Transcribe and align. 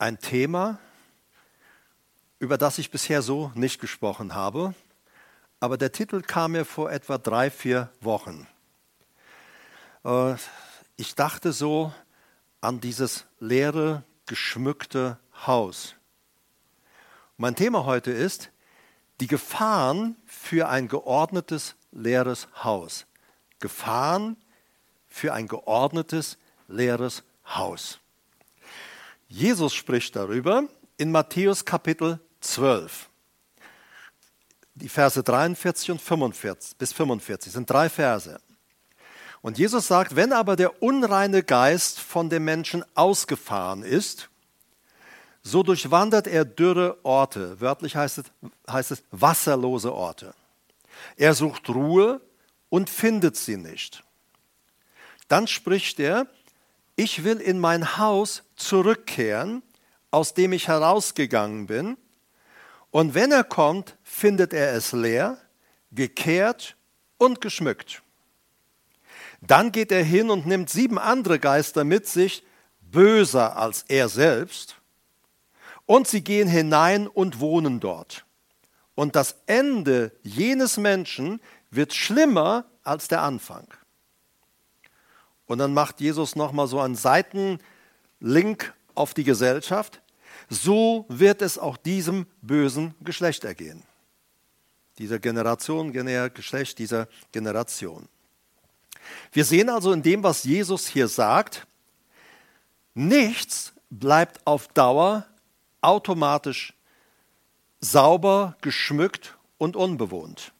ein 0.00 0.18
Thema, 0.18 0.78
über 2.38 2.56
das 2.56 2.78
ich 2.78 2.90
bisher 2.90 3.20
so 3.20 3.52
nicht 3.54 3.80
gesprochen 3.80 4.34
habe, 4.34 4.74
aber 5.60 5.76
der 5.76 5.92
Titel 5.92 6.22
kam 6.22 6.52
mir 6.52 6.64
vor 6.64 6.90
etwa 6.90 7.18
drei, 7.18 7.50
vier 7.50 7.90
Wochen. 8.00 8.46
Äh, 10.04 10.36
ich 10.96 11.14
dachte 11.14 11.52
so 11.52 11.92
an 12.62 12.80
dieses 12.80 13.26
leere, 13.40 14.02
geschmückte 14.24 15.18
Haus. 15.46 15.94
Mein 17.36 17.54
Thema 17.54 17.84
heute 17.84 18.10
ist 18.10 18.50
die 19.20 19.26
Gefahren 19.26 20.16
für 20.24 20.70
ein 20.70 20.88
geordnetes, 20.88 21.74
leeres 21.92 22.48
Haus. 22.64 23.04
Gefahren 23.58 24.38
für 25.08 25.34
ein 25.34 25.46
geordnetes, 25.46 26.38
leeres 26.68 27.22
Haus. 27.44 27.99
Jesus 29.32 29.72
spricht 29.74 30.16
darüber 30.16 30.64
in 30.96 31.12
Matthäus 31.12 31.64
Kapitel 31.64 32.18
12. 32.40 33.08
Die 34.74 34.88
Verse 34.88 35.22
43 35.22 35.92
und 35.92 36.02
45 36.02 36.76
bis 36.76 36.92
45 36.92 37.52
sind 37.52 37.70
drei 37.70 37.88
Verse. 37.88 38.40
Und 39.40 39.56
Jesus 39.56 39.86
sagt, 39.86 40.16
wenn 40.16 40.32
aber 40.32 40.56
der 40.56 40.82
unreine 40.82 41.44
Geist 41.44 42.00
von 42.00 42.28
dem 42.28 42.44
Menschen 42.44 42.84
ausgefahren 42.96 43.84
ist, 43.84 44.30
so 45.44 45.62
durchwandert 45.62 46.26
er 46.26 46.44
dürre 46.44 46.98
Orte, 47.04 47.60
wörtlich 47.60 47.94
heißt 47.94 48.18
es, 48.18 48.24
heißt 48.68 48.90
es 48.90 49.04
wasserlose 49.12 49.94
Orte. 49.94 50.34
Er 51.14 51.34
sucht 51.34 51.68
Ruhe 51.68 52.20
und 52.68 52.90
findet 52.90 53.36
sie 53.36 53.56
nicht. 53.56 54.02
Dann 55.28 55.46
spricht 55.46 56.00
er, 56.00 56.26
ich 57.00 57.24
will 57.24 57.38
in 57.38 57.58
mein 57.58 57.96
Haus 57.96 58.42
zurückkehren, 58.56 59.62
aus 60.10 60.34
dem 60.34 60.52
ich 60.52 60.68
herausgegangen 60.68 61.66
bin. 61.66 61.96
Und 62.90 63.14
wenn 63.14 63.32
er 63.32 63.42
kommt, 63.42 63.96
findet 64.02 64.52
er 64.52 64.74
es 64.74 64.92
leer, 64.92 65.38
gekehrt 65.92 66.76
und 67.16 67.40
geschmückt. 67.40 68.02
Dann 69.40 69.72
geht 69.72 69.92
er 69.92 70.04
hin 70.04 70.28
und 70.28 70.46
nimmt 70.46 70.68
sieben 70.68 70.98
andere 70.98 71.38
Geister 71.38 71.84
mit 71.84 72.06
sich, 72.06 72.44
böser 72.82 73.56
als 73.56 73.86
er 73.88 74.10
selbst, 74.10 74.76
und 75.86 76.06
sie 76.06 76.22
gehen 76.22 76.48
hinein 76.48 77.08
und 77.08 77.40
wohnen 77.40 77.80
dort. 77.80 78.26
Und 78.94 79.16
das 79.16 79.36
Ende 79.46 80.12
jenes 80.22 80.76
Menschen 80.76 81.40
wird 81.70 81.94
schlimmer 81.94 82.66
als 82.82 83.08
der 83.08 83.22
Anfang. 83.22 83.66
Und 85.50 85.58
dann 85.58 85.74
macht 85.74 86.00
Jesus 86.00 86.36
nochmal 86.36 86.68
so 86.68 86.78
einen 86.78 86.94
Seitenlink 86.94 88.72
auf 88.94 89.14
die 89.14 89.24
Gesellschaft. 89.24 90.00
So 90.48 91.06
wird 91.08 91.42
es 91.42 91.58
auch 91.58 91.76
diesem 91.76 92.26
bösen 92.40 92.94
Geschlecht 93.00 93.42
ergehen. 93.42 93.82
Dieser 94.98 95.18
Generation, 95.18 95.92
Geschlecht 95.92 96.78
dieser 96.78 97.08
Generation. 97.32 98.08
Wir 99.32 99.44
sehen 99.44 99.70
also 99.70 99.90
in 99.90 100.04
dem, 100.04 100.22
was 100.22 100.44
Jesus 100.44 100.86
hier 100.86 101.08
sagt, 101.08 101.66
nichts 102.94 103.72
bleibt 103.90 104.46
auf 104.46 104.68
Dauer 104.68 105.26
automatisch 105.80 106.74
sauber, 107.80 108.56
geschmückt 108.60 109.36
und 109.58 109.74
unbewohnt. 109.74 110.52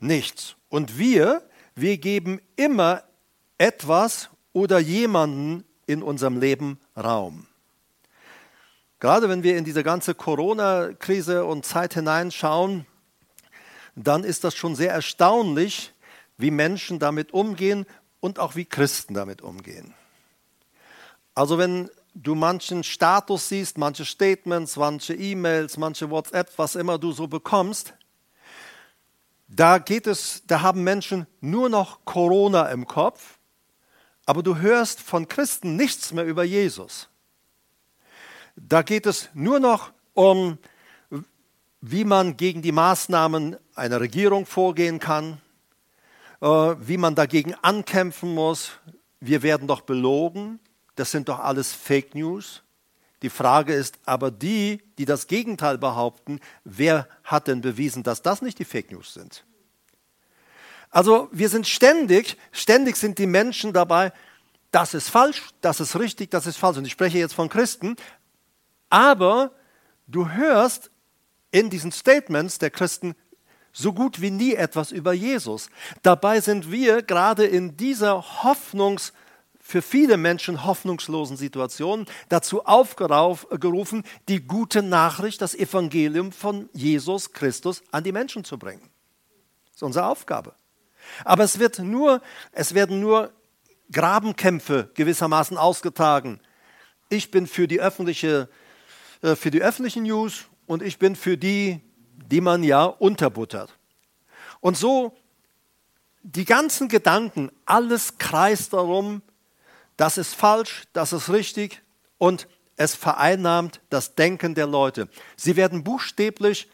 Nichts. 0.00 0.56
Und 0.68 0.98
wir, 0.98 1.48
wir 1.80 1.98
geben 1.98 2.40
immer 2.56 3.04
etwas 3.56 4.30
oder 4.52 4.78
jemanden 4.78 5.64
in 5.86 6.02
unserem 6.02 6.38
Leben 6.38 6.78
Raum. 6.96 7.46
Gerade 9.00 9.28
wenn 9.28 9.42
wir 9.42 9.56
in 9.56 9.64
diese 9.64 9.84
ganze 9.84 10.14
Corona-Krise 10.14 11.44
und 11.44 11.64
Zeit 11.64 11.94
hineinschauen, 11.94 12.86
dann 13.94 14.24
ist 14.24 14.44
das 14.44 14.56
schon 14.56 14.74
sehr 14.74 14.92
erstaunlich, 14.92 15.92
wie 16.36 16.50
Menschen 16.50 16.98
damit 16.98 17.32
umgehen 17.32 17.86
und 18.20 18.38
auch 18.38 18.56
wie 18.56 18.64
Christen 18.64 19.14
damit 19.14 19.42
umgehen. 19.42 19.94
Also 21.34 21.58
wenn 21.58 21.90
du 22.14 22.34
manchen 22.34 22.82
Status 22.82 23.48
siehst, 23.48 23.78
manche 23.78 24.04
Statements, 24.04 24.76
manche 24.76 25.14
E-Mails, 25.14 25.76
manche 25.76 26.10
WhatsApp, 26.10 26.50
was 26.56 26.74
immer 26.74 26.98
du 26.98 27.12
so 27.12 27.28
bekommst, 27.28 27.94
da 29.48 29.78
geht 29.78 30.06
es, 30.06 30.42
da 30.46 30.60
haben 30.60 30.84
Menschen 30.84 31.26
nur 31.40 31.70
noch 31.70 32.04
Corona 32.04 32.66
im 32.68 32.86
Kopf, 32.86 33.38
aber 34.26 34.42
du 34.42 34.58
hörst 34.58 35.00
von 35.00 35.26
Christen 35.26 35.74
nichts 35.74 36.12
mehr 36.12 36.24
über 36.24 36.44
Jesus. 36.44 37.08
Da 38.56 38.82
geht 38.82 39.06
es 39.06 39.30
nur 39.32 39.58
noch 39.58 39.90
um, 40.12 40.58
wie 41.80 42.04
man 42.04 42.36
gegen 42.36 42.60
die 42.60 42.72
Maßnahmen 42.72 43.56
einer 43.74 44.00
Regierung 44.00 44.44
vorgehen 44.44 44.98
kann, 44.98 45.40
äh, 46.40 46.46
wie 46.46 46.98
man 46.98 47.14
dagegen 47.14 47.54
ankämpfen 47.54 48.34
muss. 48.34 48.72
Wir 49.20 49.42
werden 49.42 49.66
doch 49.66 49.80
belogen. 49.80 50.60
Das 50.94 51.10
sind 51.10 51.28
doch 51.28 51.38
alles 51.38 51.72
Fake 51.72 52.14
News. 52.14 52.62
Die 53.22 53.30
Frage 53.30 53.74
ist 53.74 53.98
aber 54.04 54.30
die, 54.30 54.80
die 54.96 55.04
das 55.04 55.26
Gegenteil 55.26 55.78
behaupten, 55.78 56.40
wer 56.64 57.08
hat 57.24 57.48
denn 57.48 57.60
bewiesen, 57.60 58.02
dass 58.02 58.22
das 58.22 58.42
nicht 58.42 58.58
die 58.58 58.64
Fake 58.64 58.92
News 58.92 59.14
sind? 59.14 59.44
Also 60.90 61.28
wir 61.32 61.48
sind 61.48 61.66
ständig, 61.66 62.36
ständig 62.52 62.96
sind 62.96 63.18
die 63.18 63.26
Menschen 63.26 63.72
dabei, 63.72 64.12
das 64.70 64.94
ist 64.94 65.08
falsch, 65.08 65.42
das 65.60 65.80
ist 65.80 65.98
richtig, 65.98 66.30
das 66.30 66.46
ist 66.46 66.58
falsch. 66.58 66.78
Und 66.78 66.84
ich 66.84 66.92
spreche 66.92 67.18
jetzt 67.18 67.34
von 67.34 67.48
Christen, 67.48 67.96
aber 68.88 69.52
du 70.06 70.30
hörst 70.30 70.90
in 71.50 71.70
diesen 71.70 71.92
Statements 71.92 72.58
der 72.58 72.70
Christen 72.70 73.14
so 73.72 73.92
gut 73.92 74.20
wie 74.20 74.30
nie 74.30 74.54
etwas 74.54 74.92
über 74.92 75.12
Jesus. 75.12 75.70
Dabei 76.02 76.40
sind 76.40 76.70
wir 76.70 77.02
gerade 77.02 77.44
in 77.44 77.76
dieser 77.76 78.24
Hoffnungs- 78.42 79.12
für 79.68 79.82
viele 79.82 80.16
Menschen 80.16 80.64
hoffnungslosen 80.64 81.36
Situationen 81.36 82.06
dazu 82.30 82.64
aufgerufen, 82.64 84.02
die 84.26 84.40
gute 84.40 84.82
Nachricht, 84.82 85.42
das 85.42 85.54
Evangelium 85.54 86.32
von 86.32 86.70
Jesus 86.72 87.34
Christus 87.34 87.82
an 87.90 88.02
die 88.02 88.12
Menschen 88.12 88.44
zu 88.44 88.58
bringen. 88.58 88.80
Das 89.66 89.76
ist 89.76 89.82
unsere 89.82 90.06
Aufgabe. 90.06 90.54
Aber 91.22 91.44
es, 91.44 91.58
wird 91.58 91.80
nur, 91.80 92.22
es 92.52 92.72
werden 92.72 93.00
nur 93.00 93.30
Grabenkämpfe 93.92 94.90
gewissermaßen 94.94 95.58
ausgetragen. 95.58 96.40
Ich 97.10 97.30
bin 97.30 97.46
für 97.46 97.68
die, 97.68 97.78
öffentliche, 97.78 98.48
äh, 99.20 99.36
für 99.36 99.50
die 99.50 99.60
öffentlichen 99.60 100.04
News 100.04 100.46
und 100.66 100.82
ich 100.82 100.98
bin 100.98 101.14
für 101.14 101.36
die, 101.36 101.82
die 102.14 102.40
man 102.40 102.62
ja 102.62 102.84
unterbuttert. 102.84 103.76
Und 104.60 104.78
so 104.78 105.14
die 106.22 106.46
ganzen 106.46 106.88
Gedanken, 106.88 107.52
alles 107.66 108.16
kreist 108.16 108.72
darum, 108.72 109.20
das 109.98 110.16
ist 110.16 110.34
falsch, 110.34 110.84
das 110.94 111.12
ist 111.12 111.28
richtig 111.28 111.82
und 112.18 112.48
es 112.76 112.94
vereinnahmt 112.94 113.80
das 113.90 114.14
Denken 114.14 114.54
der 114.54 114.68
Leute. 114.68 115.08
Sie 115.36 115.56
werden 115.56 115.82
buchstäblich 115.82 116.70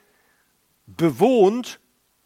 bewohnt 0.86 1.80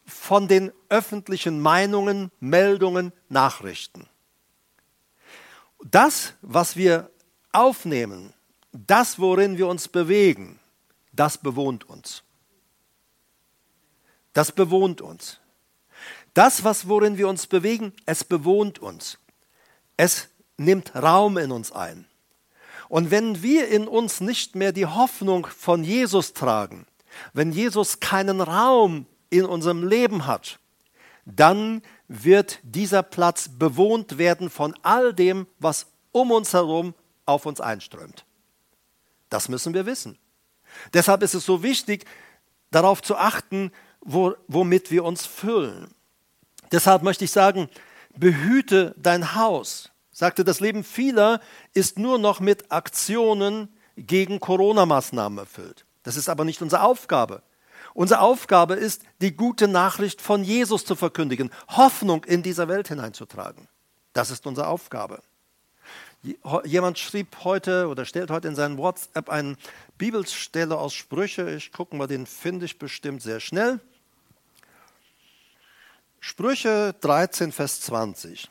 von 0.05 0.49
den 0.49 0.73
öffentlichen 0.89 1.61
Meinungen, 1.61 2.33
Meldungen, 2.41 3.13
Nachrichten. 3.29 4.09
Das, 5.85 6.35
was 6.43 6.77
wir 6.77 7.11
aufnehmen, 7.53 8.35
das, 8.73 9.21
worin 9.21 9.57
wir 9.57 9.69
uns 9.69 9.87
bewegen, 9.87 10.59
das 11.13 11.39
bewohnt 11.39 11.89
uns. 11.89 12.25
Das 14.33 14.51
bewohnt 14.51 15.01
uns. 15.01 15.39
Das, 16.35 16.65
was 16.65 16.89
worin 16.89 17.17
wir 17.19 17.29
uns 17.29 17.47
bewegen, 17.47 17.93
es 18.05 18.25
bewohnt 18.25 18.81
uns. 18.81 19.19
Es 19.97 20.29
nimmt 20.59 20.95
Raum 20.95 21.39
in 21.39 21.51
uns 21.51 21.73
ein. 21.73 22.07
Und 22.89 23.11
wenn 23.11 23.43
wir 23.43 23.69
in 23.69 23.89
uns 23.89 24.21
nicht 24.21 24.55
mehr 24.55 24.73
die 24.73 24.87
Hoffnung 24.87 25.47
von 25.47 25.85
Jesus 25.85 26.33
tragen, 26.35 26.87
wenn 27.33 27.53
Jesus 27.53 28.01
keinen 28.01 28.41
Raum 28.41 29.07
in 29.31 29.45
unserem 29.45 29.87
Leben 29.87 30.27
hat, 30.27 30.59
dann 31.25 31.83
wird 32.09 32.59
dieser 32.63 33.03
Platz 33.03 33.51
bewohnt 33.51 34.19
werden 34.19 34.51
von 34.51 34.75
all 34.83 35.13
dem, 35.13 35.47
was 35.59 35.87
um 36.13 36.31
uns 36.31 36.55
herum 36.55 36.95
auf 37.27 37.45
uns 37.45 37.61
einströmt. 37.61 38.25
Das 39.29 39.49
müssen 39.49 39.75
wir 39.75 39.85
wissen. 39.85 40.19
Deshalb 40.95 41.23
ist 41.23 41.35
es 41.35 41.45
so 41.45 41.63
wichtig, 41.63 42.07
darauf 42.71 43.03
zu 43.03 43.17
achten, 43.17 43.73
wo, 44.01 44.35
womit 44.47 44.91
wir 44.91 45.05
uns 45.05 45.27
füllen. 45.27 45.95
Deshalb 46.73 47.03
möchte 47.03 47.25
ich 47.25 47.31
sagen, 47.31 47.69
behüte 48.17 48.95
dein 48.97 49.35
Haus 49.35 49.91
sagte, 50.19 50.43
das 50.43 50.59
Leben 50.59 50.83
vieler 50.83 51.41
ist 51.75 51.97
nur 51.97 52.19
noch 52.19 52.41
mit 52.41 52.73
Aktionen 52.73 53.69
gegen 53.97 54.41
Corona-Maßnahmen 54.41 55.39
erfüllt. 55.39 55.87
Das 56.03 56.17
ist 56.17 56.29
aber 56.29 56.45
nicht 56.45 56.61
unsere 56.61 56.83
Aufgabe. 56.83 57.43
Unsere 57.95 58.21
Aufgabe 58.21 58.75
ist, 58.75 59.03
die 59.21 59.37
gute 59.37 59.69
Nachricht 59.69 60.21
von 60.21 60.43
Jesus 60.43 60.85
zu 60.85 60.97
verkündigen, 60.97 61.51
Hoffnung 61.69 62.25
in 62.25 62.43
dieser 62.43 62.67
Welt 62.67 62.89
hineinzutragen. 62.89 63.69
Das 64.13 64.33
ist 64.33 64.45
unsere 64.45 64.67
Aufgabe. 64.67 65.23
Jemand 66.65 66.99
schrieb 66.99 67.45
heute 67.45 67.87
oder 67.87 68.05
stellt 68.05 68.33
heute 68.33 68.49
in 68.49 68.57
seinen 68.57 68.77
WhatsApp 68.77 69.29
eine 69.29 69.57
Bibelstelle 69.99 70.77
aus 70.77 70.95
Sprüche. 70.95 71.49
Ich 71.51 71.71
gucke 71.71 71.95
mal, 71.95 72.09
den 72.09 72.27
finde 72.27 72.67
ich 72.67 72.81
bestimmt 72.81 73.23
sehr 73.23 73.39
schnell. 73.39 73.79
Sprüche 76.19 76.97
13, 77.01 77.53
Vers 77.53 77.83
20. 77.83 78.51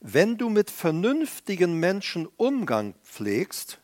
Wenn 0.00 0.38
du 0.38 0.48
mit 0.48 0.70
vernünftigen 0.70 1.78
Menschen 1.78 2.26
Umgang 2.36 2.94
pflegst, 3.04 3.78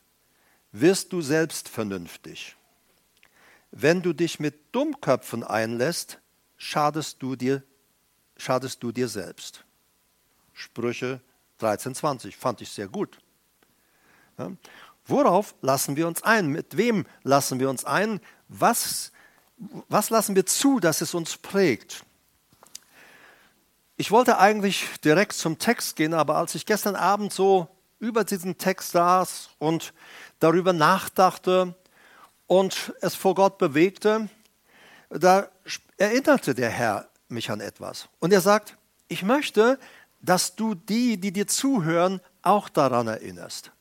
wirst 0.73 1.13
du 1.13 1.21
selbst 1.21 1.69
vernünftig. 1.69 2.57
Wenn 3.71 4.01
du 4.01 4.15
dich 4.15 4.41
mit 4.41 4.75
Dummköpfen 4.75 5.45
einlässt, 5.45 6.19
schadest 6.57 7.23
du 7.23 7.37
dir, 7.37 7.63
schadest 8.39 8.83
du 8.83 8.93
dir 8.93 9.09
selbst. 9.09 9.65
Sprüche 10.55 11.21
13,20 11.61 12.35
fand 12.35 12.63
ich 12.63 12.71
sehr 12.71 12.89
gut. 12.89 13.19
Ja. 14.39 14.53
Worauf 15.07 15.55
lassen 15.61 15.97
wir 15.97 16.09
uns 16.09 16.23
ein? 16.23 16.49
Mit 16.49 16.77
wem 16.77 17.07
lassen 17.23 17.61
wir 17.61 17.71
uns 17.71 17.85
ein? 17.85 18.21
Was, 18.49 19.13
was 19.89 20.11
lassen 20.11 20.35
wir 20.35 20.47
zu, 20.47 20.81
dass 20.81 21.01
es 21.03 21.15
uns 21.15 21.37
prägt? 21.37 22.05
Ich 23.99 24.11
wollte 24.11 24.39
eigentlich 24.39 24.89
direkt 25.03 25.33
zum 25.33 25.59
Text 25.59 25.97
gehen, 25.97 26.13
aber 26.13 26.37
als 26.37 26.55
ich 26.55 26.67
gestern 26.67 26.97
Abend 26.97 27.33
so 27.33 27.67
über 27.99 28.25
diesen 28.25 28.59
Text 28.59 28.91
saß 28.93 29.49
und 29.59 29.95
darüber 30.39 30.75
nachdachte 30.75 31.75
und 32.47 32.93
es 33.01 33.15
vor 33.15 33.35
Gott 33.35 33.57
bewegte, 33.57 34.29
da 35.09 35.49
erinnerte 35.97 36.55
der 36.55 36.69
Herr 36.69 37.09
mich 37.29 37.51
an 37.51 37.61
etwas. 37.61 38.11
Und 38.19 38.35
er 38.35 38.43
sagt, 38.43 38.77
ich 39.09 39.23
möchte, 39.23 39.79
dass 40.21 40.57
du 40.57 40.75
die, 40.75 41.19
die 41.19 41.33
dir 41.33 41.47
zuhören, 41.47 42.21
auch 42.43 42.69
daran 42.69 43.09
erinnerst. 43.09 43.73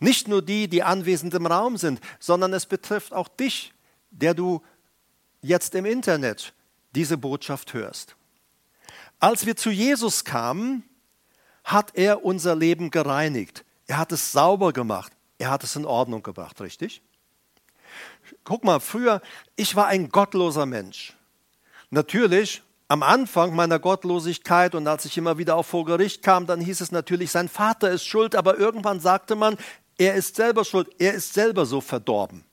Nicht 0.00 0.26
nur 0.26 0.42
die, 0.42 0.66
die 0.66 0.82
anwesend 0.82 1.32
im 1.34 1.46
Raum 1.46 1.76
sind, 1.76 2.00
sondern 2.18 2.52
es 2.52 2.66
betrifft 2.66 3.12
auch 3.12 3.28
dich, 3.28 3.72
der 4.10 4.34
du 4.34 4.62
jetzt 5.42 5.76
im 5.76 5.86
Internet 5.86 6.54
diese 6.96 7.16
Botschaft 7.16 7.72
hörst. 7.72 8.17
Als 9.20 9.46
wir 9.46 9.56
zu 9.56 9.70
Jesus 9.70 10.24
kamen, 10.24 10.84
hat 11.64 11.94
er 11.94 12.24
unser 12.24 12.54
Leben 12.54 12.90
gereinigt. 12.90 13.64
Er 13.86 13.98
hat 13.98 14.12
es 14.12 14.32
sauber 14.32 14.72
gemacht. 14.72 15.12
Er 15.38 15.50
hat 15.50 15.64
es 15.64 15.76
in 15.76 15.84
Ordnung 15.84 16.22
gebracht, 16.22 16.60
richtig? 16.60 17.02
Guck 18.44 18.64
mal, 18.64 18.80
früher, 18.80 19.20
ich 19.56 19.76
war 19.76 19.86
ein 19.86 20.10
gottloser 20.10 20.66
Mensch. 20.66 21.14
Natürlich, 21.90 22.62
am 22.88 23.02
Anfang 23.02 23.54
meiner 23.54 23.78
Gottlosigkeit 23.78 24.74
und 24.74 24.86
als 24.86 25.04
ich 25.04 25.16
immer 25.18 25.38
wieder 25.38 25.56
auch 25.56 25.64
vor 25.64 25.84
Gericht 25.84 26.22
kam, 26.22 26.46
dann 26.46 26.60
hieß 26.60 26.80
es 26.80 26.92
natürlich, 26.92 27.30
sein 27.30 27.48
Vater 27.48 27.90
ist 27.90 28.04
schuld, 28.04 28.34
aber 28.34 28.58
irgendwann 28.58 29.00
sagte 29.00 29.36
man, 29.36 29.56
er 29.98 30.14
ist 30.14 30.36
selber 30.36 30.64
schuld, 30.64 30.88
er 30.98 31.14
ist 31.14 31.34
selber 31.34 31.66
so 31.66 31.80
verdorben. 31.80 32.44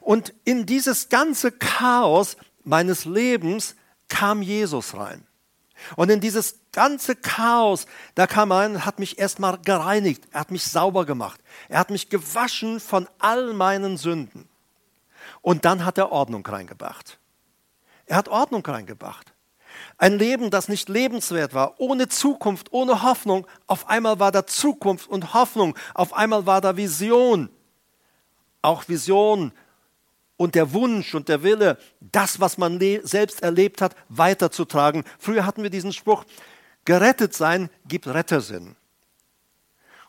Und 0.00 0.32
in 0.44 0.66
dieses 0.66 1.08
ganze 1.08 1.52
Chaos 1.52 2.36
meines 2.64 3.04
Lebens 3.04 3.74
kam 4.08 4.42
Jesus 4.42 4.94
rein. 4.94 5.26
Und 5.96 6.10
in 6.10 6.20
dieses 6.20 6.60
ganze 6.72 7.16
Chaos, 7.16 7.86
da 8.14 8.26
kam 8.26 8.50
er 8.50 8.58
rein 8.58 8.74
und 8.74 8.86
hat 8.86 8.98
mich 8.98 9.18
erstmal 9.18 9.58
gereinigt. 9.58 10.24
Er 10.32 10.40
hat 10.40 10.50
mich 10.50 10.64
sauber 10.64 11.04
gemacht. 11.04 11.40
Er 11.68 11.78
hat 11.78 11.90
mich 11.90 12.08
gewaschen 12.08 12.80
von 12.80 13.08
all 13.18 13.52
meinen 13.52 13.96
Sünden. 13.96 14.48
Und 15.40 15.64
dann 15.64 15.84
hat 15.84 15.98
er 15.98 16.12
Ordnung 16.12 16.46
reingebracht. 16.46 17.18
Er 18.06 18.16
hat 18.16 18.28
Ordnung 18.28 18.64
reingebracht. 18.64 19.32
Ein 19.98 20.18
Leben, 20.18 20.50
das 20.50 20.68
nicht 20.68 20.88
lebenswert 20.88 21.54
war, 21.54 21.80
ohne 21.80 22.08
Zukunft, 22.08 22.72
ohne 22.72 23.02
Hoffnung. 23.02 23.46
Auf 23.66 23.88
einmal 23.88 24.18
war 24.18 24.32
da 24.32 24.46
Zukunft 24.46 25.08
und 25.08 25.34
Hoffnung. 25.34 25.76
Auf 25.94 26.12
einmal 26.12 26.46
war 26.46 26.60
da 26.60 26.76
Vision. 26.76 27.48
Auch 28.60 28.88
Vision 28.88 29.52
und 30.36 30.54
der 30.54 30.72
Wunsch 30.72 31.14
und 31.14 31.28
der 31.28 31.42
Wille, 31.42 31.78
das, 32.00 32.40
was 32.40 32.58
man 32.58 32.80
selbst 33.02 33.42
erlebt 33.42 33.80
hat, 33.80 33.94
weiterzutragen. 34.08 35.04
Früher 35.18 35.46
hatten 35.46 35.62
wir 35.62 35.70
diesen 35.70 35.92
Spruch, 35.92 36.24
gerettet 36.84 37.34
sein 37.34 37.70
gibt 37.86 38.06
Rettersinn. 38.06 38.76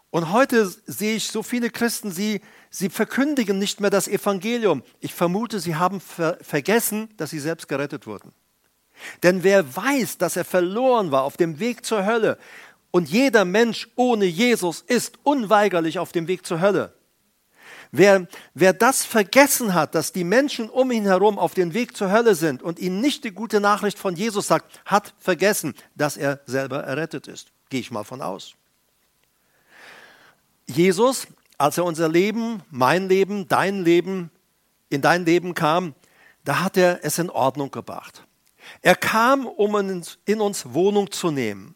Und 0.09 0.31
heute 0.31 0.71
sehe 0.85 1.15
ich 1.15 1.27
so 1.27 1.41
viele 1.41 1.71
Christen, 1.71 2.11
sie, 2.11 2.41
sie 2.69 2.89
verkündigen 2.89 3.57
nicht 3.57 3.79
mehr 3.79 3.89
das 3.89 4.07
Evangelium. 4.07 4.83
Ich 4.99 5.13
vermute, 5.13 5.59
sie 5.59 5.75
haben 5.75 5.99
ver 5.99 6.37
vergessen, 6.41 7.09
dass 7.17 7.31
sie 7.31 7.39
selbst 7.39 7.67
gerettet 7.67 8.05
wurden. 8.05 8.31
Denn 9.23 9.43
wer 9.43 9.75
weiß, 9.75 10.19
dass 10.19 10.35
er 10.35 10.45
verloren 10.45 11.11
war 11.11 11.23
auf 11.23 11.35
dem 11.35 11.59
Weg 11.59 11.85
zur 11.85 12.05
Hölle, 12.05 12.37
und 12.91 13.09
jeder 13.09 13.43
Mensch 13.43 13.89
ohne 13.95 14.25
Jesus 14.25 14.81
ist 14.81 15.17
unweigerlich 15.23 15.97
auf 15.97 16.11
dem 16.11 16.27
Weg 16.27 16.45
zur 16.45 16.61
Hölle, 16.61 16.93
Wer, 17.95 18.28
wer 18.56 18.74
das 18.74 19.06
vergessen 19.06 19.75
hat, 19.75 19.94
dass 19.94 20.12
die 20.12 20.24
Menschen 20.24 20.68
um 20.68 20.92
ihn 20.92 21.04
herum 21.04 21.38
auf 21.38 21.54
dem 21.54 21.75
Weg 21.75 21.95
zur 21.95 22.12
Hölle 22.12 22.34
sind 22.34 22.63
und 22.63 22.80
ihnen 22.80 23.01
nicht 23.01 23.24
die 23.24 23.30
gute 23.30 23.60
Nachricht 23.60 24.00
von 24.00 24.16
Jesus 24.16 24.48
sagt, 24.48 24.81
hat 24.84 25.13
vergessen, 25.19 25.75
dass 25.94 26.18
er 26.18 26.40
selber 26.48 26.84
errettet 26.84 27.28
ist. 27.28 27.51
Gehe 27.69 27.81
ich 27.81 27.92
mal 27.92 28.04
von 28.04 28.24
aus. 28.24 28.56
Jesus, 30.66 31.28
als 31.60 31.78
er 31.78 31.86
unser 31.86 32.10
Leben, 32.10 32.63
mein 32.72 33.10
Leben, 33.10 33.48
dein 33.48 33.84
Leben, 33.84 34.31
in 34.90 35.01
dein 35.01 35.24
Leben 35.24 35.54
kam, 35.54 35.94
da 36.45 36.62
hat 36.62 36.78
er 36.78 37.06
es 37.06 37.19
in 37.19 37.30
Ordnung 37.30 37.69
gebracht. 37.69 38.25
Er 38.81 38.95
kam, 38.95 39.45
um 39.45 40.04
in 40.25 40.42
uns 40.42 40.74
Wohnung 40.74 41.12
zu 41.12 41.30
nehmen. 41.30 41.75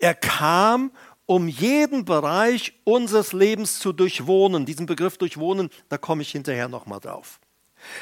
Er 0.00 0.16
kam, 0.16 0.90
um 1.32 1.48
jeden 1.48 2.04
Bereich 2.04 2.74
unseres 2.84 3.32
Lebens 3.32 3.78
zu 3.78 3.94
durchwohnen. 3.94 4.66
Diesen 4.66 4.84
Begriff 4.84 5.16
durchwohnen, 5.16 5.70
da 5.88 5.96
komme 5.96 6.20
ich 6.20 6.30
hinterher 6.30 6.68
nochmal 6.68 7.00
drauf. 7.00 7.40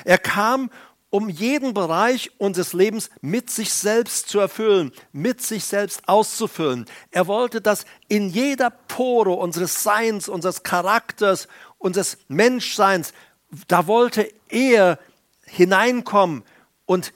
Er 0.04 0.18
kam, 0.18 0.68
um 1.10 1.28
jeden 1.28 1.72
Bereich 1.72 2.32
unseres 2.38 2.72
Lebens 2.72 3.08
mit 3.20 3.48
sich 3.48 3.72
selbst 3.72 4.28
zu 4.28 4.40
erfüllen, 4.40 4.90
mit 5.12 5.42
sich 5.42 5.62
selbst 5.64 6.08
auszufüllen. 6.08 6.86
Er 7.12 7.28
wollte, 7.28 7.60
dass 7.60 7.84
in 8.08 8.30
jeder 8.30 8.70
Pore 8.70 9.30
unseres 9.30 9.84
Seins, 9.84 10.28
unseres 10.28 10.64
Charakters, 10.64 11.46
unseres 11.78 12.18
Menschseins, 12.26 13.12
da 13.68 13.86
wollte 13.86 14.28
er 14.48 14.98
hineinkommen 15.46 16.42
und 16.84 17.12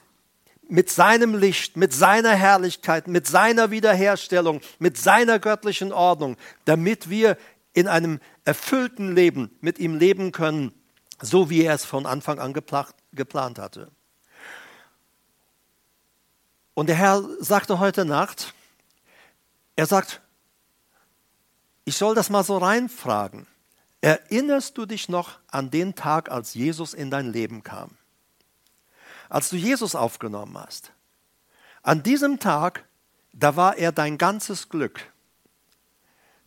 mit 0.68 0.90
seinem 0.90 1.34
Licht, 1.34 1.76
mit 1.76 1.92
seiner 1.92 2.34
Herrlichkeit, 2.34 3.08
mit 3.08 3.26
seiner 3.26 3.70
Wiederherstellung, 3.70 4.60
mit 4.78 4.96
seiner 4.96 5.38
göttlichen 5.38 5.92
Ordnung, 5.92 6.36
damit 6.64 7.10
wir 7.10 7.36
in 7.72 7.88
einem 7.88 8.20
erfüllten 8.44 9.14
Leben 9.14 9.50
mit 9.60 9.78
ihm 9.78 9.98
leben 9.98 10.32
können, 10.32 10.72
so 11.20 11.50
wie 11.50 11.62
er 11.62 11.74
es 11.74 11.84
von 11.84 12.06
Anfang 12.06 12.38
an 12.38 12.52
geplant 12.52 13.58
hatte. 13.58 13.90
Und 16.74 16.88
der 16.88 16.96
Herr 16.96 17.22
sagte 17.40 17.78
heute 17.78 18.04
Nacht, 18.04 18.52
er 19.76 19.86
sagt, 19.86 20.20
ich 21.84 21.96
soll 21.96 22.14
das 22.14 22.30
mal 22.30 22.44
so 22.44 22.58
reinfragen. 22.58 23.46
Erinnerst 24.00 24.76
du 24.76 24.86
dich 24.86 25.08
noch 25.08 25.38
an 25.48 25.70
den 25.70 25.94
Tag, 25.94 26.30
als 26.30 26.54
Jesus 26.54 26.94
in 26.94 27.10
dein 27.10 27.32
Leben 27.32 27.62
kam? 27.62 27.96
Als 29.28 29.48
du 29.50 29.56
Jesus 29.56 29.94
aufgenommen 29.94 30.56
hast. 30.58 30.92
An 31.82 32.02
diesem 32.02 32.40
Tag, 32.40 32.84
da 33.32 33.56
war 33.56 33.76
er 33.76 33.92
dein 33.92 34.18
ganzes 34.18 34.68
Glück. 34.68 35.12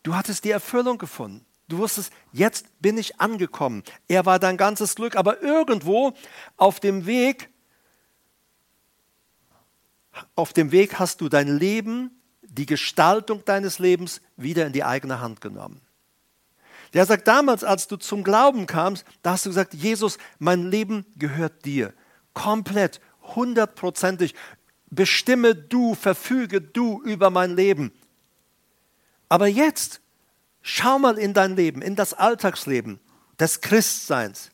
Du 0.04 0.16
hattest 0.16 0.46
die 0.46 0.52
Erfüllung 0.52 0.98
gefunden. 0.98 1.46
Du 1.68 1.80
wusstest, 1.80 2.14
jetzt 2.32 2.66
bin 2.82 2.98
ich 2.98 3.20
angekommen. 3.20 3.84
Er 4.08 4.26
war 4.26 4.40
dein 4.40 4.58
ganzes 4.58 4.96
Glück, 4.96 5.16
aber 5.16 5.42
irgendwo 5.42 6.14
auf 6.56 6.80
dem 6.80 7.06
Weg, 7.06 7.50
auf 10.36 10.54
dem 10.54 10.72
Weg 10.72 10.98
hast 10.98 11.22
du 11.22 11.30
dein 11.30 11.58
Leben, 11.58 12.12
die 12.42 12.66
Gestaltung 12.66 13.44
deines 13.46 13.80
Lebens 13.80 14.22
wieder 14.38 14.66
in 14.66 14.74
die 14.74 14.84
eigene 14.84 15.20
Hand 15.20 15.42
genommen. 15.42 15.82
Der 16.94 17.06
sagt 17.06 17.28
damals, 17.28 17.64
als 17.66 17.88
du 17.88 17.98
zum 17.98 18.24
Glauben 18.24 18.66
kamst, 18.66 19.06
da 19.22 19.32
hast 19.32 19.46
du 19.46 19.50
gesagt, 19.50 19.74
Jesus, 19.74 20.18
mein 20.40 20.72
Leben 20.72 21.06
gehört 21.18 21.66
dir 21.66 21.94
komplett, 22.38 23.02
hundertprozentig. 23.36 24.36
Bestimme 24.92 25.56
du, 25.56 25.96
verfüge 25.96 26.62
du 26.62 27.02
über 27.02 27.32
mein 27.32 27.56
Leben. 27.56 27.92
Aber 29.28 29.48
jetzt, 29.48 30.02
schau 30.62 31.00
mal 31.00 31.18
in 31.18 31.34
dein 31.34 31.56
Leben, 31.56 31.82
in 31.82 31.96
das 31.96 32.14
Alltagsleben 32.14 33.00
des 33.40 33.62
Christseins. 33.62 34.52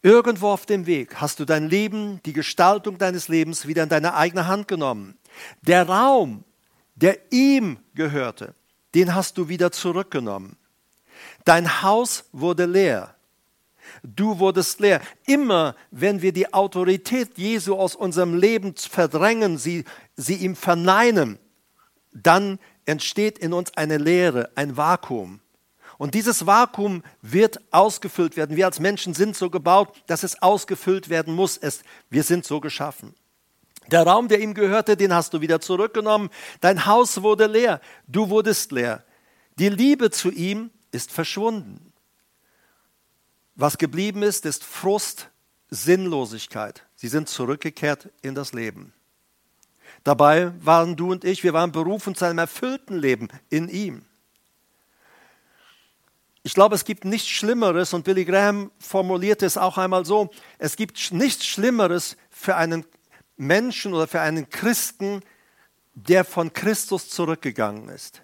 Irgendwo 0.00 0.48
auf 0.48 0.64
dem 0.64 0.86
Weg 0.86 1.16
hast 1.16 1.40
du 1.40 1.44
dein 1.44 1.68
Leben, 1.68 2.22
die 2.24 2.32
Gestaltung 2.32 2.96
deines 2.96 3.28
Lebens 3.28 3.66
wieder 3.66 3.82
in 3.82 3.90
deine 3.90 4.14
eigene 4.14 4.46
Hand 4.46 4.66
genommen. 4.66 5.18
Der 5.60 5.86
Raum, 5.86 6.42
der 6.94 7.18
ihm 7.32 7.78
gehörte, 7.94 8.54
den 8.94 9.14
hast 9.14 9.36
du 9.36 9.48
wieder 9.48 9.72
zurückgenommen. 9.72 10.56
Dein 11.44 11.82
Haus 11.82 12.24
wurde 12.32 12.64
leer. 12.64 13.15
Du 14.14 14.38
wurdest 14.38 14.78
leer. 14.80 15.00
Immer 15.26 15.74
wenn 15.90 16.22
wir 16.22 16.32
die 16.32 16.52
Autorität 16.52 17.36
Jesu 17.36 17.74
aus 17.76 17.96
unserem 17.96 18.38
Leben 18.38 18.74
verdrängen, 18.76 19.58
sie, 19.58 19.84
sie 20.16 20.36
ihm 20.36 20.54
verneinen, 20.54 21.38
dann 22.12 22.58
entsteht 22.84 23.38
in 23.38 23.52
uns 23.52 23.76
eine 23.76 23.98
Leere, 23.98 24.50
ein 24.54 24.76
Vakuum. 24.76 25.40
Und 25.98 26.14
dieses 26.14 26.46
Vakuum 26.46 27.02
wird 27.22 27.60
ausgefüllt 27.72 28.36
werden. 28.36 28.56
Wir 28.56 28.66
als 28.66 28.80
Menschen 28.80 29.14
sind 29.14 29.34
so 29.34 29.50
gebaut, 29.50 30.02
dass 30.06 30.22
es 30.22 30.40
ausgefüllt 30.42 31.08
werden 31.08 31.34
muss. 31.34 31.56
Es, 31.56 31.82
wir 32.10 32.22
sind 32.22 32.44
so 32.44 32.60
geschaffen. 32.60 33.14
Der 33.90 34.02
Raum, 34.02 34.28
der 34.28 34.40
ihm 34.40 34.54
gehörte, 34.54 34.96
den 34.96 35.14
hast 35.14 35.32
du 35.32 35.40
wieder 35.40 35.60
zurückgenommen. 35.60 36.30
Dein 36.60 36.86
Haus 36.86 37.22
wurde 37.22 37.46
leer. 37.46 37.80
Du 38.06 38.28
wurdest 38.28 38.72
leer. 38.72 39.04
Die 39.58 39.68
Liebe 39.68 40.10
zu 40.10 40.30
ihm 40.30 40.70
ist 40.92 41.12
verschwunden. 41.12 41.85
Was 43.56 43.78
geblieben 43.78 44.22
ist, 44.22 44.44
ist 44.44 44.64
Frust, 44.64 45.30
Sinnlosigkeit. 45.70 46.84
Sie 46.94 47.08
sind 47.08 47.28
zurückgekehrt 47.28 48.10
in 48.20 48.34
das 48.34 48.52
Leben. 48.52 48.92
Dabei 50.04 50.52
waren 50.60 50.94
du 50.94 51.10
und 51.10 51.24
ich, 51.24 51.42
wir 51.42 51.54
waren 51.54 51.72
berufen 51.72 52.14
zu 52.14 52.26
einem 52.26 52.38
erfüllten 52.38 52.96
Leben 52.96 53.28
in 53.48 53.68
ihm. 53.68 54.04
Ich 56.42 56.54
glaube, 56.54 56.76
es 56.76 56.84
gibt 56.84 57.04
nichts 57.04 57.28
Schlimmeres, 57.28 57.92
und 57.92 58.04
Billy 58.04 58.24
Graham 58.24 58.70
formulierte 58.78 59.46
es 59.46 59.58
auch 59.58 59.78
einmal 59.78 60.04
so, 60.04 60.30
es 60.58 60.76
gibt 60.76 61.10
nichts 61.10 61.44
Schlimmeres 61.44 62.16
für 62.30 62.56
einen 62.56 62.84
Menschen 63.36 63.94
oder 63.94 64.06
für 64.06 64.20
einen 64.20 64.48
Christen, 64.48 65.22
der 65.94 66.24
von 66.24 66.52
Christus 66.52 67.08
zurückgegangen 67.08 67.88
ist. 67.88 68.22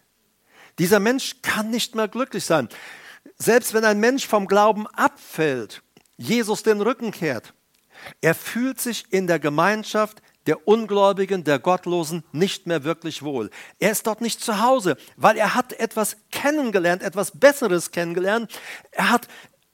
Dieser 0.79 1.01
Mensch 1.01 1.37
kann 1.43 1.71
nicht 1.71 1.95
mehr 1.95 2.07
glücklich 2.07 2.45
sein. 2.45 2.69
Selbst 3.37 3.75
wenn 3.75 3.85
ein 3.85 4.00
Mensch 4.00 4.26
vom 4.26 4.47
Glauben 4.47 4.87
abfällt, 4.88 5.83
Jesus 6.17 6.62
den 6.62 6.81
Rücken 6.81 7.11
kehrt, 7.11 7.55
er 8.21 8.35
fühlt 8.35 8.81
sich 8.81 9.05
in 9.11 9.26
der 9.26 9.38
Gemeinschaft 9.38 10.23
der 10.47 10.67
Ungläubigen, 10.67 11.45
der 11.45 11.59
Gottlosen 11.59 12.25
nicht 12.33 12.67
mehr 12.67 12.85
wirklich 12.85 13.23
wohl. 13.23 13.50
Er 13.79 13.93
ist 13.93 14.07
dort 14.07 14.21
nicht 14.21 14.41
zu 14.41 14.61
Hause, 14.61 14.97
weil 15.17 15.37
er 15.37 15.55
hat 15.55 15.73
etwas 15.75 16.17
kennengelernt, 16.31 17.02
etwas 17.02 17.38
Besseres 17.38 17.93
kennengelernt. 17.93 18.50
Er 18.91 19.11
hat 19.11 19.29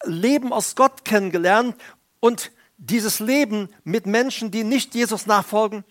Leben 0.04 0.52
aus 0.52 0.76
Gott 0.76 1.04
kennengelernt 1.04 1.76
und 2.20 2.52
dieses 2.76 3.18
Leben 3.18 3.70
mit 3.82 4.06
Menschen, 4.06 4.50
die 4.50 4.62
nicht 4.62 4.94
Jesus 4.94 5.26
nachfolgen, 5.26 5.84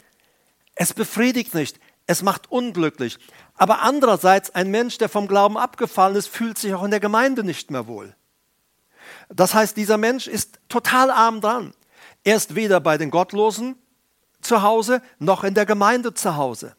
es 0.76 0.94
befriedigt 0.94 1.56
nicht, 1.56 1.80
es 2.08 2.24
macht 2.24 2.50
unglücklich. 2.50 3.20
Aber 3.54 3.82
andererseits, 3.82 4.50
ein 4.50 4.72
Mensch, 4.72 4.98
der 4.98 5.10
vom 5.10 5.28
Glauben 5.28 5.58
abgefallen 5.58 6.16
ist, 6.16 6.28
fühlt 6.28 6.58
sich 6.58 6.74
auch 6.74 6.84
in 6.84 6.92
der 6.92 7.02
Gemeinde 7.02 7.44
nicht 7.44 7.70
mehr 7.70 7.86
wohl. 7.86 8.16
Das 9.30 9.54
heißt, 9.54 9.78
dieser 9.78 9.98
Mensch 9.98 10.28
ist 10.28 10.60
total 10.70 11.12
arm 11.12 11.42
dran. 11.42 11.74
Er 12.24 12.38
ist 12.38 12.56
weder 12.56 12.80
bei 12.80 12.98
den 12.98 13.12
Gottlosen 13.12 13.76
zu 14.42 14.62
Hause 14.62 15.02
noch 15.20 15.44
in 15.44 15.54
der 15.54 15.66
Gemeinde 15.66 16.14
zu 16.14 16.38
Hause. 16.38 16.76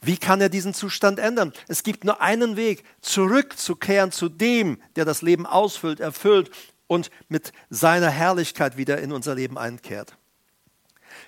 Wie 0.00 0.16
kann 0.16 0.40
er 0.40 0.48
diesen 0.48 0.72
Zustand 0.74 1.18
ändern? 1.18 1.52
Es 1.68 1.82
gibt 1.82 2.04
nur 2.04 2.20
einen 2.22 2.56
Weg, 2.56 2.84
zurückzukehren 3.02 4.12
zu 4.12 4.28
dem, 4.28 4.80
der 4.96 5.04
das 5.04 5.22
Leben 5.22 5.44
ausfüllt, 5.44 6.00
erfüllt 6.00 6.50
und 6.86 7.10
mit 7.28 7.52
seiner 7.68 8.10
Herrlichkeit 8.10 8.76
wieder 8.76 8.98
in 8.98 9.12
unser 9.12 9.34
Leben 9.34 9.58
einkehrt. 9.58 10.16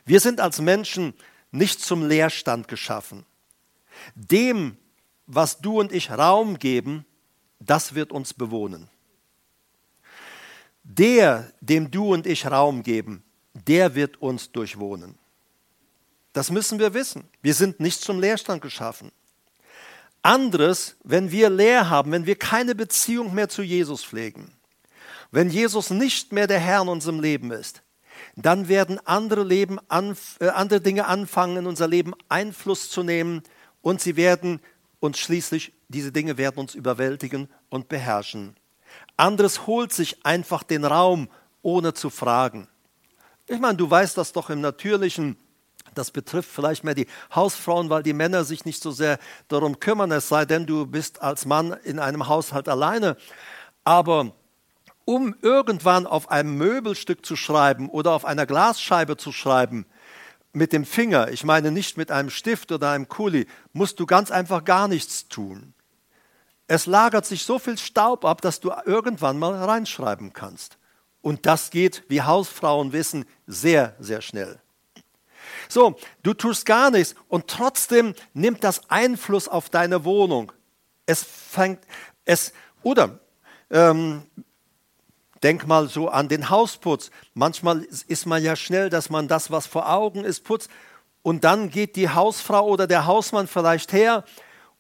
Wir 0.05 0.21
sind 0.21 0.41
als 0.41 0.61
Menschen 0.61 1.15
nicht 1.53 1.81
zum 1.81 2.09
Leerstand 2.09 2.67
geschaffen. 2.67 3.25
Dem, 4.15 4.77
was 5.27 5.61
du 5.61 5.79
und 5.79 5.93
ich 5.93 6.11
Raum 6.11 6.59
geben, 6.59 7.07
das 7.61 7.95
wird 7.95 8.11
uns 8.11 8.35
bewohnen. 8.35 8.89
Der, 10.83 11.53
dem 11.61 11.91
du 11.91 12.13
und 12.13 12.27
ich 12.27 12.47
Raum 12.47 12.83
geben, 12.83 13.23
der 13.55 13.95
wird 13.95 14.21
uns 14.21 14.51
durchwohnen. 14.51 15.17
Das 16.33 16.51
müssen 16.51 16.79
wir 16.79 16.95
wissen. 16.95 17.29
Wir 17.43 17.55
sind 17.55 17.79
nicht 17.79 18.01
zum 18.01 18.19
Leerstand 18.19 18.63
geschaffen. 18.63 19.13
Anderes, 20.23 20.97
wenn 21.05 21.31
wir 21.31 21.51
leer 21.51 21.91
haben, 21.91 22.13
wenn 22.13 22.27
wir 22.27 22.37
keine 22.37 22.75
Beziehung 22.75 23.35
mehr 23.35 23.49
zu 23.49 23.63
Jesus 23.63 24.05
pflegen, 24.05 24.53
wenn 25.31 25.51
Jesus 25.51 25.91
nicht 25.91 26.33
mehr 26.33 26.47
der 26.47 26.61
Herr 26.61 26.83
in 26.83 26.89
unserem 26.89 27.21
Leben 27.21 27.51
ist, 27.51 27.83
dann 28.37 28.69
werden 28.69 28.99
andere, 29.05 29.45
Leben, 29.45 29.79
äh, 29.91 30.49
andere 30.49 30.81
Dinge 30.81 31.07
anfangen, 31.07 31.59
in 31.59 31.67
unser 31.67 31.89
Leben 31.89 32.15
Einfluss 32.29 32.91
zu 32.91 33.03
nehmen 33.03 33.43
und 33.83 34.01
sie 34.01 34.17
werden 34.17 34.61
uns 35.01 35.19
schließlich, 35.19 35.73
diese 35.89 36.13
Dinge 36.13 36.39
werden 36.39 36.59
uns 36.59 36.75
überwältigen 36.75 37.49
und 37.69 37.89
beherrschen. 37.89 38.57
Anderes 39.17 39.67
holt 39.67 39.93
sich 39.93 40.25
einfach 40.25 40.63
den 40.63 40.85
Raum, 40.85 41.29
ohne 41.63 41.95
zu 41.95 42.11
fragen. 42.11 42.69
Ich 43.47 43.61
meine, 43.61 43.77
du 43.77 43.91
weißt 43.91 44.17
das 44.17 44.33
doch 44.33 44.51
im 44.51 44.61
Natürlichen. 44.61 45.37
Das 45.95 46.11
betrifft 46.11 46.51
vielleicht 46.51 46.85
mehr 46.85 46.95
die 46.95 47.07
Hausfrauen, 47.35 47.91
weil 47.91 48.03
die 48.03 48.15
Männer 48.15 48.45
sich 48.45 48.65
nicht 48.65 48.83
so 48.83 48.93
sehr 48.93 49.19
darum 49.49 49.79
kümmern, 49.79 50.11
es 50.13 50.29
sei 50.29 50.47
denn, 50.47 50.65
du 50.65 50.87
bist 50.87 51.21
als 51.21 51.45
Mann 51.45 51.77
in 51.85 51.99
einem 51.99 52.29
Haushalt 52.29 52.69
alleine. 52.69 53.17
Aber 53.85 54.33
um 55.05 55.35
irgendwann 55.43 56.07
auf 56.07 56.31
einem 56.31 56.57
Möbelstück 56.57 57.25
zu 57.25 57.37
schreiben 57.37 57.89
oder 57.89 58.13
auf 58.13 58.25
einer 58.25 58.47
Glasscheibe 58.47 59.17
zu 59.17 59.33
schreiben, 59.33 59.87
mit 60.53 60.73
dem 60.73 60.85
Finger, 60.85 61.31
ich 61.31 61.45
meine 61.45 61.71
nicht 61.71 61.97
mit 61.97 62.11
einem 62.11 62.31
Stift 62.31 62.73
oder 62.73 62.91
einem 62.91 63.09
Kuli, 63.09 63.47
musst 63.73 63.99
du 64.01 64.07
ganz 64.07 64.31
einfach 64.31 64.65
gar 64.65 64.87
nichts 64.87 65.29
tun. 65.29 65.75
Es 66.67 66.87
lagert 66.87 67.27
sich 67.27 67.45
so 67.45 67.59
viel 67.59 67.79
Staub 67.79 68.25
ab, 68.25 68.41
dass 68.43 68.61
du 68.61 68.73
irgendwann 68.85 69.39
mal 69.39 69.55
reinschreiben 69.55 70.33
kannst. 70.33 70.79
Und 71.21 71.47
das 71.47 71.71
geht, 71.71 72.05
wie 72.09 72.23
Hausfrauen 72.23 72.93
wissen, 72.93 73.25
sehr, 73.47 73.95
sehr 73.99 74.21
schnell. 74.21 74.61
So, 75.69 75.97
du 76.23 76.35
tust 76.35 76.67
gar 76.67 76.91
nichts 76.91 77.15
und 77.29 77.49
trotzdem 77.49 78.15
nimmt 78.35 78.65
das 78.65 78.91
Einfluss 78.91 79.49
auf 79.49 79.71
deine 79.71 80.05
Wohnung. 80.05 80.53
Es 81.07 81.23
fängt, 81.23 81.81
es, 82.25 82.53
oder 82.83 83.21
ähm, 83.71 84.23
denk 85.43 85.67
mal 85.67 85.89
so 85.89 86.09
an 86.09 86.29
den 86.29 86.51
Hausputz. 86.51 87.11
Manchmal 87.35 87.83
ist 88.07 88.27
man 88.27 88.43
ja 88.43 88.57
schnell, 88.57 88.91
dass 88.91 89.11
man 89.11 89.29
das, 89.29 89.51
was 89.51 89.67
vor 89.67 89.89
Augen 89.91 90.25
ist, 90.25 90.45
putzt. 90.45 90.71
Und 91.23 91.45
dann 91.45 91.71
geht 91.71 91.97
die 91.97 92.09
Hausfrau 92.09 92.67
oder 92.67 92.87
der 92.87 93.07
Hausmann 93.07 93.47
vielleicht 93.47 93.93
her 93.93 94.25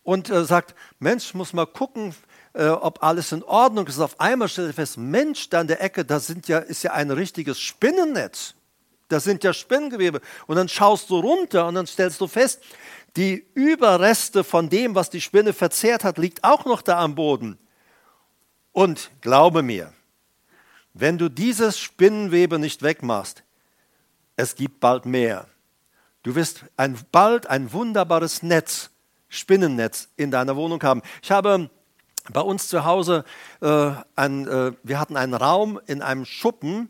und 0.03 0.31
äh, 0.31 0.45
sagt, 0.45 0.75
Mensch, 0.99 1.35
muss 1.35 1.53
mal 1.53 1.67
gucken, 1.67 2.15
äh, 2.55 2.69
ob 2.69 3.03
alles 3.03 3.33
in 3.33 3.43
Ordnung 3.43 3.87
ist. 3.87 4.01
Auf 4.01 4.19
einmal 4.21 4.49
stellt 4.49 4.69
er 4.69 4.75
fest, 4.75 4.99
Mensch, 4.99 5.49
da 5.49 5.61
in 5.61 5.69
der 5.69 5.83
Ecke, 5.83 6.05
da 6.05 6.21
sind 6.21 6.49
ja, 6.49 6.59
ist 6.59 6.83
ja 6.83 6.93
ein 6.93 7.11
richtiges 7.11 7.61
Spinnennetz. 7.61 8.55
Das 9.09 9.25
sind 9.25 9.45
ja 9.45 9.53
Spinngewebe. 9.53 10.21
Und 10.47 10.57
dann 10.57 10.69
schaust 10.69 11.11
du 11.11 11.19
runter 11.19 11.69
und 11.69 11.75
dann 11.75 11.87
stellst 11.87 12.21
du 12.21 12.27
fest, 12.27 12.63
die 13.17 13.47
Überreste 13.55 14.43
von 14.43 14.71
dem, 14.71 14.95
was 14.95 15.11
die 15.11 15.21
Spinne 15.21 15.53
verzehrt 15.53 16.03
hat, 16.03 16.19
liegt 16.19 16.45
auch 16.45 16.65
noch 16.65 16.83
da 16.83 16.99
am 16.99 17.15
Boden. 17.15 17.59
Und 18.73 19.11
glaube 19.21 19.63
mir, 19.63 19.93
wenn 20.95 21.19
du 21.19 21.29
dieses 21.29 21.79
Spinnenwebe 21.79 22.59
nicht 22.59 22.83
wegmachst, 22.83 23.45
es 24.37 24.55
gibt 24.55 24.81
bald 24.81 25.07
mehr. 25.07 25.47
Du 26.23 26.35
wirst 26.35 26.65
ein, 26.77 26.99
bald 27.11 27.47
ein 27.47 27.73
wunderbares 27.73 28.43
Netz, 28.43 28.91
Spinnennetz 29.29 30.09
in 30.17 30.31
deiner 30.31 30.57
Wohnung 30.57 30.83
haben. 30.83 31.03
Ich 31.23 31.31
habe 31.31 31.71
bei 32.33 32.41
uns 32.41 32.69
zu 32.69 32.85
Hause, 32.85 33.25
äh, 33.61 33.93
ein, 34.15 34.47
äh, 34.47 34.73
wir 34.83 35.01
hatten 35.01 35.17
einen 35.17 35.35
Raum 35.35 35.81
in 35.87 36.03
einem 36.03 36.25
Schuppen, 36.25 36.89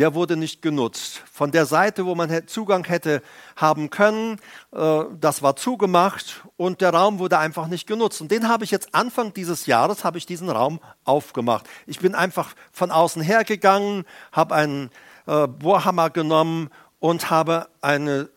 der 0.00 0.14
wurde 0.14 0.34
nicht 0.34 0.62
genutzt. 0.62 1.22
Von 1.30 1.50
der 1.50 1.66
Seite, 1.66 2.06
wo 2.06 2.14
man 2.14 2.46
Zugang 2.46 2.84
hätte 2.84 3.22
haben 3.54 3.90
können, 3.90 4.40
äh, 4.72 5.04
das 5.20 5.42
war 5.42 5.56
zugemacht 5.56 6.42
und 6.56 6.80
der 6.80 6.94
Raum 6.94 7.18
wurde 7.18 7.38
einfach 7.38 7.66
nicht 7.66 7.86
genutzt. 7.86 8.22
Und 8.22 8.30
den 8.30 8.48
habe 8.48 8.64
ich 8.64 8.70
jetzt 8.70 8.94
Anfang 8.94 9.34
dieses 9.34 9.66
Jahres, 9.66 10.02
habe 10.02 10.16
ich 10.16 10.24
diesen 10.24 10.48
Raum 10.48 10.80
aufgemacht. 11.04 11.68
Ich 11.86 11.98
bin 11.98 12.14
einfach 12.14 12.54
von 12.72 12.90
außen 12.90 13.20
hergegangen, 13.20 14.06
habe 14.32 14.54
einen 14.54 14.90
äh, 15.26 15.46
Bohrhammer 15.46 16.08
genommen 16.08 16.70
und 16.98 17.28
habe 17.28 17.68
eine 17.82 18.30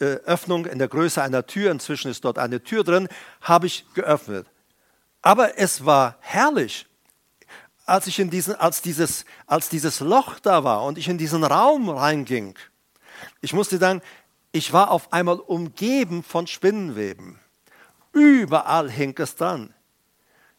äh, 0.00 0.04
Öffnung 0.04 0.66
in 0.66 0.80
der 0.80 0.88
Größe 0.88 1.22
einer 1.22 1.46
Tür, 1.46 1.70
inzwischen 1.70 2.10
ist 2.10 2.24
dort 2.24 2.40
eine 2.40 2.60
Tür 2.60 2.82
drin, 2.82 3.06
habe 3.40 3.68
ich 3.68 3.86
geöffnet. 3.94 4.48
Aber 5.22 5.58
es 5.60 5.86
war 5.86 6.16
herrlich 6.18 6.86
als 7.86 8.06
ich 8.06 8.18
in 8.18 8.30
diesen, 8.30 8.54
als 8.54 8.82
dieses, 8.82 9.24
als 9.46 9.68
dieses 9.68 10.00
Loch 10.00 10.38
da 10.38 10.64
war 10.64 10.84
und 10.84 10.98
ich 10.98 11.08
in 11.08 11.18
diesen 11.18 11.44
Raum 11.44 11.88
reinging, 11.88 12.58
ich 13.40 13.52
musste 13.52 13.78
sagen, 13.78 14.02
ich 14.52 14.72
war 14.72 14.90
auf 14.90 15.12
einmal 15.12 15.38
umgeben 15.38 16.22
von 16.22 16.46
Spinnenweben. 16.46 17.38
Überall 18.12 18.90
hing 18.90 19.14
es 19.18 19.36
dran. 19.36 19.72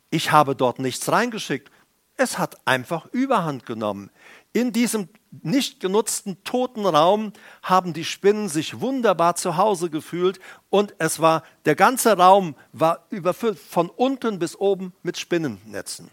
Ich 0.10 0.32
habe 0.32 0.56
dort 0.56 0.80
nichts 0.80 1.12
reingeschickt. 1.12 1.72
Es 2.16 2.38
hat 2.38 2.68
einfach 2.68 3.06
Überhand 3.08 3.66
genommen. 3.66 4.12
In 4.52 4.72
diesem 4.72 5.10
nicht 5.42 5.80
genutzten 5.80 6.44
toten 6.44 6.86
Raum 6.86 7.34
haben 7.64 7.94
die 7.94 8.06
Spinnen 8.06 8.50
sich 8.50 8.80
wunderbar 8.80 9.36
zu 9.36 9.58
Hause 9.58 9.90
gefühlt 9.90 10.40
und 10.70 10.94
es 11.00 11.20
war 11.20 11.44
der 11.66 11.76
ganze 11.76 12.16
Raum 12.16 12.56
war 12.72 13.08
überfüllt 13.10 13.58
von 13.58 13.90
unten 13.90 14.38
bis 14.38 14.56
oben 14.56 14.94
mit 15.02 15.18
Spinnennetzen. 15.18 16.12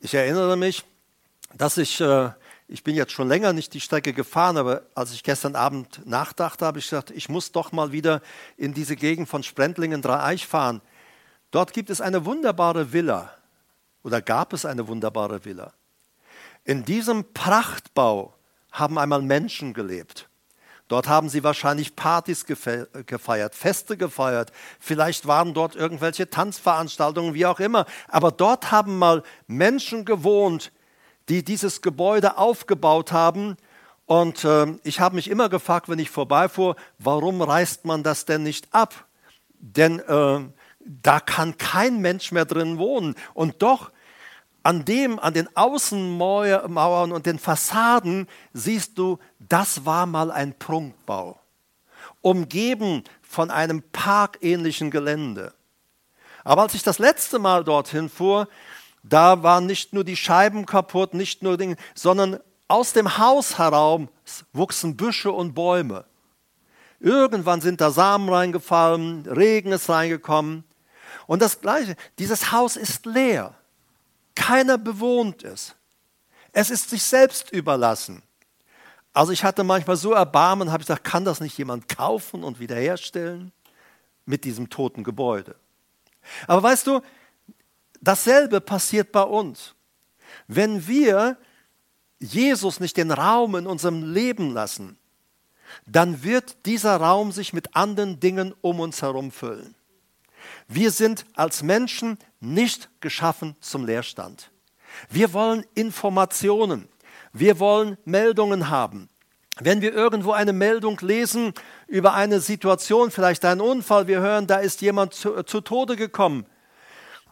Ich 0.00 0.14
erinnere 0.14 0.56
mich, 0.56 0.84
dass 1.54 1.76
ich 1.76 2.00
äh, 2.00 2.30
ich 2.70 2.84
bin 2.84 2.94
jetzt 2.94 3.12
schon 3.12 3.28
länger 3.28 3.54
nicht 3.54 3.72
die 3.72 3.80
Strecke 3.80 4.12
gefahren, 4.12 4.58
aber 4.58 4.82
als 4.94 5.12
ich 5.12 5.22
gestern 5.22 5.56
Abend 5.56 6.06
nachdachte, 6.06 6.66
habe 6.66 6.78
ich 6.78 6.84
gesagt, 6.84 7.10
ich 7.10 7.30
muss 7.30 7.50
doch 7.50 7.72
mal 7.72 7.92
wieder 7.92 8.20
in 8.58 8.74
diese 8.74 8.94
Gegend 8.94 9.26
von 9.26 9.42
Sprendlingen 9.42 10.02
Dreieich 10.02 10.46
fahren. 10.46 10.82
Dort 11.50 11.72
gibt 11.72 11.88
es 11.88 12.02
eine 12.02 12.26
wunderbare 12.26 12.92
Villa 12.92 13.32
oder 14.02 14.20
gab 14.20 14.52
es 14.52 14.66
eine 14.66 14.86
wunderbare 14.86 15.46
Villa. 15.46 15.72
In 16.64 16.84
diesem 16.84 17.32
Prachtbau 17.32 18.34
haben 18.70 18.98
einmal 18.98 19.22
Menschen 19.22 19.72
gelebt. 19.72 20.27
Dort 20.88 21.06
haben 21.06 21.28
sie 21.28 21.44
wahrscheinlich 21.44 21.96
Partys 21.96 22.46
gefeiert, 22.46 23.54
Feste 23.54 23.98
gefeiert. 23.98 24.52
Vielleicht 24.80 25.26
waren 25.26 25.52
dort 25.52 25.76
irgendwelche 25.76 26.30
Tanzveranstaltungen, 26.30 27.34
wie 27.34 27.44
auch 27.44 27.60
immer. 27.60 27.84
Aber 28.08 28.32
dort 28.32 28.72
haben 28.72 28.98
mal 28.98 29.22
Menschen 29.46 30.06
gewohnt, 30.06 30.72
die 31.28 31.44
dieses 31.44 31.82
Gebäude 31.82 32.38
aufgebaut 32.38 33.12
haben. 33.12 33.56
Und 34.06 34.44
äh, 34.44 34.78
ich 34.82 35.00
habe 35.00 35.16
mich 35.16 35.28
immer 35.28 35.50
gefragt, 35.50 35.90
wenn 35.90 35.98
ich 35.98 36.08
vorbeifuhr, 36.08 36.74
warum 36.98 37.42
reißt 37.42 37.84
man 37.84 38.02
das 38.02 38.24
denn 38.24 38.42
nicht 38.42 38.68
ab? 38.72 39.04
Denn 39.60 39.98
äh, 40.00 40.40
da 40.80 41.20
kann 41.20 41.58
kein 41.58 42.00
Mensch 42.00 42.32
mehr 42.32 42.46
drin 42.46 42.78
wohnen. 42.78 43.14
Und 43.34 43.60
doch 43.60 43.90
an 44.62 44.84
dem, 44.84 45.18
an 45.18 45.34
den 45.34 45.48
Außenmauern 45.56 47.12
und 47.12 47.26
den 47.26 47.38
Fassaden 47.38 48.28
siehst 48.52 48.98
du, 48.98 49.18
das 49.38 49.84
war 49.84 50.06
mal 50.06 50.30
ein 50.30 50.58
Prunkbau, 50.58 51.40
umgeben 52.20 53.04
von 53.22 53.50
einem 53.50 53.82
parkähnlichen 53.92 54.90
Gelände. 54.90 55.54
Aber 56.44 56.62
als 56.62 56.74
ich 56.74 56.82
das 56.82 56.98
letzte 56.98 57.38
Mal 57.38 57.64
dorthin 57.64 58.08
fuhr, 58.08 58.48
da 59.02 59.42
waren 59.42 59.66
nicht 59.66 59.92
nur 59.92 60.04
die 60.04 60.16
Scheiben 60.16 60.66
kaputt, 60.66 61.14
nicht 61.14 61.42
nur 61.42 61.56
Dinge, 61.56 61.76
sondern 61.94 62.40
aus 62.68 62.92
dem 62.92 63.18
Haus 63.18 63.58
heraus 63.58 64.08
wuchsen 64.52 64.96
Büsche 64.96 65.32
und 65.32 65.54
Bäume. 65.54 66.04
Irgendwann 67.00 67.60
sind 67.60 67.80
da 67.80 67.90
Samen 67.90 68.28
reingefallen, 68.28 69.24
Regen 69.26 69.72
ist 69.72 69.88
reingekommen. 69.88 70.64
Und 71.26 71.42
das 71.42 71.60
Gleiche, 71.60 71.96
dieses 72.18 72.52
Haus 72.52 72.76
ist 72.76 73.06
leer. 73.06 73.54
Keiner 74.38 74.78
bewohnt 74.78 75.44
es. 75.44 75.74
Es 76.52 76.70
ist 76.70 76.90
sich 76.90 77.02
selbst 77.02 77.50
überlassen. 77.50 78.22
Also 79.12 79.32
ich 79.32 79.44
hatte 79.44 79.64
manchmal 79.64 79.96
so 79.96 80.12
Erbarmen, 80.12 80.70
habe 80.70 80.82
ich 80.82 80.86
gesagt, 80.86 81.04
kann 81.04 81.24
das 81.24 81.40
nicht 81.40 81.58
jemand 81.58 81.88
kaufen 81.88 82.44
und 82.44 82.60
wiederherstellen 82.60 83.52
mit 84.24 84.44
diesem 84.44 84.70
toten 84.70 85.04
Gebäude? 85.04 85.56
Aber 86.46 86.62
weißt 86.62 86.86
du, 86.86 87.00
Dasselbe 88.00 88.60
passiert 88.60 89.12
bei 89.12 89.22
uns. 89.22 89.74
Wenn 90.46 90.86
wir 90.86 91.36
Jesus 92.20 92.80
nicht 92.80 92.96
den 92.96 93.10
Raum 93.10 93.56
in 93.56 93.66
unserem 93.66 94.12
Leben 94.12 94.52
lassen, 94.52 94.98
dann 95.86 96.22
wird 96.22 96.64
dieser 96.66 96.96
Raum 96.96 97.32
sich 97.32 97.52
mit 97.52 97.76
anderen 97.76 98.20
Dingen 98.20 98.54
um 98.60 98.80
uns 98.80 99.02
herum 99.02 99.30
füllen. 99.30 99.74
Wir 100.66 100.90
sind 100.90 101.24
als 101.34 101.62
Menschen 101.62 102.18
nicht 102.40 102.88
geschaffen 103.00 103.56
zum 103.60 103.84
Leerstand. 103.84 104.50
Wir 105.10 105.32
wollen 105.32 105.64
Informationen. 105.74 106.88
Wir 107.32 107.58
wollen 107.58 107.98
Meldungen 108.04 108.70
haben. 108.70 109.08
Wenn 109.60 109.80
wir 109.80 109.92
irgendwo 109.92 110.32
eine 110.32 110.52
Meldung 110.52 110.98
lesen 111.00 111.52
über 111.88 112.14
eine 112.14 112.40
Situation, 112.40 113.10
vielleicht 113.10 113.44
einen 113.44 113.60
Unfall, 113.60 114.06
wir 114.06 114.20
hören, 114.20 114.46
da 114.46 114.58
ist 114.58 114.80
jemand 114.80 115.14
zu, 115.14 115.42
zu 115.42 115.60
Tode 115.60 115.96
gekommen, 115.96 116.46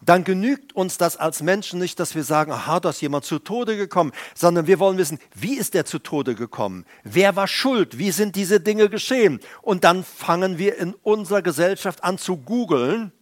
dann 0.03 0.25
genügt 0.25 0.75
uns 0.75 0.99
das 0.99 1.17
als 1.17 1.43
Menschen 1.43 1.81
nicht, 1.81 1.99
dass 1.99 2.15
wir 2.15 2.25
sagen, 2.25 2.53
aha, 2.53 2.81
da 2.81 2.91
ist 2.91 3.01
jemand 3.01 3.25
zu 3.25 3.39
Tode 3.39 3.77
gekommen, 3.77 4.13
sondern 4.35 4.67
wir 4.67 4.79
wollen 4.79 4.99
wissen, 4.99 5.19
wie 5.35 5.57
ist 5.57 5.75
der 5.75 5.85
zu 5.85 5.99
Tode 5.99 6.35
gekommen? 6.35 6.85
Wer 7.03 7.37
war 7.37 7.49
schuld? 7.49 7.99
Wie 7.99 8.11
sind 8.11 8.37
diese 8.37 8.61
Dinge 8.61 8.89
geschehen? 8.89 9.41
Und 9.63 9.85
dann 9.85 10.05
fangen 10.05 10.59
wir 10.59 10.79
in 10.79 10.95
unserer 11.03 11.43
Gesellschaft 11.43 12.05
an 12.05 12.19
zu 12.19 12.37
googeln 12.37 13.13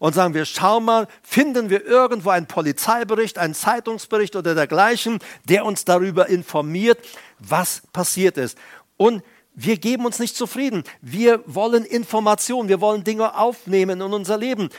und 0.00 0.14
sagen 0.14 0.32
wir, 0.32 0.46
schau 0.46 0.80
mal, 0.80 1.06
finden 1.22 1.68
wir 1.68 1.84
irgendwo 1.84 2.30
einen 2.30 2.46
Polizeibericht, 2.46 3.36
einen 3.36 3.54
Zeitungsbericht 3.54 4.34
oder 4.34 4.54
dergleichen, 4.54 5.18
der 5.44 5.66
uns 5.66 5.84
darüber 5.84 6.28
informiert, 6.28 6.98
was 7.38 7.82
passiert 7.92 8.38
ist. 8.38 8.56
Und 8.96 9.22
wir 9.54 9.76
geben 9.76 10.06
uns 10.06 10.18
nicht 10.18 10.36
zufrieden. 10.36 10.84
Wir 11.02 11.42
wollen 11.44 11.84
Informationen, 11.84 12.70
wir 12.70 12.80
wollen 12.80 13.04
Dinge 13.04 13.36
aufnehmen 13.36 14.00
in 14.00 14.12
unser 14.14 14.38
Leben. 14.38 14.70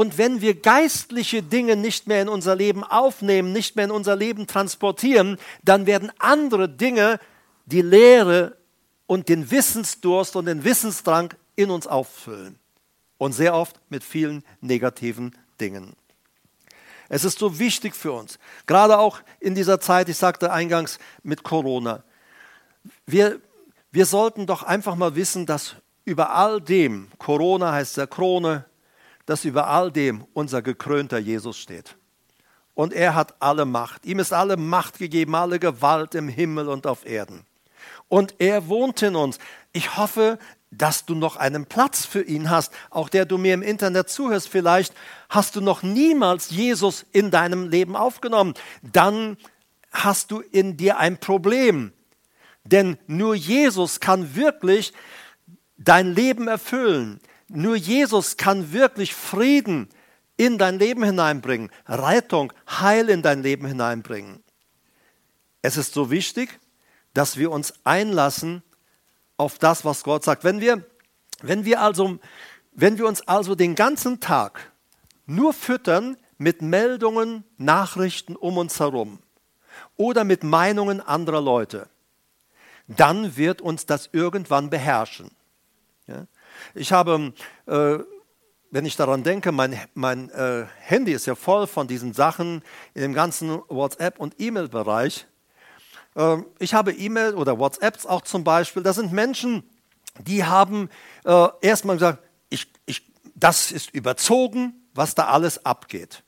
Und 0.00 0.16
wenn 0.16 0.40
wir 0.40 0.58
geistliche 0.58 1.42
Dinge 1.42 1.76
nicht 1.76 2.06
mehr 2.06 2.22
in 2.22 2.30
unser 2.30 2.56
Leben 2.56 2.84
aufnehmen, 2.84 3.52
nicht 3.52 3.76
mehr 3.76 3.84
in 3.84 3.90
unser 3.90 4.16
Leben 4.16 4.46
transportieren, 4.46 5.36
dann 5.62 5.84
werden 5.84 6.10
andere 6.18 6.70
Dinge 6.70 7.20
die 7.66 7.82
Lehre 7.82 8.56
und 9.06 9.28
den 9.28 9.50
Wissensdurst 9.50 10.36
und 10.36 10.46
den 10.46 10.64
Wissensdrang 10.64 11.34
in 11.54 11.70
uns 11.70 11.86
auffüllen. 11.86 12.58
Und 13.18 13.32
sehr 13.32 13.52
oft 13.52 13.78
mit 13.90 14.02
vielen 14.02 14.42
negativen 14.62 15.36
Dingen. 15.60 15.92
Es 17.10 17.24
ist 17.24 17.38
so 17.38 17.58
wichtig 17.58 17.94
für 17.94 18.12
uns, 18.12 18.38
gerade 18.64 18.98
auch 18.98 19.20
in 19.38 19.54
dieser 19.54 19.80
Zeit, 19.80 20.08
ich 20.08 20.16
sagte 20.16 20.50
eingangs 20.50 20.98
mit 21.22 21.42
Corona. 21.42 22.04
Wir, 23.04 23.38
wir 23.92 24.06
sollten 24.06 24.46
doch 24.46 24.62
einfach 24.62 24.94
mal 24.94 25.14
wissen, 25.14 25.44
dass 25.44 25.76
über 26.06 26.34
all 26.34 26.58
dem, 26.58 27.08
Corona 27.18 27.72
heißt 27.72 27.98
ja 27.98 28.06
Krone, 28.06 28.64
dass 29.30 29.44
über 29.44 29.68
all 29.68 29.92
dem 29.92 30.26
unser 30.32 30.60
gekrönter 30.60 31.18
Jesus 31.18 31.56
steht. 31.56 31.96
Und 32.74 32.92
er 32.92 33.14
hat 33.14 33.40
alle 33.40 33.64
Macht. 33.64 34.04
Ihm 34.04 34.18
ist 34.18 34.32
alle 34.32 34.56
Macht 34.56 34.98
gegeben, 34.98 35.36
alle 35.36 35.60
Gewalt 35.60 36.16
im 36.16 36.28
Himmel 36.28 36.68
und 36.68 36.84
auf 36.84 37.06
Erden. 37.06 37.46
Und 38.08 38.34
er 38.40 38.66
wohnt 38.66 39.00
in 39.02 39.14
uns. 39.14 39.38
Ich 39.72 39.96
hoffe, 39.96 40.40
dass 40.72 41.06
du 41.06 41.14
noch 41.14 41.36
einen 41.36 41.66
Platz 41.66 42.04
für 42.04 42.22
ihn 42.22 42.50
hast, 42.50 42.72
auch 42.90 43.08
der 43.08 43.24
du 43.24 43.38
mir 43.38 43.54
im 43.54 43.62
Internet 43.62 44.10
zuhörst. 44.10 44.48
Vielleicht 44.48 44.94
hast 45.28 45.54
du 45.54 45.60
noch 45.60 45.84
niemals 45.84 46.50
Jesus 46.50 47.06
in 47.12 47.30
deinem 47.30 47.68
Leben 47.68 47.94
aufgenommen. 47.94 48.54
Dann 48.82 49.36
hast 49.92 50.32
du 50.32 50.40
in 50.40 50.76
dir 50.76 50.98
ein 50.98 51.18
Problem. 51.18 51.92
Denn 52.64 52.98
nur 53.06 53.36
Jesus 53.36 54.00
kann 54.00 54.34
wirklich 54.34 54.92
dein 55.78 56.16
Leben 56.16 56.48
erfüllen. 56.48 57.20
Nur 57.52 57.74
Jesus 57.74 58.36
kann 58.36 58.72
wirklich 58.72 59.12
Frieden 59.14 59.88
in 60.36 60.56
dein 60.56 60.78
Leben 60.78 61.02
hineinbringen, 61.02 61.70
Rettung, 61.86 62.52
Heil 62.68 63.08
in 63.08 63.22
dein 63.22 63.42
Leben 63.42 63.66
hineinbringen. 63.66 64.42
Es 65.60 65.76
ist 65.76 65.92
so 65.92 66.10
wichtig, 66.10 66.60
dass 67.12 67.36
wir 67.36 67.50
uns 67.50 67.74
einlassen 67.82 68.62
auf 69.36 69.58
das, 69.58 69.84
was 69.84 70.04
Gott 70.04 70.22
sagt. 70.22 70.44
Wenn 70.44 70.60
wir, 70.60 70.84
wenn 71.42 71.64
wir, 71.64 71.80
also, 71.80 72.20
wenn 72.72 72.98
wir 72.98 73.06
uns 73.06 73.20
also 73.22 73.56
den 73.56 73.74
ganzen 73.74 74.20
Tag 74.20 74.72
nur 75.26 75.52
füttern 75.52 76.16
mit 76.38 76.62
Meldungen, 76.62 77.42
Nachrichten 77.58 78.36
um 78.36 78.58
uns 78.58 78.78
herum 78.78 79.18
oder 79.96 80.22
mit 80.22 80.44
Meinungen 80.44 81.00
anderer 81.00 81.40
Leute, 81.40 81.88
dann 82.86 83.36
wird 83.36 83.60
uns 83.60 83.86
das 83.86 84.08
irgendwann 84.12 84.70
beherrschen. 84.70 85.32
Ich 86.74 86.92
habe, 86.92 87.32
äh, 87.66 87.98
wenn 88.70 88.86
ich 88.86 88.96
daran 88.96 89.22
denke, 89.22 89.52
mein, 89.52 89.78
mein 89.94 90.30
äh, 90.30 90.66
Handy 90.80 91.12
ist 91.12 91.26
ja 91.26 91.34
voll 91.34 91.66
von 91.66 91.88
diesen 91.88 92.12
Sachen 92.14 92.62
in 92.94 93.02
dem 93.02 93.14
ganzen 93.14 93.60
WhatsApp- 93.68 94.18
und 94.18 94.34
E-Mail-Bereich. 94.38 95.26
Äh, 96.14 96.38
ich 96.58 96.74
habe 96.74 96.92
E-Mail 96.92 97.34
oder 97.34 97.58
WhatsApps 97.58 98.06
auch 98.06 98.22
zum 98.22 98.44
Beispiel. 98.44 98.82
Das 98.82 98.96
sind 98.96 99.12
Menschen, 99.12 99.62
die 100.18 100.44
haben 100.44 100.88
äh, 101.24 101.48
erstmal 101.60 101.96
gesagt, 101.96 102.22
ich, 102.48 102.70
ich, 102.86 103.10
das 103.34 103.72
ist 103.72 103.94
überzogen, 103.94 104.74
was 104.94 105.14
da 105.14 105.26
alles 105.26 105.64
abgeht. 105.64 106.22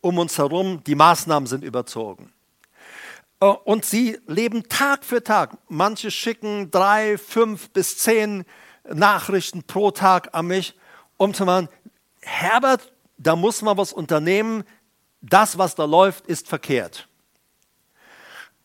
Um 0.00 0.18
uns 0.18 0.38
herum, 0.38 0.82
die 0.84 0.94
Maßnahmen 0.94 1.46
sind 1.46 1.64
überzogen. 1.64 2.32
Äh, 3.40 3.46
und 3.46 3.84
sie 3.84 4.18
leben 4.26 4.68
Tag 4.68 5.04
für 5.04 5.22
Tag. 5.22 5.56
Manche 5.68 6.10
schicken 6.10 6.70
drei, 6.70 7.18
fünf 7.18 7.70
bis 7.70 7.98
zehn 7.98 8.44
Nachrichten 8.92 9.62
pro 9.62 9.90
Tag 9.90 10.34
an 10.34 10.46
mich, 10.46 10.74
um 11.16 11.34
zu 11.34 11.44
machen, 11.44 11.68
Herbert, 12.20 12.92
da 13.18 13.36
muss 13.36 13.62
man 13.62 13.76
was 13.76 13.92
unternehmen, 13.92 14.64
das, 15.22 15.58
was 15.58 15.74
da 15.74 15.84
läuft, 15.84 16.26
ist 16.26 16.48
verkehrt. 16.48 17.08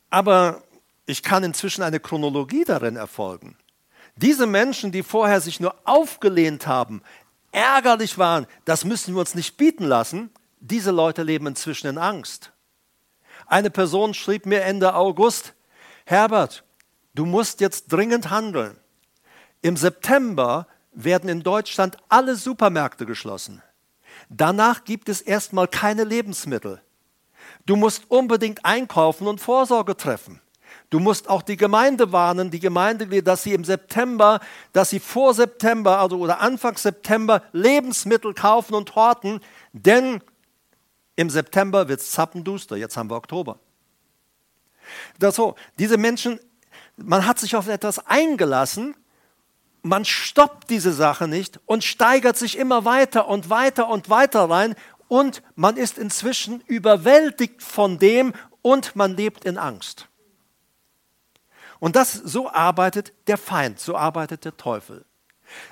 Aber 0.09 0.63
ich 1.05 1.23
kann 1.23 1.43
inzwischen 1.43 1.83
eine 1.83 1.99
Chronologie 1.99 2.63
darin 2.63 2.95
erfolgen. 2.95 3.57
Diese 4.15 4.45
Menschen, 4.45 4.91
die 4.91 5.03
vorher 5.03 5.41
sich 5.41 5.59
nur 5.59 5.75
aufgelehnt 5.85 6.67
haben, 6.67 7.01
ärgerlich 7.51 8.17
waren, 8.17 8.45
das 8.65 8.85
müssen 8.85 9.13
wir 9.15 9.21
uns 9.21 9.35
nicht 9.35 9.57
bieten 9.57 9.85
lassen, 9.85 10.29
diese 10.59 10.91
Leute 10.91 11.23
leben 11.23 11.47
inzwischen 11.47 11.87
in 11.87 11.97
Angst. 11.97 12.51
Eine 13.47 13.69
Person 13.69 14.13
schrieb 14.13 14.45
mir 14.45 14.61
Ende 14.61 14.95
August, 14.95 15.53
Herbert, 16.05 16.63
du 17.13 17.25
musst 17.25 17.61
jetzt 17.61 17.91
dringend 17.91 18.29
handeln. 18.29 18.77
Im 19.61 19.77
September 19.77 20.67
werden 20.91 21.29
in 21.29 21.43
Deutschland 21.43 21.97
alle 22.09 22.35
Supermärkte 22.35 23.05
geschlossen. 23.05 23.61
Danach 24.29 24.83
gibt 24.83 25.09
es 25.09 25.21
erstmal 25.21 25.67
keine 25.67 26.03
Lebensmittel. 26.03 26.81
Du 27.65 27.75
musst 27.75 28.09
unbedingt 28.09 28.65
einkaufen 28.65 29.27
und 29.27 29.39
Vorsorge 29.39 29.95
treffen. 29.95 30.41
Du 30.89 30.99
musst 30.99 31.29
auch 31.29 31.41
die 31.41 31.57
Gemeinde 31.57 32.11
warnen, 32.11 32.51
die 32.51 32.59
Gemeinde, 32.59 33.23
dass 33.23 33.43
sie 33.43 33.53
im 33.53 33.63
September, 33.63 34.39
dass 34.73 34.89
sie 34.89 34.99
vor 34.99 35.33
September, 35.33 35.99
also 35.99 36.17
oder 36.17 36.41
Anfang 36.41 36.77
September 36.77 37.43
Lebensmittel 37.53 38.33
kaufen 38.33 38.73
und 38.73 38.95
horten, 38.95 39.41
denn 39.73 40.21
im 41.15 41.29
September 41.29 41.87
wird 41.87 42.01
es 42.01 42.11
zappenduster. 42.11 42.75
Jetzt 42.75 42.97
haben 42.97 43.09
wir 43.09 43.15
Oktober. 43.15 43.59
Das 45.19 45.35
so, 45.35 45.55
diese 45.77 45.97
Menschen, 45.97 46.39
man 46.97 47.25
hat 47.25 47.39
sich 47.39 47.55
auf 47.55 47.67
etwas 47.67 48.05
eingelassen, 48.07 48.95
man 49.81 50.05
stoppt 50.05 50.69
diese 50.69 50.93
Sache 50.93 51.27
nicht 51.27 51.59
und 51.65 51.83
steigert 51.83 52.37
sich 52.37 52.57
immer 52.57 52.85
weiter 52.85 53.27
und 53.27 53.49
weiter 53.49 53.87
und 53.89 54.09
weiter 54.09 54.49
rein 54.49 54.75
und 55.07 55.41
man 55.55 55.77
ist 55.77 55.97
inzwischen 55.97 56.61
überwältigt 56.67 57.61
von 57.63 57.99
dem 57.99 58.33
und 58.61 58.95
man 58.95 59.15
lebt 59.15 59.45
in 59.45 59.57
Angst. 59.57 60.07
Und 61.79 61.95
das 61.95 62.13
so 62.13 62.49
arbeitet 62.49 63.11
der 63.27 63.37
Feind, 63.37 63.79
so 63.79 63.95
arbeitet 63.95 64.45
der 64.45 64.55
Teufel. 64.55 65.03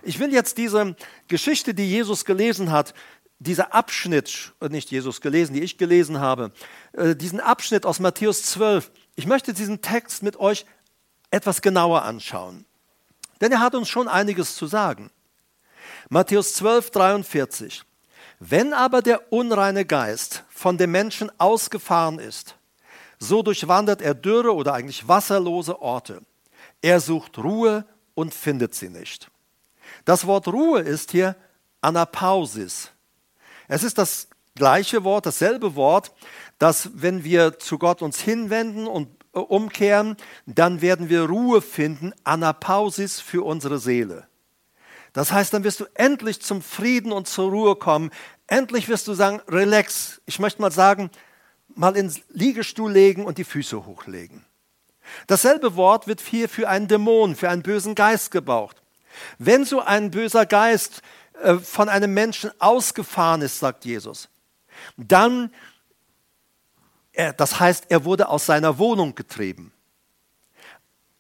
Ich 0.02 0.20
will 0.20 0.34
jetzt 0.34 0.58
diese 0.58 0.96
Geschichte, 1.28 1.74
die 1.74 1.88
Jesus 1.88 2.26
gelesen 2.26 2.72
hat, 2.72 2.94
dieser 3.38 3.74
Abschnitt, 3.74 4.54
äh, 4.60 4.68
nicht 4.68 4.92
Jesus 4.92 5.22
gelesen, 5.22 5.54
die 5.54 5.62
ich 5.62 5.78
gelesen 5.78 6.20
habe, 6.20 6.52
äh, 6.94 7.16
diesen 7.16 7.40
Abschnitt 7.40 7.86
aus 7.86 8.00
Matthäus 8.00 8.44
12, 8.44 8.92
ich 9.16 9.28
möchte 9.28 9.54
diesen 9.54 9.82
Text 9.82 10.24
mit 10.24 10.38
euch 10.38 10.66
etwas 11.32 11.62
genauer 11.62 12.04
anschauen. 12.04 12.66
Denn 13.42 13.52
er 13.52 13.60
hat 13.60 13.76
uns 13.76 13.90
schon 13.90 14.08
einiges 14.08 14.56
zu 14.56 14.68
sagen. 14.68 15.12
Matthäus 16.10 16.54
12, 16.54 16.92
43. 16.92 17.84
Wenn 18.40 18.74
aber 18.74 19.02
der 19.02 19.32
unreine 19.32 19.86
Geist 19.86 20.44
von 20.50 20.78
dem 20.78 20.92
Menschen 20.92 21.32
ausgefahren 21.40 22.20
ist, 22.20 22.56
so 23.20 23.44
durchwandert 23.44 24.02
er 24.02 24.14
dürre 24.14 24.56
oder 24.56 24.74
eigentlich 24.74 25.08
wasserlose 25.08 25.82
Orte. 25.82 26.22
Er 26.82 27.02
sucht 27.02 27.38
Ruhe 27.38 27.86
und 28.16 28.34
findet 28.34 28.74
sie 28.76 28.90
nicht. 28.90 29.30
Das 30.06 30.26
Wort 30.26 30.48
Ruhe 30.48 30.80
ist 30.80 31.12
hier 31.12 31.36
Anapausis. 31.82 32.92
Es 33.68 33.84
ist 33.84 33.98
das 33.98 34.30
gleiche 34.56 35.04
Wort, 35.04 35.26
dasselbe 35.26 35.76
Wort, 35.76 36.12
dass 36.58 36.90
wenn 36.94 37.24
wir 37.24 37.60
zu 37.60 37.78
Gott 37.78 38.02
uns 38.02 38.20
hinwenden 38.20 38.88
und 38.88 39.10
umkehren, 39.32 40.18
dann 40.46 40.82
werden 40.82 41.10
wir 41.10 41.24
Ruhe 41.24 41.62
finden, 41.62 42.14
Anapausis 42.24 43.20
für 43.20 43.46
unsere 43.46 43.80
Seele. 43.80 44.28
Das 45.14 45.32
heißt, 45.32 45.54
dann 45.54 45.64
wirst 45.64 45.80
du 45.80 45.86
endlich 45.96 46.42
zum 46.42 46.62
Frieden 46.62 47.12
und 47.12 47.28
zur 47.28 47.50
Ruhe 47.50 47.76
kommen. 47.76 48.12
Endlich 48.48 48.90
wirst 48.90 49.08
du 49.08 49.14
sagen, 49.14 49.42
relax. 49.48 50.22
Ich 50.26 50.40
möchte 50.40 50.62
mal 50.62 50.72
sagen, 50.72 51.10
mal 51.76 51.96
ins 51.96 52.22
Liegestuhl 52.30 52.92
legen 52.92 53.26
und 53.26 53.38
die 53.38 53.44
Füße 53.44 53.86
hochlegen. 53.86 54.46
Dasselbe 55.28 55.76
Wort 55.76 56.08
wird 56.08 56.22
hier 56.22 56.48
für 56.48 56.70
einen 56.70 56.88
Dämon, 56.88 57.36
für 57.36 57.50
einen 57.50 57.64
bösen 57.64 57.96
Geist 57.96 58.32
gebraucht. 58.32 58.82
Wenn 59.38 59.66
so 59.66 59.82
ein 59.82 60.12
böser 60.12 60.46
Geist 60.46 61.02
äh, 61.42 61.56
von 61.56 61.90
einem 61.90 62.14
Menschen 62.14 62.52
ausgefahren 62.60 63.42
ist, 63.42 63.60
sagt 63.60 63.86
Jesus, 63.86 64.30
dann, 64.98 65.52
das 67.38 67.60
heißt, 67.60 67.86
er 67.90 68.06
wurde 68.06 68.30
aus 68.30 68.46
seiner 68.46 68.78
Wohnung 68.78 69.16
getrieben. 69.16 69.74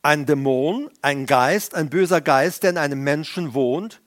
Ein 0.02 0.26
Dämon, 0.26 0.90
ein 1.02 1.26
Geist, 1.26 1.76
ein 1.76 1.90
böser 1.90 2.22
Geist, 2.22 2.64
der 2.64 2.70
in 2.70 2.78
einem 2.78 3.04
Menschen 3.04 3.54
wohnt, 3.54 4.02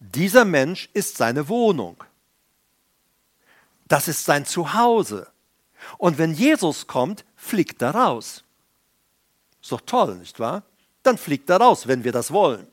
dieser 0.00 0.44
Mensch 0.44 0.90
ist 0.92 1.16
seine 1.16 1.48
Wohnung. 1.48 2.02
Das 3.86 4.08
ist 4.08 4.24
sein 4.24 4.44
Zuhause. 4.44 5.28
Und 5.98 6.18
wenn 6.18 6.34
Jesus 6.34 6.88
kommt, 6.88 7.24
fliegt 7.36 7.80
er 7.80 7.94
raus. 7.94 8.42
Ist 9.62 9.70
doch 9.70 9.80
toll, 9.82 10.16
nicht 10.16 10.40
wahr? 10.40 10.64
Dann 11.02 11.16
fliegt 11.16 11.48
er 11.48 11.58
raus, 11.58 11.86
wenn 11.86 12.02
wir 12.02 12.12
das 12.12 12.32
wollen. 12.32 12.66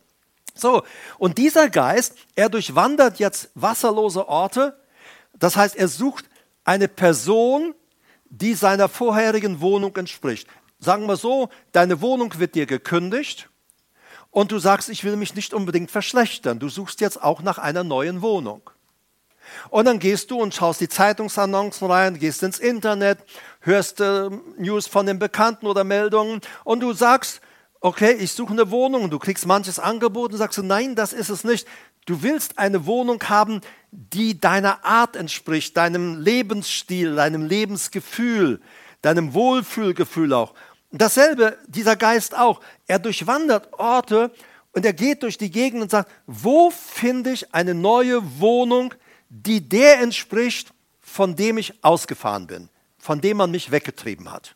So, 0.56 0.84
und 1.18 1.38
dieser 1.38 1.70
Geist, 1.70 2.16
er 2.36 2.50
durchwandert 2.50 3.20
jetzt 3.20 3.50
wasserlose 3.56 4.28
Orte. 4.28 4.80
Das 5.34 5.56
heißt, 5.56 5.76
er 5.76 5.88
sucht 5.88 6.26
eine 6.64 6.88
Person, 6.88 7.76
die 8.34 8.56
seiner 8.56 8.90
vorherigen 8.90 9.62
Wohnung 9.62 9.96
entspricht. 9.96 10.48
Sagen 10.80 11.08
wir 11.08 11.18
so, 11.18 11.50
deine 11.72 12.02
Wohnung 12.02 12.40
wird 12.40 12.56
dir 12.56 12.66
gekündigt 12.66 13.50
und 14.32 14.52
du 14.52 14.58
sagst, 14.58 14.90
ich 14.90 15.04
will 15.04 15.16
mich 15.18 15.36
nicht 15.36 15.54
unbedingt 15.54 15.92
verschlechtern. 15.92 16.58
Du 16.58 16.68
suchst 16.68 17.00
jetzt 17.00 17.22
auch 17.22 17.44
nach 17.44 17.60
einer 17.60 17.84
neuen 17.84 18.24
Wohnung. 18.24 18.70
Und 19.70 19.86
dann 19.86 20.00
gehst 20.00 20.32
du 20.32 20.42
und 20.42 20.56
schaust 20.56 20.82
die 20.82 20.90
Zeitungsannoncen 20.90 21.90
rein, 21.90 22.18
gehst 22.18 22.42
ins 22.42 22.58
Internet, 22.58 23.20
hörst 23.60 24.02
äh, 24.02 24.30
News 24.58 24.88
von 24.88 25.06
den 25.06 25.20
Bekannten 25.20 25.68
oder 25.68 25.84
Meldungen 25.84 26.42
und 26.64 26.80
du 26.80 26.94
sagst, 26.94 27.40
okay, 27.82 28.14
ich 28.14 28.32
suche 28.32 28.54
eine 28.54 28.72
Wohnung 28.72 29.10
du 29.10 29.20
kriegst 29.20 29.46
manches 29.46 29.78
Angebot 29.78 30.32
und 30.32 30.38
sagst, 30.38 30.58
nein, 30.64 30.96
das 30.96 31.14
ist 31.14 31.30
es 31.30 31.44
nicht. 31.44 31.68
Du 32.06 32.22
willst 32.22 32.60
eine 32.60 32.86
Wohnung 32.86 33.24
haben, 33.30 33.62
die 33.92 34.40
deiner 34.40 34.84
Art 34.84 35.16
entspricht, 35.16 35.78
deinem 35.78 36.20
Lebensstil, 36.20 37.16
deinem 37.16 37.46
Lebensgefühl, 37.46 38.62
deinem 39.02 39.34
Wohlfühlgefühl 39.34 40.34
auch. 40.34 40.54
Dasselbe, 40.92 41.58
dieser 41.68 41.96
Geist 41.96 42.36
auch. 42.36 42.62
Er 42.88 43.00
durchwandert 43.00 43.74
Orte 43.74 44.32
und 44.74 44.86
er 44.86 44.94
geht 44.94 45.24
durch 45.24 45.38
die 45.38 45.52
Gegend 45.52 45.82
und 45.82 45.92
sagt, 45.92 46.12
wo 46.28 46.72
finde 46.72 47.32
ich 47.32 47.54
eine 47.54 47.74
neue 47.74 48.40
Wohnung, 48.40 48.94
die 49.30 49.68
der 49.68 50.00
entspricht, 50.02 50.74
von 51.00 51.36
dem 51.36 51.58
ich 51.58 51.84
ausgefahren 51.84 52.48
bin, 52.48 52.70
von 52.98 53.22
dem 53.22 53.38
man 53.38 53.52
mich 53.52 53.72
weggetrieben 53.72 54.32
hat. 54.32 54.56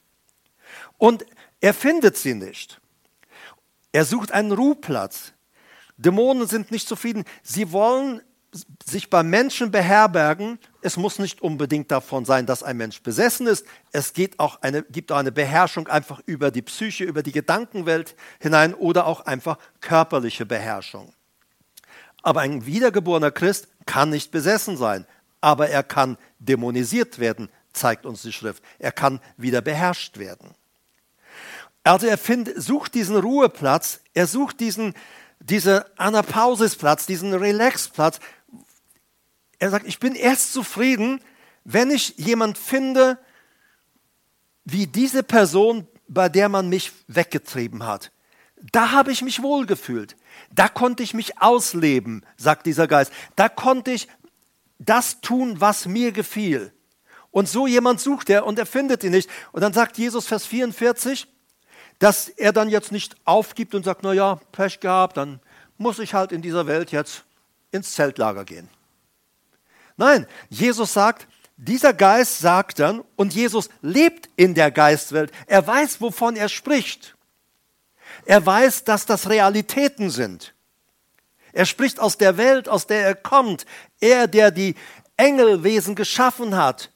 Und 0.98 1.26
er 1.60 1.74
findet 1.74 2.18
sie 2.18 2.34
nicht. 2.34 2.80
Er 3.92 4.06
sucht 4.06 4.32
einen 4.32 4.52
Ruheplatz. 4.52 5.34
Dämonen 5.98 6.48
sind 6.48 6.72
nicht 6.72 6.88
zufrieden. 6.88 7.26
Sie 7.44 7.72
wollen 7.72 8.22
sich 8.86 9.10
beim 9.10 9.30
Menschen 9.30 9.72
beherbergen. 9.72 10.60
Es 10.82 10.98
muss 10.98 11.20
nicht 11.20 11.42
unbedingt 11.42 11.92
davon 11.92 12.26
sein, 12.26 12.46
dass 12.46 12.64
ein 12.64 12.78
Mensch 12.78 13.02
besessen 13.02 13.48
ist. 13.48 13.66
Es 13.92 14.14
auch 14.38 14.62
eine, 14.62 14.84
gibt 14.84 15.12
auch 15.12 15.18
eine 15.18 15.32
Beherrschung 15.32 15.88
einfach 15.88 16.22
über 16.26 16.52
die 16.52 16.62
Psyche, 16.62 17.04
über 17.04 17.24
die 17.24 17.32
Gedankenwelt 17.32 18.16
hinein 18.40 18.74
oder 18.74 19.06
auch 19.06 19.22
einfach 19.22 19.58
körperliche 19.82 20.46
Beherrschung. 20.46 21.14
Aber 22.24 22.42
ein 22.42 22.66
wiedergeborener 22.66 23.32
Christ 23.32 23.68
kann 23.86 24.10
nicht 24.10 24.32
besessen 24.32 24.78
sein, 24.78 25.06
aber 25.42 25.70
er 25.70 25.84
kann 25.84 26.18
dämonisiert 26.40 27.20
werden, 27.20 27.50
zeigt 27.74 28.06
uns 28.06 28.22
die 28.22 28.34
Schrift. 28.34 28.64
Er 28.80 28.92
kann 28.92 29.20
wieder 29.38 29.62
beherrscht 29.62 30.18
werden. 30.18 30.52
Also 31.84 32.08
er 32.08 32.18
find, 32.18 32.52
sucht 32.56 32.96
diesen 32.96 33.16
Ruheplatz, 33.16 34.02
er 34.14 34.28
sucht 34.28 34.60
diesen, 34.60 34.94
diesen 35.40 35.82
Anapausesplatz, 35.98 37.06
diesen 37.06 37.34
Relaxplatz. 37.34 38.20
Er 39.60 39.72
sagt, 39.72 39.88
ich 39.88 40.00
bin 40.00 40.16
erst 40.16 40.54
zufrieden, 40.54 41.22
wenn 41.64 41.92
ich 41.92 42.16
jemand 42.18 42.58
finde, 42.58 43.18
wie 44.66 44.88
diese 44.88 45.24
Person, 45.24 45.88
bei 46.08 46.30
der 46.30 46.50
man 46.50 46.70
mich 46.70 46.92
weggetrieben 47.08 47.86
hat. 47.86 48.12
Da 48.72 48.92
habe 48.92 49.12
ich 49.12 49.22
mich 49.22 49.42
wohlgefühlt. 49.42 50.16
Da 50.52 50.68
konnte 50.68 51.04
ich 51.04 51.14
mich 51.14 51.42
ausleben, 51.42 52.26
sagt 52.38 52.66
dieser 52.66 52.88
Geist. 52.88 53.12
Da 53.36 53.50
konnte 53.50 53.92
ich 53.92 54.08
das 54.80 55.22
tun, 55.22 55.60
was 55.60 55.86
mir 55.86 56.12
gefiel. 56.12 56.74
Und 57.32 57.48
so 57.48 57.68
jemand 57.68 58.00
sucht 58.00 58.30
er 58.30 58.46
und 58.46 58.58
er 58.58 58.66
findet 58.66 59.04
ihn 59.04 59.12
nicht. 59.12 59.30
Und 59.52 59.62
dann 59.62 59.74
sagt 59.74 59.98
Jesus, 59.98 60.28
Vers 60.28 60.46
44, 60.46 61.28
dass 62.00 62.30
er 62.30 62.54
dann 62.54 62.70
jetzt 62.70 62.92
nicht 62.92 63.16
aufgibt 63.26 63.74
und 63.74 63.84
sagt, 63.84 64.04
naja, 64.04 64.40
Pech 64.52 64.80
gehabt, 64.80 65.18
dann 65.18 65.40
muss 65.78 66.00
ich 66.00 66.14
halt 66.14 66.32
in 66.32 66.42
dieser 66.42 66.68
Welt 66.68 66.92
jetzt 66.92 67.24
ins 67.72 67.94
Zeltlager 67.94 68.46
gehen. 68.46 68.70
Nein, 69.96 70.28
Jesus 70.50 70.94
sagt, 70.94 71.28
dieser 71.58 71.94
Geist 71.94 72.38
sagt 72.38 72.80
dann, 72.80 73.04
und 73.16 73.34
Jesus 73.34 73.70
lebt 73.82 74.30
in 74.36 74.54
der 74.54 74.70
Geistwelt, 74.70 75.32
er 75.48 75.66
weiß, 75.66 76.02
wovon 76.02 76.36
er 76.36 76.50
spricht. 76.50 77.16
Er 78.26 78.46
weiß, 78.46 78.84
dass 78.84 79.06
das 79.06 79.30
Realitäten 79.30 80.10
sind. 80.12 80.54
Er 81.54 81.66
spricht 81.66 82.00
aus 82.00 82.18
der 82.18 82.38
Welt, 82.38 82.70
aus 82.70 82.86
der 82.86 83.04
er 83.04 83.16
kommt. 83.16 83.66
Er, 84.00 84.28
der 84.28 84.52
die 84.52 84.76
Engelwesen 85.18 85.96
geschaffen 85.96 86.56
hat. 86.56 86.92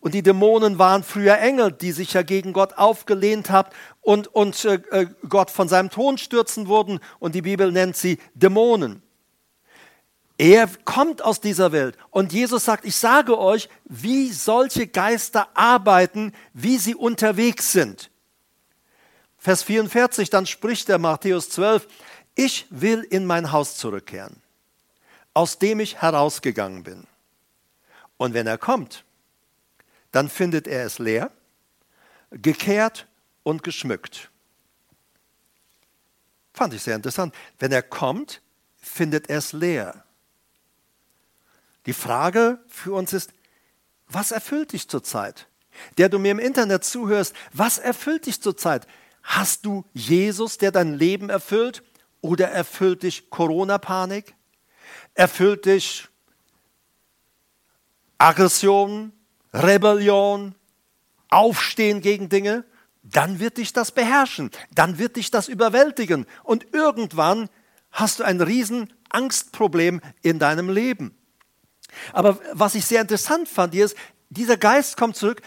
Und 0.00 0.12
die 0.12 0.22
Dämonen 0.22 0.78
waren 0.78 1.02
früher 1.04 1.38
Engel, 1.38 1.70
die 1.70 1.92
sich 1.92 2.12
ja 2.12 2.22
gegen 2.22 2.52
Gott 2.52 2.74
aufgelehnt 2.76 3.50
haben 3.50 3.70
und, 4.04 4.28
und 4.28 4.64
äh, 4.66 4.74
äh, 4.90 5.06
Gott 5.28 5.50
von 5.50 5.66
seinem 5.66 5.88
Thron 5.88 6.18
stürzen 6.18 6.68
wurden. 6.68 7.00
Und 7.18 7.34
die 7.34 7.40
Bibel 7.42 7.72
nennt 7.72 7.96
sie 7.96 8.18
Dämonen. 8.34 9.02
Er 10.36 10.68
kommt 10.84 11.22
aus 11.22 11.40
dieser 11.40 11.72
Welt. 11.72 11.96
Und 12.10 12.32
Jesus 12.32 12.66
sagt, 12.66 12.84
ich 12.84 12.96
sage 12.96 13.38
euch, 13.38 13.68
wie 13.84 14.30
solche 14.30 14.86
Geister 14.86 15.48
arbeiten, 15.54 16.32
wie 16.52 16.76
sie 16.76 16.94
unterwegs 16.94 17.72
sind. 17.72 18.10
Vers 19.38 19.62
44, 19.62 20.28
dann 20.28 20.46
spricht 20.46 20.88
der 20.88 20.98
Matthäus 20.98 21.48
12, 21.50 21.86
ich 22.34 22.66
will 22.68 23.06
in 23.08 23.24
mein 23.24 23.52
Haus 23.52 23.76
zurückkehren, 23.76 24.36
aus 25.32 25.58
dem 25.58 25.80
ich 25.80 26.02
herausgegangen 26.02 26.82
bin. 26.82 27.06
Und 28.18 28.34
wenn 28.34 28.46
er 28.46 28.58
kommt, 28.58 29.04
dann 30.12 30.28
findet 30.28 30.66
er 30.66 30.84
es 30.84 30.98
leer, 30.98 31.30
gekehrt 32.30 33.06
und 33.44 33.62
geschmückt. 33.62 34.30
Fand 36.52 36.74
ich 36.74 36.82
sehr 36.82 36.96
interessant. 36.96 37.34
Wenn 37.60 37.70
er 37.70 37.82
kommt, 37.82 38.42
findet 38.76 39.30
er 39.30 39.38
es 39.38 39.52
leer. 39.52 40.04
Die 41.86 41.92
Frage 41.92 42.58
für 42.68 42.92
uns 42.92 43.12
ist, 43.12 43.32
was 44.08 44.32
erfüllt 44.32 44.72
dich 44.72 44.88
zurzeit? 44.88 45.48
Der 45.98 46.08
du 46.08 46.18
mir 46.18 46.30
im 46.30 46.38
Internet 46.38 46.84
zuhörst, 46.84 47.34
was 47.52 47.78
erfüllt 47.78 48.26
dich 48.26 48.40
zurzeit? 48.40 48.86
Hast 49.22 49.66
du 49.66 49.84
Jesus, 49.92 50.58
der 50.58 50.70
dein 50.70 50.94
Leben 50.94 51.30
erfüllt? 51.30 51.82
Oder 52.20 52.48
erfüllt 52.48 53.02
dich 53.02 53.28
Corona-Panik? 53.30 54.34
Erfüllt 55.14 55.66
dich 55.66 56.08
Aggression, 58.18 59.12
Rebellion, 59.52 60.54
Aufstehen 61.28 62.00
gegen 62.00 62.28
Dinge? 62.28 62.64
Dann 63.04 63.38
wird 63.38 63.58
dich 63.58 63.72
das 63.72 63.92
beherrschen, 63.92 64.50
dann 64.74 64.98
wird 64.98 65.16
dich 65.16 65.30
das 65.30 65.48
überwältigen 65.48 66.26
und 66.42 66.72
irgendwann 66.72 67.48
hast 67.92 68.18
du 68.18 68.24
ein 68.24 68.40
riesen 68.40 68.92
Angstproblem 69.10 70.00
in 70.22 70.38
deinem 70.38 70.70
Leben. 70.70 71.16
Aber 72.12 72.40
was 72.52 72.74
ich 72.74 72.86
sehr 72.86 73.02
interessant 73.02 73.48
fand, 73.48 73.74
ist, 73.74 73.96
dieser 74.30 74.56
Geist 74.56 74.96
kommt 74.96 75.16
zurück 75.16 75.42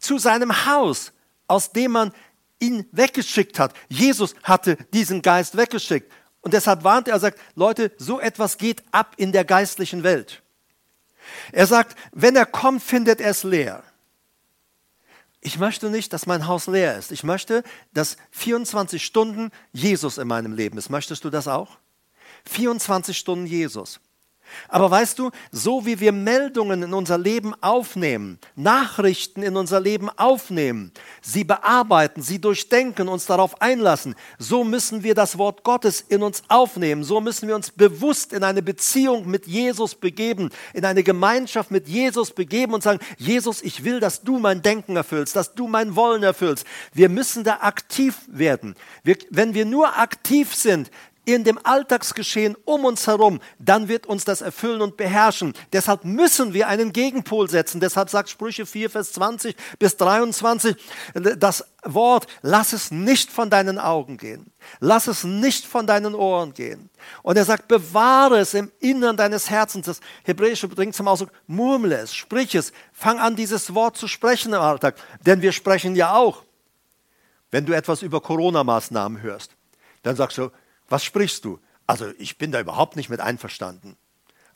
zu 0.00 0.18
seinem 0.18 0.64
Haus, 0.66 1.12
aus 1.48 1.72
dem 1.72 1.92
man 1.92 2.12
ihn 2.60 2.86
weggeschickt 2.92 3.58
hat. 3.58 3.74
Jesus 3.88 4.34
hatte 4.42 4.76
diesen 4.92 5.20
Geist 5.20 5.56
weggeschickt. 5.56 6.10
Und 6.40 6.54
deshalb 6.54 6.82
warnt 6.84 7.08
er, 7.08 7.14
er 7.14 7.20
sagt, 7.20 7.40
Leute, 7.54 7.92
so 7.98 8.20
etwas 8.20 8.58
geht 8.58 8.82
ab 8.90 9.14
in 9.16 9.32
der 9.32 9.44
geistlichen 9.44 10.02
Welt. 10.02 10.42
Er 11.52 11.66
sagt, 11.66 11.96
wenn 12.12 12.36
er 12.36 12.46
kommt, 12.46 12.82
findet 12.82 13.20
er 13.20 13.30
es 13.30 13.44
leer. 13.44 13.82
Ich 15.44 15.58
möchte 15.58 15.90
nicht, 15.90 16.12
dass 16.12 16.26
mein 16.26 16.46
Haus 16.46 16.68
leer 16.68 16.96
ist. 16.96 17.10
Ich 17.10 17.24
möchte, 17.24 17.64
dass 17.92 18.16
24 18.30 19.04
Stunden 19.04 19.50
Jesus 19.72 20.16
in 20.16 20.28
meinem 20.28 20.52
Leben 20.54 20.78
ist. 20.78 20.88
Möchtest 20.88 21.24
du 21.24 21.30
das 21.30 21.48
auch? 21.48 21.78
24 22.44 23.18
Stunden 23.18 23.46
Jesus. 23.46 24.00
Aber 24.68 24.90
weißt 24.90 25.18
du, 25.18 25.30
so 25.50 25.86
wie 25.86 26.00
wir 26.00 26.12
Meldungen 26.12 26.82
in 26.82 26.94
unser 26.94 27.18
Leben 27.18 27.54
aufnehmen, 27.60 28.38
Nachrichten 28.56 29.42
in 29.42 29.56
unser 29.56 29.80
Leben 29.80 30.08
aufnehmen, 30.10 30.92
sie 31.20 31.44
bearbeiten, 31.44 32.22
sie 32.22 32.40
durchdenken, 32.40 33.08
uns 33.08 33.26
darauf 33.26 33.60
einlassen, 33.60 34.14
so 34.38 34.64
müssen 34.64 35.02
wir 35.02 35.14
das 35.14 35.38
Wort 35.38 35.62
Gottes 35.64 36.00
in 36.00 36.22
uns 36.22 36.42
aufnehmen, 36.48 37.04
so 37.04 37.20
müssen 37.20 37.48
wir 37.48 37.54
uns 37.54 37.70
bewusst 37.70 38.32
in 38.32 38.44
eine 38.44 38.62
Beziehung 38.62 39.28
mit 39.28 39.46
Jesus 39.46 39.94
begeben, 39.94 40.50
in 40.74 40.84
eine 40.84 41.02
Gemeinschaft 41.02 41.70
mit 41.70 41.88
Jesus 41.88 42.30
begeben 42.32 42.74
und 42.74 42.82
sagen, 42.82 43.00
Jesus, 43.18 43.62
ich 43.62 43.84
will, 43.84 44.00
dass 44.00 44.22
du 44.22 44.38
mein 44.38 44.62
Denken 44.62 44.96
erfüllst, 44.96 45.36
dass 45.36 45.54
du 45.54 45.68
mein 45.68 45.96
Wollen 45.96 46.22
erfüllst. 46.22 46.66
Wir 46.92 47.08
müssen 47.08 47.44
da 47.44 47.58
aktiv 47.60 48.16
werden. 48.26 48.74
Wir, 49.04 49.16
wenn 49.30 49.54
wir 49.54 49.64
nur 49.64 49.98
aktiv 49.98 50.54
sind, 50.54 50.90
in 51.24 51.44
dem 51.44 51.58
Alltagsgeschehen 51.62 52.56
um 52.64 52.84
uns 52.84 53.06
herum, 53.06 53.40
dann 53.58 53.88
wird 53.88 54.06
uns 54.06 54.24
das 54.24 54.40
erfüllen 54.40 54.82
und 54.82 54.96
beherrschen. 54.96 55.54
Deshalb 55.72 56.04
müssen 56.04 56.52
wir 56.52 56.66
einen 56.66 56.92
Gegenpol 56.92 57.48
setzen. 57.48 57.80
Deshalb 57.80 58.10
sagt 58.10 58.28
Sprüche 58.28 58.66
4, 58.66 58.90
Vers 58.90 59.12
20 59.12 59.56
bis 59.78 59.96
23 59.96 60.76
das 61.14 61.64
Wort, 61.84 62.26
lass 62.42 62.72
es 62.72 62.90
nicht 62.90 63.30
von 63.30 63.50
deinen 63.50 63.78
Augen 63.78 64.16
gehen. 64.16 64.52
Lass 64.80 65.06
es 65.06 65.24
nicht 65.24 65.64
von 65.64 65.86
deinen 65.86 66.14
Ohren 66.14 66.54
gehen. 66.54 66.90
Und 67.22 67.36
er 67.36 67.44
sagt, 67.44 67.68
bewahre 67.68 68.38
es 68.38 68.54
im 68.54 68.70
Innern 68.80 69.16
deines 69.16 69.50
Herzens. 69.50 69.86
Das 69.86 70.00
Hebräische 70.24 70.68
bringt 70.68 70.94
zum 70.94 71.08
Ausdruck, 71.08 71.30
murmle 71.46 71.98
es, 71.98 72.14
sprich 72.14 72.54
es, 72.54 72.72
fang 72.92 73.18
an, 73.18 73.36
dieses 73.36 73.74
Wort 73.74 73.96
zu 73.96 74.08
sprechen 74.08 74.52
im 74.52 74.60
Alltag. 74.60 74.96
Denn 75.24 75.42
wir 75.42 75.52
sprechen 75.52 75.94
ja 75.94 76.14
auch, 76.14 76.42
wenn 77.50 77.66
du 77.66 77.72
etwas 77.74 78.02
über 78.02 78.20
Corona-Maßnahmen 78.20 79.20
hörst, 79.22 79.52
dann 80.02 80.16
sagst 80.16 80.38
du, 80.38 80.50
was 80.92 81.02
sprichst 81.04 81.44
du? 81.44 81.58
Also 81.86 82.12
ich 82.18 82.38
bin 82.38 82.52
da 82.52 82.60
überhaupt 82.60 82.94
nicht 82.96 83.08
mit 83.08 83.20
einverstanden. 83.20 83.96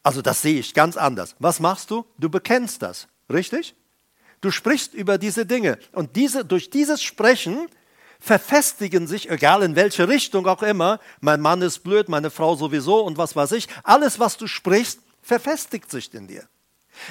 Also 0.03 0.23
das 0.23 0.43
sehe 0.43 0.61
ich 0.61 0.75
ganz 0.75 0.97
anders. 0.97 1.35
Was 1.41 1.59
machst 1.59 1.91
du? 1.91 2.07
Du 2.19 2.29
bekennst 2.29 2.83
das, 2.83 3.09
richtig? 3.29 3.75
Du 4.41 4.51
sprichst 4.53 4.95
über 4.95 5.19
diese 5.19 5.47
Dinge 5.47 5.79
und 5.93 6.15
diese, 6.15 6.45
durch 6.45 6.71
dieses 6.71 7.03
Sprechen 7.03 7.67
verfestigen 8.21 9.07
sich, 9.07 9.31
egal 9.31 9.63
in 9.63 9.77
welche 9.77 10.09
Richtung 10.09 10.47
auch 10.47 10.63
immer, 10.63 11.01
mein 11.21 11.41
Mann 11.41 11.63
ist 11.63 11.81
blöd, 11.81 12.09
meine 12.09 12.31
Frau 12.31 12.55
sowieso 12.55 13.03
und 13.05 13.19
was 13.19 13.35
weiß 13.35 13.53
ich, 13.53 13.67
alles, 13.83 14.21
was 14.21 14.37
du 14.37 14.47
sprichst, 14.47 15.01
verfestigt 15.23 15.91
sich 15.91 16.13
in 16.15 16.29
dir. 16.29 16.45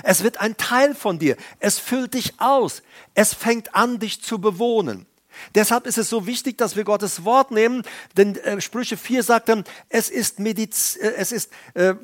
Es 0.03 0.23
wird 0.23 0.39
ein 0.39 0.55
Teil 0.57 0.95
von 0.95 1.19
dir, 1.19 1.35
es 1.59 1.79
füllt 1.79 2.13
dich 2.13 2.39
aus, 2.39 2.81
es 3.13 3.33
fängt 3.33 3.75
an, 3.75 3.99
dich 3.99 4.23
zu 4.23 4.39
bewohnen. 4.39 5.05
Deshalb 5.53 5.87
ist 5.87 5.97
es 5.97 6.09
so 6.09 6.25
wichtig, 6.25 6.57
dass 6.57 6.75
wir 6.75 6.83
Gottes 6.83 7.25
Wort 7.25 7.51
nehmen, 7.51 7.83
denn 8.17 8.35
äh, 8.37 8.61
Sprüche 8.61 8.97
4 8.97 9.23
sagt 9.23 9.49
dann, 9.49 9.63
es 9.89 10.09
ist, 10.09 10.39
Mediz, 10.39 10.95
äh, 10.95 11.13
es 11.17 11.31
ist 11.31 11.51
äh, 11.73 11.95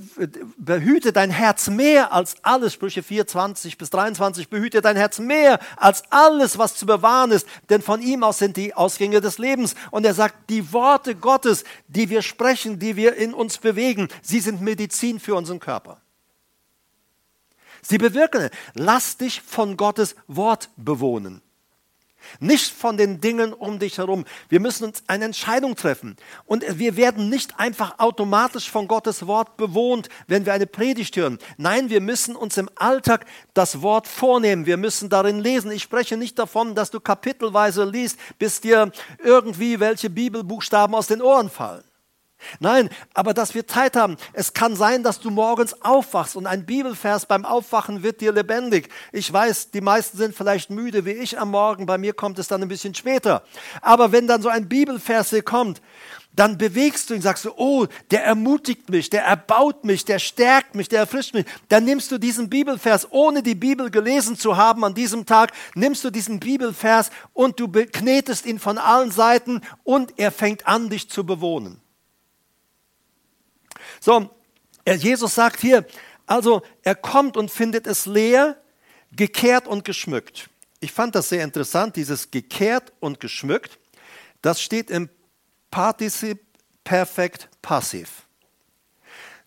behüte 0.58 1.13
dein 1.13 1.32
Herz 1.32 1.70
mehr 1.70 2.13
als 2.13 2.36
alles, 2.44 2.74
Sprüche 2.74 3.04
4, 3.04 3.28
20 3.28 3.78
bis 3.78 3.89
23, 3.89 4.50
behüte 4.50 4.82
dein 4.82 4.98
Herz 4.98 5.20
mehr 5.20 5.60
als 5.78 6.04
alles, 6.10 6.58
was 6.58 6.76
zu 6.76 6.86
bewahren 6.86 7.32
ist, 7.32 7.48
denn 7.70 7.82
von 7.82 8.02
ihm 8.02 8.24
aus 8.24 8.39
sind 8.39 8.58
die 8.58 8.74
Ausgänge 8.74 9.22
des 9.22 9.38
Lebens. 9.38 9.76
Und 9.91 10.06
er 10.06 10.13
sagt, 10.13 10.50
die 10.50 10.74
Worte 10.74 11.15
Gottes, 11.15 11.63
die 11.88 12.10
wir 12.10 12.22
sprechen, 12.22 12.80
die 12.80 12.96
wir 12.96 13.15
in 13.15 13.34
uns 13.34 13.58
bewegen, 13.58 14.08
sie 14.22 14.39
sind 14.39 14.62
Medizin 14.62 15.20
für 15.20 15.36
unseren 15.36 15.60
Körper. 15.60 16.02
Sie 17.82 17.98
bewirken, 17.98 18.50
lass 18.76 19.17
dich 19.17 19.41
von 19.41 19.76
Gottes 19.76 20.15
Wort 20.28 20.70
bewohnen. 20.78 21.41
Nicht 22.39 22.71
von 22.71 22.97
den 22.97 23.21
Dingen 23.21 23.53
um 23.53 23.79
dich 23.79 23.97
herum. 23.97 24.25
Wir 24.49 24.60
müssen 24.60 24.86
uns 24.86 25.03
eine 25.07 25.25
Entscheidung 25.25 25.75
treffen. 25.75 26.15
Und 26.45 26.63
wir 26.79 26.97
werden 26.97 27.29
nicht 27.29 27.60
einfach 27.60 27.99
automatisch 27.99 28.69
von 28.69 28.88
Gottes 28.88 29.27
Wort 29.27 29.57
bewohnt, 29.57 30.10
wenn 30.27 30.45
wir 30.45 30.53
eine 30.53 30.67
Predigt 30.67 31.15
hören. 31.15 31.39
Nein, 31.57 31.89
wir 31.89 32.01
müssen 32.01 32.36
uns 32.36 32.57
im 32.57 32.69
Alltag 32.75 33.25
das 33.53 33.81
Wort 33.81 34.07
vornehmen. 34.07 34.65
Wir 34.65 34.77
müssen 34.77 35.10
darin 35.10 35.39
lesen. 35.39 35.71
Ich 35.71 35.84
spreche 35.84 36.17
nicht 36.17 36.39
davon, 36.39 36.75
dass 36.75 36.91
du 36.91 36.99
kapitelweise 36.99 37.84
liest, 37.84 38.17
bis 38.39 38.62
dir 38.62 38.91
irgendwie 39.23 39.79
welche 39.79 40.10
Bibelbuchstaben 40.10 40.95
aus 40.95 41.07
den 41.07 41.21
Ohren 41.21 41.49
fallen. 41.49 41.84
Nein, 42.60 42.89
aber 43.13 43.34
dass 43.34 43.54
wir 43.54 43.67
Zeit 43.67 43.95
haben. 43.95 44.17
Es 44.34 44.54
kann 44.54 44.75
sein, 44.75 45.04
dass 45.04 45.19
du 45.19 45.30
morgens 45.30 45.82
aufwachst 45.82 46.36
und 46.36 46.47
ein 46.47 46.65
Bibelvers 46.65 47.25
beim 47.25 47.45
Aufwachen 47.45 48.04
wird 48.04 48.21
dir 48.21 48.32
lebendig. 48.32 48.89
Ich 49.12 49.32
weiß, 49.32 49.71
die 49.71 49.82
meisten 49.82 50.17
sind 50.17 50.36
vielleicht 50.36 50.69
müde 50.69 51.06
wie 51.06 51.12
ich 51.12 51.39
am 51.39 51.51
Morgen, 51.51 51.86
bei 51.86 51.97
mir 51.97 52.13
kommt 52.13 52.39
es 52.39 52.47
dann 52.47 52.62
ein 52.62 52.67
bisschen 52.67 52.95
später. 52.95 53.43
Aber 53.82 54.12
wenn 54.12 54.27
dann 54.27 54.41
so 54.41 54.49
ein 54.49 54.67
Bibelvers 54.67 55.30
hier 55.30 55.43
kommt, 55.43 55.82
dann 56.34 56.58
bewegst 56.58 57.10
du 57.10 57.13
ihn, 57.13 57.21
sagst 57.21 57.45
du, 57.45 57.51
oh, 57.58 57.88
der 58.10 58.23
ermutigt 58.23 58.89
mich, 58.89 59.10
der 59.10 59.23
erbaut 59.23 59.84
mich, 59.84 60.06
der 60.06 60.19
stärkt 60.19 60.75
mich, 60.75 60.88
der 60.88 60.99
erfrischt 60.99 61.34
mich. 61.34 61.45
Dann 61.67 61.84
nimmst 61.84 62.12
du 62.12 62.17
diesen 62.17 62.49
Bibelvers, 62.49 63.08
ohne 63.12 63.43
die 63.43 63.56
Bibel 63.56 63.91
gelesen 63.91 64.38
zu 64.38 64.56
haben 64.56 64.86
an 64.86 64.93
diesem 64.93 65.25
Tag, 65.25 65.51
nimmst 65.75 66.04
du 66.04 66.10
diesen 66.10 66.39
Bibelvers 66.39 67.10
und 67.34 67.60
du 67.60 67.67
knetest 67.69 68.45
ihn 68.45 68.60
von 68.60 68.77
allen 68.77 69.12
Seiten 69.12 69.62
und 69.84 70.13
er 70.17 70.32
fängt 70.32 70.67
an, 70.67 70.89
dich 70.89 71.10
zu 71.10 71.25
bewohnen. 71.25 71.82
So, 74.04 74.32
Jesus 74.88 75.36
sagt 75.36 75.62
hier, 75.62 75.86
also 76.26 76.64
er 76.82 76.96
kommt 76.96 77.38
und 77.38 77.52
findet 77.52 77.86
es 77.86 78.08
leer, 78.08 78.60
gekehrt 79.12 79.68
und 79.68 79.86
geschmückt. 79.86 80.50
Ich 80.80 80.92
fand 80.92 81.14
das 81.14 81.30
sehr 81.30 81.44
interessant, 81.44 81.96
dieses 81.96 82.32
gekehrt 82.32 82.92
und 83.00 83.20
geschmückt. 83.20 83.78
Das 84.42 84.60
steht 84.60 84.90
im 84.90 85.08
Partizip 85.70 86.40
Perfekt 86.84 87.48
Passiv. 87.62 88.24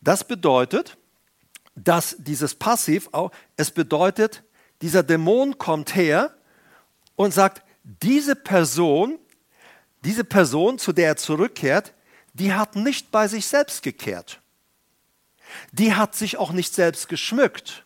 Das 0.01 0.23
bedeutet, 0.23 0.97
dass 1.75 2.15
dieses 2.19 2.55
Passiv 2.55 3.09
auch, 3.11 3.33
es 3.57 3.73
bedeutet, 3.73 4.45
dieser 4.83 5.03
Dämon 5.03 5.59
kommt 5.59 5.97
her 5.97 6.33
und 7.17 7.35
sagt, 7.35 7.65
diese 7.83 8.37
Person, 8.37 9.19
diese 10.05 10.23
Person, 10.23 10.79
zu 10.79 10.93
der 10.93 11.09
er 11.09 11.17
zurückkehrt, 11.17 11.93
die 12.35 12.53
hat 12.53 12.77
nicht 12.77 13.11
bei 13.11 13.27
sich 13.27 13.47
selbst 13.47 13.83
gekehrt 13.83 14.41
die 15.73 15.95
hat 15.95 16.15
sich 16.15 16.37
auch 16.37 16.53
nicht 16.53 16.75
selbst 16.75 17.09
geschmückt. 17.09 17.85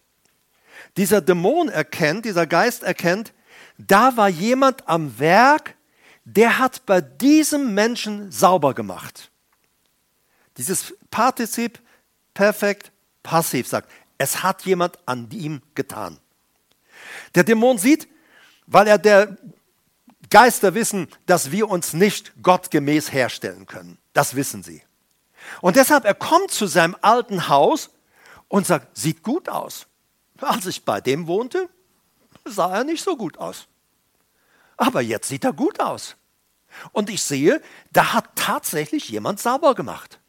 Dieser 0.97 1.21
Dämon 1.21 1.69
erkennt, 1.69 2.25
dieser 2.25 2.47
Geist 2.47 2.83
erkennt, 2.83 3.33
da 3.79 4.17
war 4.17 4.29
jemand 4.29 4.89
am 4.89 5.19
Werk, 5.19 5.77
der 6.25 6.59
hat 6.59 6.85
bei 6.87 7.01
diesem 7.01 7.75
Menschen 7.75 8.31
sauber 8.31 8.75
gemacht. 8.75 9.31
Dieses 10.57 10.95
Partizip 11.11 11.79
perfekt 12.35 12.93
passiv 13.23 13.69
sagt, 13.69 13.91
es 14.19 14.43
hat 14.43 14.65
jemand 14.65 14.99
an 15.07 15.31
ihm 15.31 15.63
getan. 15.75 16.19
Der 17.35 17.45
Dämon 17.45 17.79
sieht, 17.79 18.09
weil 18.67 18.89
er 18.89 18.99
der 18.99 19.37
Geister 20.31 20.75
wissen, 20.75 21.09
dass 21.27 21.51
wir 21.51 21.71
uns 21.71 21.93
nicht 21.93 22.33
gottgemäß 22.43 23.13
herstellen 23.13 23.67
können. 23.67 23.99
Das 24.13 24.35
wissen 24.35 24.63
sie. 24.63 24.83
Und 25.61 25.77
deshalb, 25.77 26.05
er 26.05 26.15
kommt 26.15 26.51
zu 26.51 26.67
seinem 26.67 26.97
alten 27.01 27.49
Haus 27.49 27.91
und 28.49 28.67
sagt, 28.67 28.97
sieht 28.97 29.23
gut 29.23 29.49
aus. 29.49 29.87
Als 30.41 30.67
ich 30.67 30.85
bei 30.85 31.01
dem 31.01 31.27
wohnte, 31.27 31.69
sah 32.45 32.77
er 32.77 32.85
nicht 32.85 33.03
so 33.03 33.17
gut 33.17 33.39
aus. 33.39 33.67
Aber 34.77 35.01
jetzt 35.01 35.29
sieht 35.29 35.45
er 35.45 35.53
gut 35.53 35.81
aus. 35.81 36.17
Und 36.93 37.11
ich 37.11 37.23
sehe, 37.23 37.61
da 37.93 38.13
hat 38.13 38.25
tatsächlich 38.37 39.09
jemand 39.09 39.41
sauber 39.41 39.75
gemacht. 39.75 40.21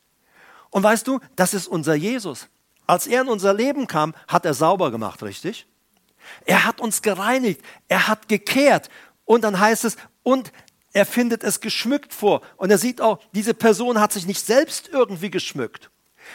Und 0.69 0.84
weißt 0.84 1.08
du, 1.08 1.19
das 1.36 1.53
ist 1.53 1.67
unser 1.67 1.95
Jesus. 1.95 2.47
Als 2.88 3.08
er 3.08 3.21
in 3.21 3.27
unser 3.27 3.53
Leben 3.53 3.88
kam, 3.88 4.15
hat 4.27 4.45
er 4.45 4.53
sauber 4.53 4.91
gemacht, 4.91 5.21
richtig? 5.21 5.67
Er 6.45 6.65
hat 6.65 6.82
uns 6.82 7.01
gereinigt, 7.01 7.62
er 7.88 8.08
hat 8.08 8.27
gekehrt. 8.27 8.89
Und 9.25 9.43
dann 9.43 9.60
heißt 9.60 9.86
es, 9.86 9.95
und 10.23 10.51
er 10.93 11.06
findet 11.06 11.43
es 11.43 11.60
geschmückt 11.60 12.13
vor. 12.13 12.41
Und 12.58 12.71
er 12.71 12.78
sieht 12.78 13.02
auch, 13.02 13.19
diese 13.34 13.54
Person 13.54 13.99
hat 13.99 14.12
sich 14.12 14.25
nicht 14.25 14.45
selbst 14.45 14.89
irgendwie 14.89 15.30
geschmückt. 15.30 15.89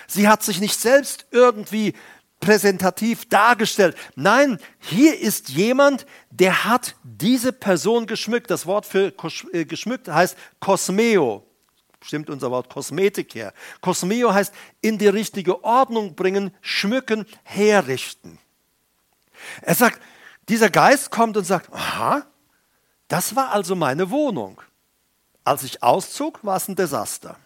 Sie 0.07 0.29
hat 0.29 0.43
sich 0.43 0.61
nicht 0.61 0.79
selbst 0.79 1.27
irgendwie 1.31 1.95
präsentativ 2.41 3.29
dargestellt. 3.29 3.97
Nein, 4.17 4.59
hier 4.79 5.19
ist 5.19 5.49
jemand, 5.51 6.07
der 6.31 6.65
hat 6.65 6.95
diese 7.03 7.53
Person 7.53 8.07
geschmückt. 8.07 8.51
Das 8.51 8.67
Wort 8.67 8.87
für 8.87 9.13
äh, 9.53 9.65
geschmückt 9.65 10.09
heißt 10.09 10.37
Kosmeo. 10.61 11.47
Stimmt 12.03 12.29
unser 12.29 12.51
Wort 12.51 12.69
Kosmetik 12.69 13.35
her. 13.35 13.55
Kosmeo 13.81 14.35
heißt 14.35 14.53
in 14.83 14.99
die 14.99 15.09
richtige 15.09 15.65
Ordnung 15.65 16.15
bringen, 16.15 16.55
schmücken, 16.61 17.25
herrichten. 17.45 18.39
Er 19.63 19.75
sagt, 19.75 20.01
dieser 20.49 20.69
Geist 20.69 21.11
kommt 21.11 21.39
und 21.39 21.45
sagt, 21.45 21.73
aha, 21.73 22.27
das 23.09 23.37
war 23.37 23.51
also 23.51 23.75
meine 23.75 24.11
Wohnung. 24.11 24.61
Als 25.45 25.63
ich 25.63 25.83
auszog, 25.83 26.43
war 26.45 26.57
es 26.57 26.69
ein 26.69 26.77
Desaster. 26.77 27.37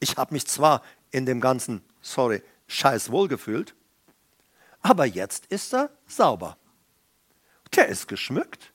Ich 0.00 0.16
habe 0.16 0.34
mich 0.34 0.46
zwar 0.46 0.82
in 1.10 1.26
dem 1.26 1.40
ganzen, 1.40 1.82
sorry, 2.00 2.42
Scheiß 2.66 3.10
wohlgefühlt, 3.10 3.74
aber 4.82 5.04
jetzt 5.04 5.46
ist 5.46 5.74
er 5.74 5.90
sauber. 6.06 6.56
Der 7.74 7.88
ist 7.88 8.08
geschmückt. 8.08 8.72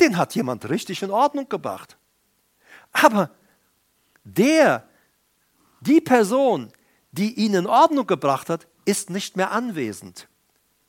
Den 0.00 0.16
hat 0.16 0.34
jemand 0.34 0.68
richtig 0.68 1.02
in 1.02 1.10
Ordnung 1.10 1.48
gebracht. 1.48 1.96
Aber 2.92 3.30
der, 4.24 4.88
die 5.80 6.00
Person, 6.00 6.72
die 7.12 7.34
ihn 7.34 7.54
in 7.54 7.66
Ordnung 7.66 8.06
gebracht 8.06 8.48
hat, 8.48 8.66
ist 8.84 9.10
nicht 9.10 9.36
mehr 9.36 9.50
anwesend. 9.50 10.28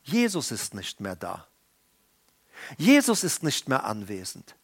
Jesus 0.04 0.52
ist 0.52 0.74
nicht 0.74 1.00
mehr 1.00 1.16
da. 1.16 1.48
Jesus 2.78 3.24
ist 3.24 3.44
nicht 3.44 3.70
mehr 3.70 3.84
anwesend. 3.86 4.56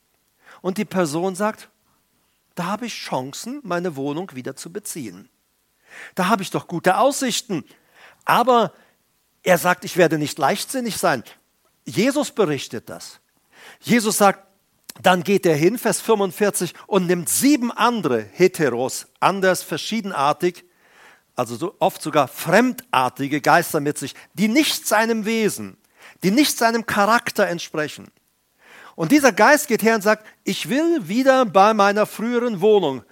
Und 0.62 0.78
die 0.78 0.86
Person 0.86 1.36
sagt, 1.36 1.70
da 2.56 2.66
habe 2.66 2.86
ich 2.86 2.94
Chancen, 2.94 3.60
meine 3.64 3.96
Wohnung 3.96 4.34
wieder 4.34 4.56
zu 4.56 4.72
beziehen. 4.72 5.30
Da 6.16 6.28
habe 6.28 6.44
ich 6.44 6.52
doch 6.52 6.68
gute 6.68 6.98
Aussichten. 6.98 7.64
Aber 8.26 8.74
er 9.44 9.58
sagt, 9.58 9.86
ich 9.86 9.98
werde 9.98 10.18
nicht 10.18 10.38
leichtsinnig 10.38 10.98
sein. 10.98 11.24
Jesus 11.86 12.32
berichtet 12.32 12.90
das. 12.90 13.20
Jesus 13.80 14.18
sagt, 14.18 14.46
dann 15.02 15.24
geht 15.24 15.46
er 15.46 15.56
hin, 15.56 15.78
Vers 15.78 16.02
45, 16.02 16.74
und 16.88 17.08
nimmt 17.08 17.30
sieben 17.30 17.72
andere 17.72 18.22
Heteros, 18.22 19.08
anders, 19.20 19.64
verschiedenartig, 19.64 20.66
also 21.36 21.56
so 21.56 21.76
oft 21.80 22.02
sogar 22.02 22.28
fremdartige 22.28 23.42
Geister 23.42 23.80
mit 23.80 23.98
sich, 23.98 24.14
die 24.34 24.48
nicht 24.48 24.86
seinem 24.86 25.26
Wesen, 25.26 25.78
die 26.24 26.32
nicht 26.32 26.58
seinem 26.58 26.86
Charakter 26.86 27.48
entsprechen. 27.48 28.08
Und 28.96 29.12
dieser 29.12 29.32
Geist 29.32 29.68
geht 29.68 29.84
her 29.84 29.96
und 29.96 30.02
sagt, 30.02 30.26
ich 30.44 30.70
will 30.70 31.08
wieder 31.08 31.46
bei 31.46 31.74
meiner 31.74 32.06
früheren 32.06 32.62
Wohnung 32.62 33.04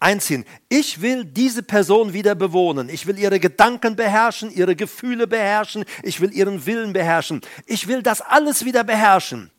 einziehen. 0.00 0.44
Ich 0.68 1.00
will 1.00 1.24
diese 1.24 1.62
Person 1.62 2.12
wieder 2.12 2.34
bewohnen. 2.34 2.88
Ich 2.88 3.06
will 3.06 3.18
ihre 3.18 3.40
Gedanken 3.40 3.96
beherrschen, 3.96 4.50
ihre 4.50 4.76
Gefühle 4.76 5.26
beherrschen. 5.26 5.84
Ich 6.02 6.20
will 6.20 6.32
ihren 6.32 6.66
Willen 6.66 6.92
beherrschen. 6.92 7.40
Ich 7.66 7.88
will 7.88 8.02
das 8.02 8.20
alles 8.20 8.64
wieder 8.64 8.84
beherrschen. 8.84 9.50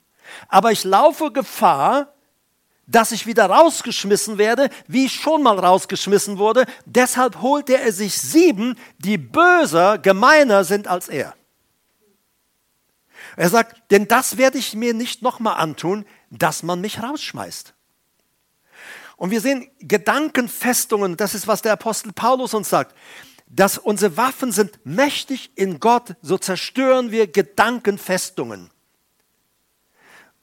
Aber 0.48 0.72
ich 0.72 0.84
laufe 0.84 1.32
Gefahr, 1.32 2.13
dass 2.88 3.12
ich 3.12 3.26
wieder 3.26 3.48
rausgeschmissen 3.48 4.38
werde, 4.38 4.70
wie 4.88 5.06
ich 5.06 5.13
schon 5.13 5.41
mal 5.41 5.58
rausgeschmissen 5.58 6.38
wurde. 6.38 6.65
Deshalb 6.86 7.41
holte 7.41 7.80
er 7.80 7.91
sich 7.91 8.15
sieben, 8.15 8.78
die 9.00 9.18
böser, 9.18 9.98
gemeiner 9.98 10.63
sind 10.63 10.88
als 10.88 11.10
er. 11.10 11.34
Er 13.36 13.50
sagt, 13.50 13.91
denn 13.91 14.08
das 14.08 14.38
werde 14.38 14.58
ich 14.58 14.74
mir 14.74 14.93
nicht 14.93 15.21
nochmal 15.21 15.58
antun, 15.58 16.06
dass 16.30 16.63
man 16.63 16.82
mich 16.82 17.02
rausschmeißt. 17.02 17.74
Und 19.17 19.32
wir 19.32 19.41
sehen 19.41 19.69
Gedankenfestungen, 19.80 21.17
das 21.17 21.36
ist, 21.36 21.48
was 21.48 21.62
der 21.62 21.74
Apostel 21.74 22.12
Paulus 22.12 22.54
uns 22.54 22.69
sagt, 22.69 22.95
dass 23.48 23.78
unsere 23.78 24.17
Waffen 24.17 24.52
sind 24.52 24.86
mächtig 24.86 25.52
in 25.56 25.80
Gott, 25.80 26.15
so 26.21 26.38
zerstören 26.38 27.12
wir 27.12 27.28
Gedankenfestungen. 27.28 28.71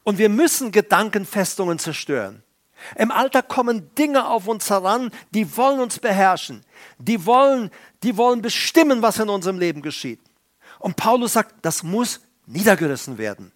Und 0.04 0.18
wir 0.18 0.28
müssen 0.28 0.72
Gedankenfestungen 0.72 1.78
zerstören. 1.78 2.42
Im 2.96 3.10
Alter 3.10 3.42
kommen 3.42 3.94
Dinge 3.94 4.26
auf 4.26 4.48
uns 4.48 4.68
heran, 4.70 5.10
die 5.30 5.56
wollen 5.56 5.80
uns 5.80 5.98
beherrschen. 5.98 6.64
Die 6.98 7.26
wollen, 7.26 7.70
die 8.02 8.16
wollen 8.16 8.42
bestimmen, 8.42 9.02
was 9.02 9.18
in 9.18 9.28
unserem 9.28 9.58
Leben 9.58 9.82
geschieht. 9.82 10.20
Und 10.78 10.96
Paulus 10.96 11.34
sagt, 11.34 11.54
das 11.62 11.82
muss 11.84 12.20
niedergerissen 12.52 13.18
werden. 13.18 13.52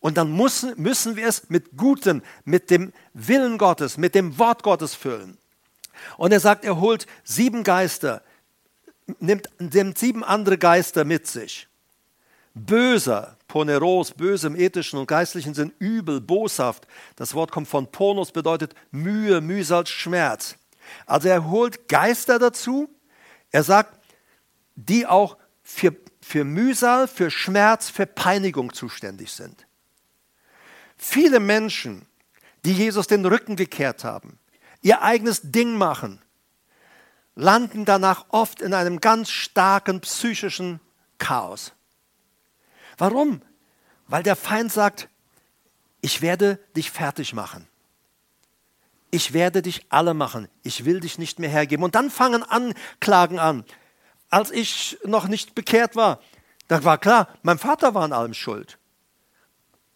Und 0.00 0.16
dann 0.16 0.36
müssen, 0.36 0.74
müssen 0.76 1.16
wir 1.16 1.28
es 1.28 1.48
mit 1.48 1.76
Gutem, 1.76 2.22
mit 2.44 2.70
dem 2.70 2.92
Willen 3.14 3.56
Gottes, 3.56 3.98
mit 3.98 4.14
dem 4.14 4.36
Wort 4.38 4.62
Gottes 4.62 4.94
füllen. 4.94 5.38
Und 6.16 6.32
er 6.32 6.40
sagt, 6.40 6.64
er 6.64 6.80
holt 6.80 7.06
sieben 7.22 7.62
Geister, 7.62 8.22
nimmt, 9.20 9.48
nimmt 9.58 9.96
sieben 9.96 10.24
andere 10.24 10.58
Geister 10.58 11.04
mit 11.04 11.26
sich. 11.28 11.68
Böser, 12.54 13.38
poneros, 13.48 14.12
böse 14.12 14.48
im 14.48 14.56
ethischen 14.56 14.98
und 14.98 15.06
geistlichen 15.06 15.54
Sinn, 15.54 15.72
übel, 15.78 16.20
boshaft. 16.20 16.86
Das 17.16 17.34
Wort 17.34 17.50
kommt 17.50 17.68
von 17.68 17.90
ponos, 17.90 18.32
bedeutet 18.32 18.74
Mühe, 18.90 19.40
Mühsal, 19.40 19.86
Schmerz. 19.86 20.56
Also 21.06 21.28
er 21.28 21.48
holt 21.48 21.88
Geister 21.88 22.38
dazu. 22.38 22.90
Er 23.52 23.62
sagt, 23.62 23.98
die 24.74 25.06
auch 25.06 25.36
für, 25.62 25.94
für 26.22 26.44
Mühsal, 26.44 27.08
für 27.08 27.30
Schmerz, 27.30 27.90
für 27.90 28.06
Peinigung 28.06 28.72
zuständig 28.72 29.32
sind. 29.32 29.66
Viele 30.96 31.40
Menschen, 31.40 32.06
die 32.64 32.72
Jesus 32.72 33.08
den 33.08 33.26
Rücken 33.26 33.56
gekehrt 33.56 34.04
haben, 34.04 34.38
ihr 34.80 35.02
eigenes 35.02 35.40
Ding 35.42 35.76
machen, 35.76 36.22
landen 37.34 37.84
danach 37.84 38.26
oft 38.28 38.62
in 38.62 38.72
einem 38.72 39.00
ganz 39.00 39.30
starken 39.30 40.00
psychischen 40.00 40.80
Chaos. 41.18 41.72
Warum? 42.98 43.42
Weil 44.06 44.22
der 44.22 44.36
Feind 44.36 44.72
sagt, 44.72 45.08
ich 46.02 46.22
werde 46.22 46.58
dich 46.76 46.90
fertig 46.90 47.32
machen. 47.32 47.66
Ich 49.10 49.32
werde 49.32 49.60
dich 49.60 49.86
alle 49.88 50.14
machen. 50.14 50.48
Ich 50.62 50.84
will 50.84 51.00
dich 51.00 51.18
nicht 51.18 51.38
mehr 51.38 51.50
hergeben. 51.50 51.84
Und 51.84 51.94
dann 51.94 52.10
fangen 52.10 52.42
Anklagen 52.42 53.38
an. 53.38 53.64
Als 54.32 54.50
ich 54.50 54.98
noch 55.04 55.28
nicht 55.28 55.54
bekehrt 55.54 55.94
war, 55.94 56.18
da 56.66 56.82
war 56.82 56.98
klar, 56.98 57.28
mein 57.42 57.58
Vater 57.58 57.94
war 57.94 58.02
an 58.02 58.12
allem 58.12 58.34
schuld 58.34 58.78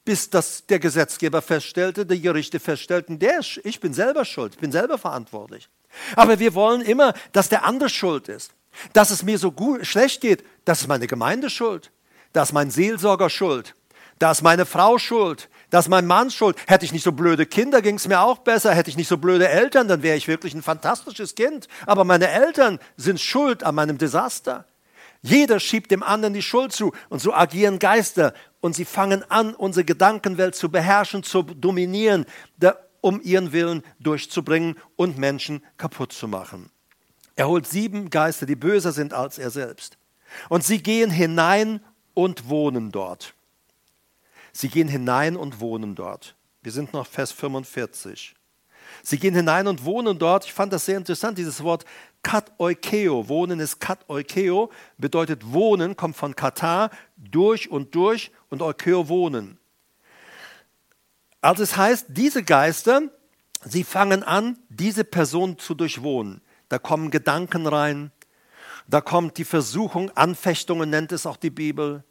bis 0.07 0.31
das 0.31 0.65
der 0.67 0.79
Gesetzgeber 0.79 1.43
feststellte, 1.43 2.07
die 2.07 2.23
Gerichte 2.23 2.61
feststellten, 2.61 3.19
der, 3.19 3.41
ich 3.65 3.81
bin 3.81 3.93
selber 3.93 4.25
schuld, 4.25 4.55
ich 4.55 4.61
bin 4.61 4.73
selber 4.73 4.97
verantwortlich. 4.97 5.69
Aber 6.15 6.39
wir 6.39 6.55
wollen 6.55 6.81
immer, 6.81 7.13
dass 7.33 7.49
der 7.49 7.65
andere 7.65 7.91
schuld 7.91 8.29
ist. 8.29 8.53
Dass 8.93 9.11
es 9.11 9.25
mir 9.25 9.37
so 9.37 9.51
gut, 9.51 9.85
schlecht 9.85 10.21
geht, 10.21 10.45
das 10.65 10.83
ist 10.83 10.87
meine 10.87 11.09
Gemeinde 11.09 11.51
schuld. 11.51 11.91
Das 12.33 12.51
ist 12.51 12.53
mein 12.53 12.71
Seelsorger 12.71 13.29
schuld. 13.29 13.75
Da 14.19 14.31
ist 14.31 14.43
meine 14.43 14.65
Frau 14.65 14.99
schuld. 14.99 15.49
Das 15.71 15.87
ist 15.87 15.89
mein 15.89 16.07
Mann 16.07 16.31
schuld. 16.31 16.57
Hätte 16.67 16.85
ich 16.85 16.93
nicht 16.93 17.03
so 17.03 17.13
blöde 17.13 17.45
Kinder, 17.47 17.83
ging 17.83 17.97
es 17.97 18.07
mir 18.07 18.21
auch 18.21 18.39
besser. 18.39 18.75
Hätte 18.75 18.91
ich 18.91 18.97
nicht 18.97 19.09
so 19.09 19.19
blöde 19.19 19.49
Eltern, 19.49 19.89
dann 19.89 20.03
wäre 20.03 20.17
ich 20.17 20.29
wirklich 20.29 20.55
ein 20.55 20.63
fantastisches 20.63 21.35
Kind. 21.35 21.69
Aber 21.87 22.05
meine 22.05 22.29
Eltern 22.29 22.79
sind 22.97 23.21
schuld 23.21 23.65
an 23.65 23.75
meinem 23.75 23.99
Desaster. 23.99 24.65
Jeder 25.23 25.59
schiebt 25.59 25.91
dem 25.91 26.03
anderen 26.03 26.35
die 26.35 26.43
Schuld 26.43 26.73
zu 26.73 26.93
und 27.09 27.21
so 27.21 27.35
agieren 27.35 27.79
Geister 27.81 28.33
und 28.61 28.75
sie 28.75 28.85
fangen 28.85 29.29
an, 29.29 29.55
unsere 29.55 29.85
Gedankenwelt 29.85 30.55
zu 30.55 30.71
beherrschen, 30.71 31.25
zu 31.25 31.43
dominieren, 31.43 32.27
um 33.01 33.21
ihren 33.23 33.53
Willen 33.53 33.83
durchzubringen 33.99 34.77
und 34.95 35.19
Menschen 35.19 35.65
kaputt 35.79 36.13
zu 36.13 36.29
machen. 36.29 36.71
Er 37.35 37.49
holt 37.49 37.67
sieben 37.67 38.09
Geister, 38.11 38.47
die 38.47 38.57
böser 38.57 38.93
sind 38.93 39.13
als 39.13 39.39
er 39.39 39.51
selbst. 39.51 39.99
Und 40.49 40.65
sie 40.65 40.83
gehen 40.83 41.11
hinein 41.11 41.81
und 42.15 42.49
wohnen 42.49 42.93
dort. 42.93 43.36
Sie 44.57 44.69
gehen 44.69 44.89
hinein 44.89 45.37
und 45.37 45.61
wohnen 45.61 45.95
dort. 45.95 46.35
Wir 46.63 46.73
sind 46.73 46.95
noch 46.95 47.07
Vers 47.07 47.31
45. 47.31 48.35
Sie 49.03 49.19
gehen 49.19 49.35
hinein 49.35 49.67
und 49.67 49.85
wohnen 49.85 50.19
dort. 50.19 50.47
Ich 50.47 50.55
fand 50.55 50.73
das 50.73 50.87
sehr 50.87 50.97
interessant, 50.97 51.37
dieses 51.37 51.63
Wort 51.63 51.85
kat 52.23 52.51
eukeo. 52.59 53.29
Wohnen 53.29 53.61
ist 53.61 53.81
kat 53.81 54.09
eukeo, 54.09 54.71
bedeutet 54.97 55.53
wohnen, 55.53 55.95
kommt 55.95 56.17
von 56.17 56.35
kata, 56.35 56.89
durch 57.19 57.71
und 57.71 57.95
durch 57.95 58.31
und 58.49 58.63
eukeo 58.63 59.11
wohnen. 59.11 59.59
Also 61.43 61.63
es 61.63 61.77
heißt, 61.77 62.07
diese 62.09 62.43
Geister, 62.43 63.03
sie 63.63 63.85
fangen 63.85 64.23
an, 64.23 64.59
diese 64.71 65.05
Person 65.05 65.59
zu 65.59 65.75
durchwohnen. 65.75 66.41
Da 66.71 66.79
kommen 66.79 67.11
Gedanken 67.11 67.67
rein, 67.67 68.11
da 68.89 69.03
kommt 69.03 69.37
die 69.37 69.45
Versuchung, 69.45 70.11
Anfechtungen 70.13 70.89
nennt 70.89 71.13
es 71.13 71.27
auch 71.27 71.37
die 71.37 71.51
Bibel. 71.51 72.05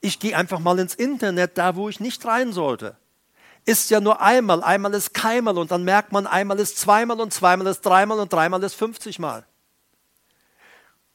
Ich 0.00 0.18
gehe 0.18 0.36
einfach 0.36 0.58
mal 0.58 0.78
ins 0.78 0.94
Internet, 0.94 1.58
da 1.58 1.76
wo 1.76 1.88
ich 1.88 2.00
nicht 2.00 2.24
rein 2.24 2.52
sollte. 2.52 2.96
Ist 3.66 3.90
ja 3.90 4.00
nur 4.00 4.22
einmal, 4.22 4.62
einmal 4.62 4.94
ist 4.94 5.12
keinmal 5.12 5.58
und 5.58 5.70
dann 5.70 5.84
merkt 5.84 6.12
man, 6.12 6.26
einmal 6.26 6.58
ist 6.58 6.78
zweimal 6.78 7.20
und 7.20 7.32
zweimal 7.32 7.66
ist 7.66 7.82
dreimal 7.82 8.18
und 8.18 8.32
dreimal 8.32 8.62
ist 8.62 8.74
50 8.74 9.18
Mal. 9.18 9.44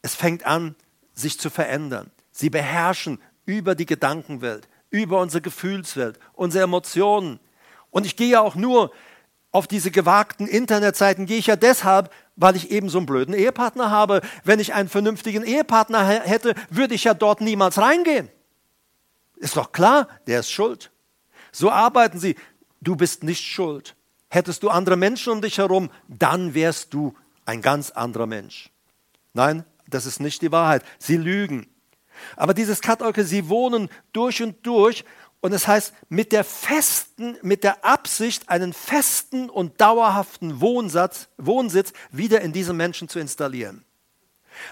Es 0.03 0.13
fängt 0.13 0.45
an, 0.45 0.75
sich 1.15 1.39
zu 1.39 1.49
verändern. 1.49 2.11
Sie 2.31 2.51
beherrschen 2.51 3.19
über 3.45 3.73
die 3.73 3.87
Gedankenwelt, 3.87 4.67
über 4.91 5.19
unsere 5.19 5.41
Gefühlswelt, 5.41 6.19
unsere 6.33 6.65
Emotionen. 6.65 7.39
Und 7.89 8.05
ich 8.05 8.15
gehe 8.15 8.29
ja 8.29 8.41
auch 8.41 8.55
nur 8.55 8.91
auf 9.51 9.67
diese 9.67 9.89
gewagten 9.89 10.47
Internetseiten, 10.47 11.25
gehe 11.25 11.37
ich 11.37 11.47
ja 11.47 11.55
deshalb, 11.55 12.11
weil 12.35 12.55
ich 12.55 12.69
eben 12.69 12.89
so 12.89 12.97
einen 12.97 13.07
blöden 13.07 13.33
Ehepartner 13.33 13.89
habe. 13.89 14.21
Wenn 14.43 14.59
ich 14.59 14.73
einen 14.73 14.89
vernünftigen 14.89 15.43
Ehepartner 15.43 16.05
hätte, 16.05 16.55
würde 16.69 16.93
ich 16.93 17.05
ja 17.05 17.13
dort 17.13 17.41
niemals 17.41 17.77
reingehen. 17.77 18.29
Ist 19.37 19.57
doch 19.57 19.71
klar, 19.71 20.07
der 20.27 20.39
ist 20.39 20.51
schuld. 20.51 20.91
So 21.51 21.71
arbeiten 21.71 22.19
sie. 22.19 22.35
Du 22.81 22.95
bist 22.95 23.23
nicht 23.23 23.43
schuld. 23.43 23.95
Hättest 24.29 24.63
du 24.63 24.69
andere 24.69 24.97
Menschen 24.97 25.31
um 25.31 25.41
dich 25.41 25.57
herum, 25.57 25.89
dann 26.07 26.53
wärst 26.53 26.93
du 26.93 27.15
ein 27.45 27.61
ganz 27.61 27.91
anderer 27.91 28.27
Mensch. 28.27 28.69
Nein, 29.33 29.65
das 29.87 30.05
ist 30.05 30.19
nicht 30.19 30.41
die 30.41 30.51
Wahrheit. 30.51 30.83
Sie 30.99 31.17
lügen. 31.17 31.67
Aber 32.35 32.53
dieses 32.53 32.81
Katolke, 32.81 33.23
sie 33.23 33.49
wohnen 33.49 33.89
durch 34.13 34.41
und 34.41 34.65
durch 34.65 35.03
und 35.41 35.53
es 35.53 35.67
heißt, 35.67 35.93
mit 36.09 36.31
der 36.31 36.43
festen, 36.43 37.37
mit 37.43 37.63
der 37.63 37.85
Absicht, 37.85 38.49
einen 38.49 38.73
festen 38.73 39.49
und 39.49 39.79
dauerhaften 39.79 40.59
Wohnsatz, 40.59 41.27
Wohnsitz 41.37 41.93
wieder 42.09 42.41
in 42.41 42.51
diesem 42.51 42.77
Menschen 42.77 43.09
zu 43.09 43.19
installieren. 43.19 43.85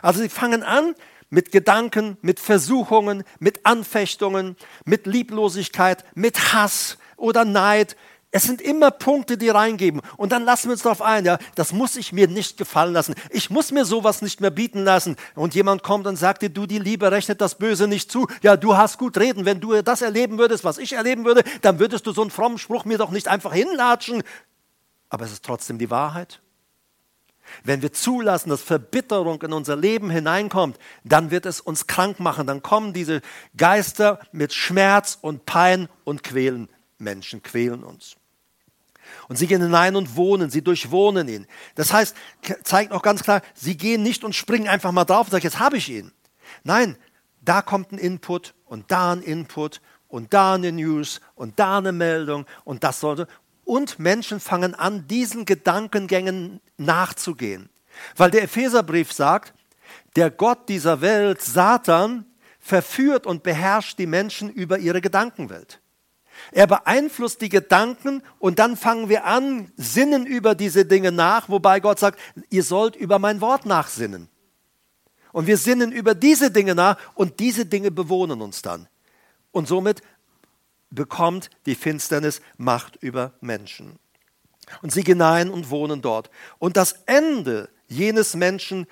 Also 0.01 0.21
sie 0.21 0.29
fangen 0.29 0.63
an 0.63 0.95
mit 1.33 1.51
Gedanken, 1.51 2.17
mit 2.21 2.39
Versuchungen, 2.39 3.23
mit 3.39 3.65
Anfechtungen, 3.65 4.55
mit 4.85 5.07
Lieblosigkeit, 5.07 6.05
mit 6.13 6.53
Hass 6.53 6.99
oder 7.17 7.43
Neid, 7.43 7.97
es 8.35 8.43
sind 8.43 8.61
immer 8.61 8.89
Punkte, 8.89 9.37
die 9.37 9.49
reingeben. 9.49 10.01
Und 10.17 10.31
dann 10.31 10.43
lassen 10.43 10.67
wir 10.67 10.73
uns 10.73 10.81
darauf 10.81 11.03
ein, 11.03 11.23
ja, 11.23 11.37
das 11.53 11.71
muss 11.71 11.95
ich 11.95 12.13
mir 12.13 12.27
nicht 12.27 12.57
gefallen 12.57 12.93
lassen. 12.93 13.13
Ich 13.29 13.51
muss 13.51 13.71
mir 13.71 13.85
sowas 13.85 14.23
nicht 14.23 14.41
mehr 14.41 14.49
bieten 14.49 14.83
lassen. 14.83 15.17
Und 15.35 15.53
jemand 15.53 15.83
kommt 15.83 16.07
und 16.07 16.15
sagt 16.15 16.41
dir, 16.41 16.49
du, 16.49 16.65
die 16.65 16.79
Liebe 16.79 17.11
rechnet 17.11 17.41
das 17.41 17.59
Böse 17.59 17.87
nicht 17.87 18.11
zu. 18.11 18.27
Ja, 18.41 18.57
du 18.57 18.75
hast 18.75 18.97
gut 18.97 19.17
reden. 19.17 19.45
Wenn 19.45 19.59
du 19.59 19.79
das 19.83 20.01
erleben 20.01 20.39
würdest, 20.39 20.63
was 20.63 20.79
ich 20.79 20.93
erleben 20.93 21.25
würde, 21.25 21.43
dann 21.61 21.77
würdest 21.77 22.07
du 22.07 22.11
so 22.11 22.21
einen 22.21 22.31
frommen 22.31 22.57
Spruch 22.57 22.85
mir 22.85 22.97
doch 22.97 23.11
nicht 23.11 23.27
einfach 23.27 23.53
hinlatschen. 23.53 24.23
Aber 25.09 25.25
es 25.25 25.31
ist 25.31 25.45
trotzdem 25.45 25.77
die 25.77 25.91
Wahrheit. 25.91 26.41
Wenn 27.63 27.81
wir 27.81 27.93
zulassen, 27.93 28.49
dass 28.49 28.61
Verbitterung 28.61 29.41
in 29.41 29.53
unser 29.53 29.75
Leben 29.75 30.09
hineinkommt, 30.09 30.77
dann 31.03 31.31
wird 31.31 31.45
es 31.45 31.61
uns 31.61 31.87
krank 31.87 32.19
machen. 32.19 32.47
Dann 32.47 32.61
kommen 32.61 32.93
diese 32.93 33.21
Geister 33.57 34.19
mit 34.31 34.53
Schmerz 34.53 35.17
und 35.21 35.45
Pein 35.45 35.89
und 36.03 36.23
quälen 36.23 36.69
Menschen, 36.97 37.43
quälen 37.43 37.83
uns. 37.83 38.15
Und 39.27 39.37
sie 39.37 39.47
gehen 39.47 39.61
hinein 39.61 39.95
und 39.95 40.15
wohnen, 40.15 40.49
sie 40.49 40.63
durchwohnen 40.63 41.27
ihn. 41.27 41.47
Das 41.75 41.93
heißt, 41.93 42.15
zeigt 42.63 42.91
auch 42.91 43.01
ganz 43.01 43.23
klar, 43.23 43.41
sie 43.53 43.77
gehen 43.77 44.03
nicht 44.03 44.23
und 44.23 44.35
springen 44.35 44.67
einfach 44.67 44.91
mal 44.91 45.05
drauf 45.05 45.27
und 45.27 45.31
sagen, 45.31 45.43
jetzt 45.43 45.59
habe 45.59 45.77
ich 45.77 45.89
ihn. 45.89 46.11
Nein, 46.63 46.97
da 47.41 47.61
kommt 47.61 47.91
ein 47.91 47.97
Input 47.97 48.53
und 48.65 48.91
da 48.91 49.11
ein 49.11 49.21
Input 49.21 49.81
und 50.07 50.33
da 50.33 50.53
eine 50.53 50.71
News 50.71 51.21
und 51.35 51.59
da 51.59 51.79
eine 51.79 51.91
Meldung 51.91 52.45
und 52.63 52.83
das 52.83 52.99
sollte. 52.99 53.27
Und 53.65 53.99
Menschen 53.99 54.39
fangen 54.39 54.75
an, 54.75 55.07
diesen 55.07 55.45
Gedankengängen 55.45 56.59
nachzugehen. 56.77 57.69
Weil 58.15 58.31
der 58.31 58.43
Epheserbrief 58.43 59.13
sagt, 59.13 59.53
der 60.15 60.29
Gott 60.29 60.69
dieser 60.69 61.01
Welt, 61.01 61.41
Satan, 61.41 62.25
verführt 62.59 63.25
und 63.25 63.43
beherrscht 63.43 63.99
die 63.99 64.07
Menschen 64.07 64.49
über 64.49 64.79
ihre 64.79 65.01
Gedankenwelt. 65.01 65.81
Er 66.51 66.67
beeinflusst 66.67 67.41
die 67.41 67.49
Gedanken 67.49 68.23
und 68.39 68.59
dann 68.59 68.75
fangen 68.75 69.09
wir 69.09 69.25
an, 69.25 69.71
sinnen 69.75 70.25
über 70.25 70.55
diese 70.55 70.85
Dinge 70.85 71.11
nach, 71.11 71.49
wobei 71.49 71.79
Gott 71.79 71.99
sagt, 71.99 72.19
ihr 72.49 72.63
sollt 72.63 72.95
über 72.95 73.19
mein 73.19 73.41
Wort 73.41 73.65
nachsinnen. 73.65 74.29
Und 75.31 75.47
wir 75.47 75.57
sinnen 75.57 75.91
über 75.91 76.15
diese 76.15 76.51
Dinge 76.51 76.75
nach 76.75 76.97
und 77.15 77.39
diese 77.39 77.65
Dinge 77.65 77.91
bewohnen 77.91 78.41
uns 78.41 78.61
dann. 78.61 78.87
Und 79.51 79.67
somit 79.67 80.01
bekommt 80.95 81.49
die 81.65 81.75
Finsternis 81.75 82.41
Macht 82.57 82.97
über 82.97 83.33
Menschen. 83.41 83.99
Und 84.81 84.91
sie 84.91 85.03
gehen 85.03 85.21
ein 85.21 85.49
und 85.49 85.69
wohnen 85.69 86.01
dort. 86.01 86.29
Und 86.59 86.77
das 86.77 86.93
Ende 87.05 87.69
jenes 87.87 88.35
Menschen, 88.35 88.87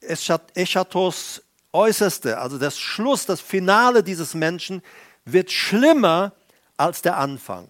Eschatos 0.00 1.42
Äußerste, 1.72 2.38
also 2.38 2.58
das 2.58 2.78
Schluss, 2.78 3.26
das 3.26 3.40
Finale 3.40 4.02
dieses 4.02 4.34
Menschen, 4.34 4.82
wird 5.24 5.52
schlimmer 5.52 6.32
als 6.76 7.02
der 7.02 7.16
Anfang. 7.16 7.68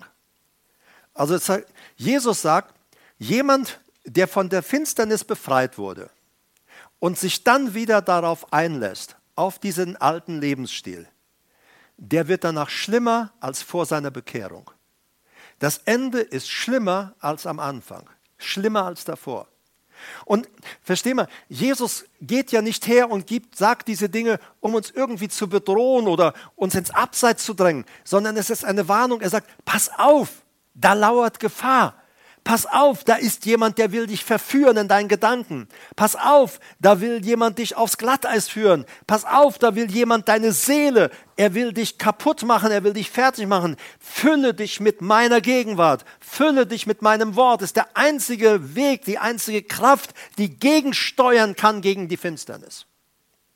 Also 1.12 1.36
Jesus 1.96 2.40
sagt, 2.40 2.74
jemand, 3.18 3.80
der 4.04 4.26
von 4.26 4.48
der 4.48 4.62
Finsternis 4.62 5.24
befreit 5.24 5.76
wurde 5.76 6.08
und 6.98 7.18
sich 7.18 7.44
dann 7.44 7.74
wieder 7.74 8.00
darauf 8.00 8.52
einlässt, 8.52 9.16
auf 9.34 9.58
diesen 9.58 9.96
alten 9.96 10.40
Lebensstil, 10.40 11.08
der 12.00 12.28
wird 12.28 12.44
danach 12.44 12.70
schlimmer 12.70 13.32
als 13.40 13.62
vor 13.62 13.86
seiner 13.86 14.10
Bekehrung. 14.10 14.70
Das 15.58 15.78
Ende 15.84 16.20
ist 16.20 16.50
schlimmer 16.50 17.14
als 17.20 17.46
am 17.46 17.60
Anfang, 17.60 18.08
schlimmer 18.38 18.86
als 18.86 19.04
davor. 19.04 19.46
Und 20.24 20.48
versteh 20.82 21.12
mal, 21.12 21.28
Jesus 21.50 22.06
geht 22.22 22.52
ja 22.52 22.62
nicht 22.62 22.86
her 22.86 23.10
und 23.10 23.26
gibt, 23.26 23.56
sagt 23.56 23.86
diese 23.86 24.08
Dinge, 24.08 24.40
um 24.60 24.74
uns 24.74 24.90
irgendwie 24.90 25.28
zu 25.28 25.46
bedrohen 25.46 26.08
oder 26.08 26.32
uns 26.56 26.74
ins 26.74 26.90
Abseits 26.90 27.44
zu 27.44 27.52
drängen, 27.52 27.84
sondern 28.02 28.38
es 28.38 28.48
ist 28.48 28.64
eine 28.64 28.88
Warnung. 28.88 29.20
Er 29.20 29.28
sagt, 29.28 29.50
pass 29.66 29.90
auf, 29.98 30.30
da 30.72 30.94
lauert 30.94 31.38
Gefahr. 31.38 31.99
Pass 32.50 32.66
auf, 32.66 33.04
da 33.04 33.14
ist 33.14 33.46
jemand, 33.46 33.78
der 33.78 33.92
will 33.92 34.08
dich 34.08 34.24
verführen 34.24 34.76
in 34.76 34.88
deinen 34.88 35.06
Gedanken. 35.06 35.68
Pass 35.94 36.16
auf, 36.16 36.58
da 36.80 37.00
will 37.00 37.24
jemand 37.24 37.58
dich 37.58 37.76
aufs 37.76 37.96
Glatteis 37.96 38.48
führen. 38.48 38.86
Pass 39.06 39.24
auf, 39.24 39.56
da 39.58 39.76
will 39.76 39.88
jemand 39.88 40.28
deine 40.28 40.50
Seele. 40.50 41.12
Er 41.36 41.54
will 41.54 41.72
dich 41.72 41.96
kaputt 41.96 42.42
machen, 42.42 42.72
er 42.72 42.82
will 42.82 42.92
dich 42.92 43.08
fertig 43.08 43.46
machen. 43.46 43.76
Fülle 44.00 44.52
dich 44.52 44.80
mit 44.80 45.00
meiner 45.00 45.40
Gegenwart. 45.40 46.04
Fülle 46.18 46.66
dich 46.66 46.88
mit 46.88 47.02
meinem 47.02 47.36
Wort. 47.36 47.62
Das 47.62 47.68
ist 47.68 47.76
der 47.76 47.96
einzige 47.96 48.74
Weg, 48.74 49.04
die 49.04 49.18
einzige 49.18 49.62
Kraft, 49.62 50.12
die 50.36 50.50
gegensteuern 50.50 51.54
kann 51.54 51.82
gegen 51.82 52.08
die 52.08 52.16
Finsternis. 52.16 52.84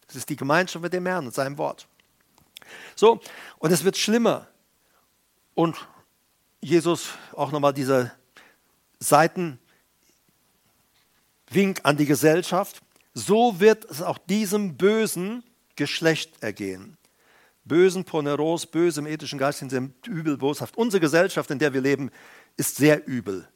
Das 0.06 0.14
ist 0.14 0.28
die 0.28 0.36
Gemeinschaft 0.36 0.84
mit 0.84 0.92
dem 0.92 1.06
Herrn 1.06 1.26
und 1.26 1.34
seinem 1.34 1.58
Wort. 1.58 1.88
So, 2.94 3.20
und 3.58 3.72
es 3.72 3.82
wird 3.82 3.96
schlimmer. 3.96 4.46
Und 5.56 5.74
Jesus, 6.60 7.08
auch 7.32 7.50
nochmal 7.50 7.74
dieser 7.74 8.12
Seitenwink 9.04 9.60
an 11.82 11.96
die 11.96 12.06
Gesellschaft. 12.06 12.82
So 13.12 13.60
wird 13.60 13.84
es 13.84 14.02
auch 14.02 14.18
diesem 14.18 14.76
bösen 14.76 15.44
Geschlecht 15.76 16.42
ergehen. 16.42 16.96
Bösen 17.64 18.04
Poneros, 18.04 18.66
bösem 18.66 19.06
ethischen 19.06 19.38
Geist 19.38 19.60
sind 19.60 19.72
übel, 20.06 20.36
boshaft. 20.36 20.76
Unsere 20.76 21.00
Gesellschaft, 21.00 21.50
in 21.50 21.58
der 21.58 21.72
wir 21.72 21.80
leben, 21.80 22.10
ist 22.56 22.76
sehr 22.76 23.06
übel. 23.06 23.48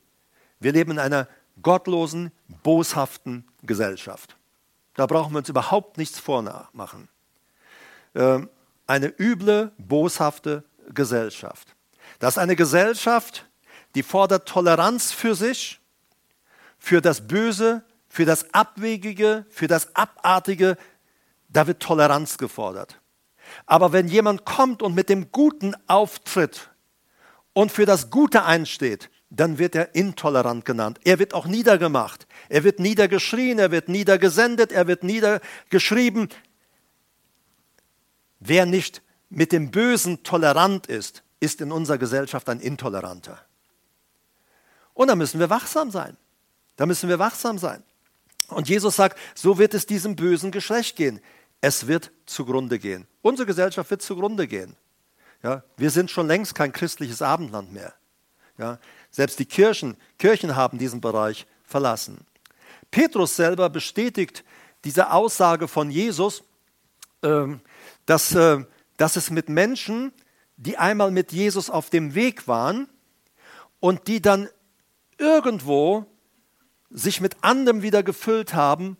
Wir 0.61 0.73
leben 0.73 0.93
in 0.93 0.99
einer 0.99 1.29
gottlosen, 1.61 2.33
boshaften 2.63 3.45
Gesellschaft. 3.63 4.37
Da 4.95 5.07
brauchen 5.07 5.33
wir 5.33 5.39
uns 5.39 5.49
überhaupt 5.49 5.99
nichts 5.99 6.19
vormachen. 6.19 7.09
Ähm, 8.15 8.49
eine 8.87 9.13
üble, 9.19 9.73
boshafte 9.79 10.65
Gesellschaft. 10.95 11.75
Das 12.19 12.35
ist 12.35 12.39
eine 12.39 12.57
Gesellschaft, 12.57 13.48
die 13.95 14.03
fordert 14.03 14.49
Toleranz 14.49 15.13
für 15.13 15.35
sich, 15.35 15.81
für 16.79 17.01
das 17.01 17.27
Böse, 17.27 17.85
für 18.09 18.25
das 18.25 18.53
Abwegige, 18.55 19.47
für 19.51 19.67
das 19.67 19.95
Abartige. 19.95 20.77
Da 21.49 21.67
wird 21.67 21.81
Toleranz 21.81 22.39
gefordert. 22.39 23.01
Aber 23.67 23.93
wenn 23.93 24.09
jemand 24.09 24.45
kommt 24.45 24.83
und 24.83 24.95
mit 24.95 25.09
dem 25.09 25.33
Guten 25.33 25.75
auftritt 25.87 26.71
und 27.53 27.73
für 27.73 27.87
das 27.87 28.11
Gute 28.11 28.45
einsteht, 28.45 29.11
dann 29.31 29.59
wird 29.59 29.75
er 29.75 29.95
intolerant 29.95 30.65
genannt. 30.65 31.01
Er 31.05 31.19
wird 31.19 31.35
auch 31.35 31.47
niedergemacht. 31.47 32.27
Er 32.49 32.65
wird 32.65 32.79
niedergeschrien, 32.79 33.59
er 33.59 33.71
wird 33.71 33.89
niedergesendet, 33.89 34.73
er 34.73 34.87
wird 34.87 35.03
niedergeschrieben. 35.03 36.29
Wer 38.41 38.67
nicht 38.67 39.03
mit 39.29 39.53
dem 39.53 39.71
Bösen 39.71 40.23
tolerant 40.23 40.87
ist, 40.87 41.23
ist 41.41 41.61
in 41.61 41.73
unserer 41.73 41.99
Gesellschaft 41.99 42.49
ein 42.49 42.61
Intoleranter. 42.61 43.39
Und 44.99 45.07
da 45.07 45.15
müssen 45.15 45.39
wir 45.39 45.49
wachsam 45.49 45.93
sein. 45.93 46.17
Da 46.75 46.85
müssen 46.85 47.09
wir 47.09 47.21
wachsam 47.21 47.57
sein. 47.57 47.85
Und 48.49 48.69
Jesus 48.69 48.97
sagt, 48.97 49.17
so 49.37 49.57
wird 49.57 49.73
es 49.75 49.87
diesem 49.87 50.17
bösen 50.17 50.51
Geschlecht 50.51 50.97
gehen. 50.97 51.21
Es 51.61 51.87
wird 51.87 52.11
zugrunde 52.27 52.81
gehen. 52.81 53.07
Unsere 53.23 53.47
Gesellschaft 53.47 53.91
wird 53.91 54.03
zugrunde 54.03 54.49
gehen. 54.49 54.75
Ja, 55.45 55.63
wir 55.77 55.91
sind 55.91 56.11
schon 56.11 56.27
längst 56.27 56.57
kein 56.57 56.73
christliches 56.73 57.23
Abendland 57.23 57.73
mehr. 57.73 57.95
Ja, 58.59 58.81
selbst 59.13 59.39
die 59.39 59.47
Kirchen, 59.47 59.97
Kirchen 60.19 60.57
haben 60.57 60.79
diesen 60.79 61.01
Bereich 61.01 61.47
verlassen. 61.63 62.27
Petrus 62.91 63.37
selber 63.37 63.71
bestätigt 63.71 64.43
diese 64.83 65.13
Aussage 65.13 65.69
von 65.69 65.93
Jesus 65.93 66.43
ähm, 67.23 67.61
dass, 68.07 68.35
äh, 68.35 68.65
dass 68.97 69.15
es 69.15 69.31
mit 69.31 69.49
Menschen, 69.49 70.13
die 70.57 70.77
einmal 70.77 71.13
mit 71.13 71.31
Jesus 71.31 71.71
auf 71.71 71.89
dem 71.89 72.17
Weg 72.17 72.49
waren 72.49 72.89
und 73.79 74.09
die 74.09 74.21
dann 74.21 74.49
irgendwo 75.19 76.07
sich 76.91 77.21
mit 77.21 77.37
anderem 77.43 77.83
wieder 77.83 78.03
gefüllt 78.03 78.55
haben 78.55 78.97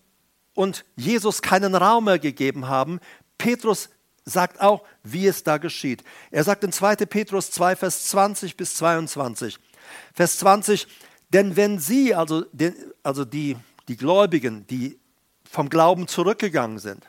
und 0.55 0.85
Jesus 0.97 1.41
keinen 1.41 1.75
Raum 1.75 2.05
mehr 2.05 2.19
gegeben 2.19 2.69
haben. 2.69 3.01
Petrus 3.39 3.89
sagt 4.25 4.61
auch, 4.61 4.85
wie 5.03 5.27
es 5.27 5.45
da 5.45 5.59
geschieht. 5.59 6.05
Er 6.31 6.45
sagt 6.45 6.65
in 6.65 6.73
2. 6.73 6.97
Petrus 6.97 7.51
2, 7.51 7.77
Vers 7.77 8.05
20 8.07 8.57
bis 8.57 8.75
22. 8.77 9.59
Vers 10.13 10.39
20, 10.39 10.87
denn 11.31 11.57
wenn 11.57 11.79
sie, 11.79 12.15
also, 12.15 12.45
also 13.03 13.25
die, 13.25 13.57
die 13.89 13.97
Gläubigen, 13.97 14.67
die 14.67 14.99
vom 15.49 15.71
Glauben 15.71 16.09
zurückgegangen 16.09 16.79
sind, 16.79 17.05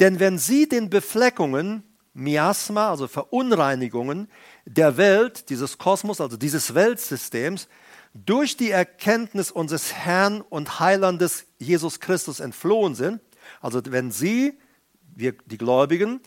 denn 0.00 0.20
wenn 0.20 0.38
sie 0.38 0.68
den 0.68 0.88
Befleckungen, 0.88 1.82
Miasma, 2.14 2.90
also 2.90 3.08
Verunreinigungen 3.08 4.28
der 4.64 4.96
Welt, 4.96 5.50
dieses 5.50 5.78
Kosmos, 5.78 6.20
also 6.20 6.36
dieses 6.36 6.74
Weltsystems, 6.74 7.68
durch 8.14 8.56
die 8.56 8.70
Erkenntnis 8.70 9.50
unseres 9.50 9.92
Herrn 9.92 10.40
und 10.40 10.78
Heilandes 10.78 11.46
Jesus 11.58 11.98
Christus 12.00 12.40
entflohen 12.40 12.94
sind, 12.94 13.20
also 13.60 13.80
wenn 13.86 14.12
sie, 14.12 14.58
wir, 15.14 15.34
die 15.46 15.58
Gläubigen, 15.58 16.20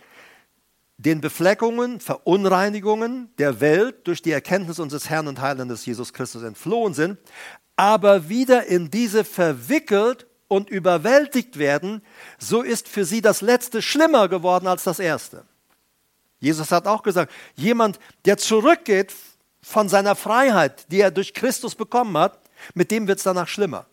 den 0.97 1.21
Befleckungen, 1.21 1.99
Verunreinigungen 1.99 3.29
der 3.37 3.61
Welt 3.61 4.07
durch 4.07 4.21
die 4.21 4.31
Erkenntnis 4.31 4.79
unseres 4.79 5.09
Herrn 5.09 5.27
und 5.27 5.39
Heilandes 5.39 5.85
Jesus 5.85 6.11
Christus 6.11 6.43
entflohen 6.43 6.93
sind, 6.93 7.17
aber 7.75 8.27
wieder 8.27 8.65
in 8.65 8.89
diese 8.91 9.23
verwickelt 9.23 10.27
und 10.47 10.69
überwältigt 10.69 11.57
werden, 11.57 12.01
so 12.37 12.63
ist 12.63 12.87
für 12.87 13.05
sie 13.05 13.21
das 13.21 13.41
Letzte 13.41 13.81
schlimmer 13.81 14.27
geworden 14.27 14.67
als 14.67 14.83
das 14.83 14.99
Erste. 14.99 15.45
Jesus 16.39 16.71
hat 16.71 16.87
auch 16.87 17.03
gesagt, 17.03 17.31
jemand, 17.55 17.99
der 18.25 18.37
zurückgeht 18.37 19.13
von 19.67 19.89
seiner 19.89 20.15
Freiheit, 20.15 20.89
die 20.91 21.01
er 21.01 21.11
durch 21.11 21.33
Christus 21.33 21.75
bekommen 21.75 22.17
hat, 22.17 22.39
mit 22.73 22.89
dem 22.89 23.07
wird 23.07 23.17
es 23.17 23.25
danach 23.25 23.49
schlimmer. 23.49 23.85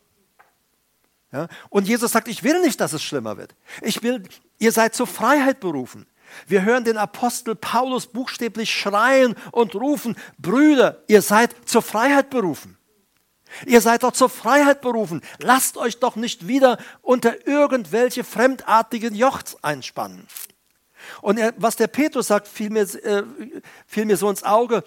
Ja? 1.33 1.49
Und 1.69 1.89
Jesus 1.89 2.13
sagt, 2.13 2.29
ich 2.29 2.45
will 2.45 2.61
nicht, 2.63 2.81
dass 2.81 2.93
es 2.93 3.03
schlimmer 3.03 3.37
wird. 3.37 3.57
Ich 3.83 4.03
will, 4.05 4.23
ihr 4.59 4.71
seid 4.71 4.95
zur 4.95 5.09
Freiheit 5.09 5.59
berufen. 5.59 6.07
Wir 6.47 6.63
hören 6.63 6.85
den 6.85 6.97
Apostel 6.97 7.57
Paulus 7.57 8.07
buchstäblich 8.07 8.73
schreien 8.73 9.35
und 9.51 9.75
rufen, 9.75 10.17
Brüder, 10.39 11.03
ihr 11.09 11.23
seid 11.23 11.55
zur 11.65 11.83
Freiheit 11.83 12.31
berufen. 12.31 12.79
Ihr 13.67 13.81
seid 13.81 14.05
doch 14.05 14.13
zur 14.13 14.31
Freiheit 14.31 14.81
berufen. 14.81 15.23
Lasst 15.39 15.77
euch 15.77 15.99
doch 15.99 16.15
nicht 16.15 16.47
wieder 16.47 16.79
unter 17.03 17.47
irgendwelche 17.49 18.23
fremdartigen 18.23 19.15
Jochts 19.15 19.57
einspannen. 19.63 20.27
Und 21.21 21.39
er, 21.39 21.53
was 21.57 21.77
der 21.77 21.89
Petrus 21.89 22.29
sagt, 22.29 22.49
fiel 22.49 22.71
mir, 22.71 22.83
äh, 22.83 23.25
fiel 23.87 24.05
mir 24.07 24.17
so 24.17 24.31
ins 24.31 24.43
Auge. 24.43 24.85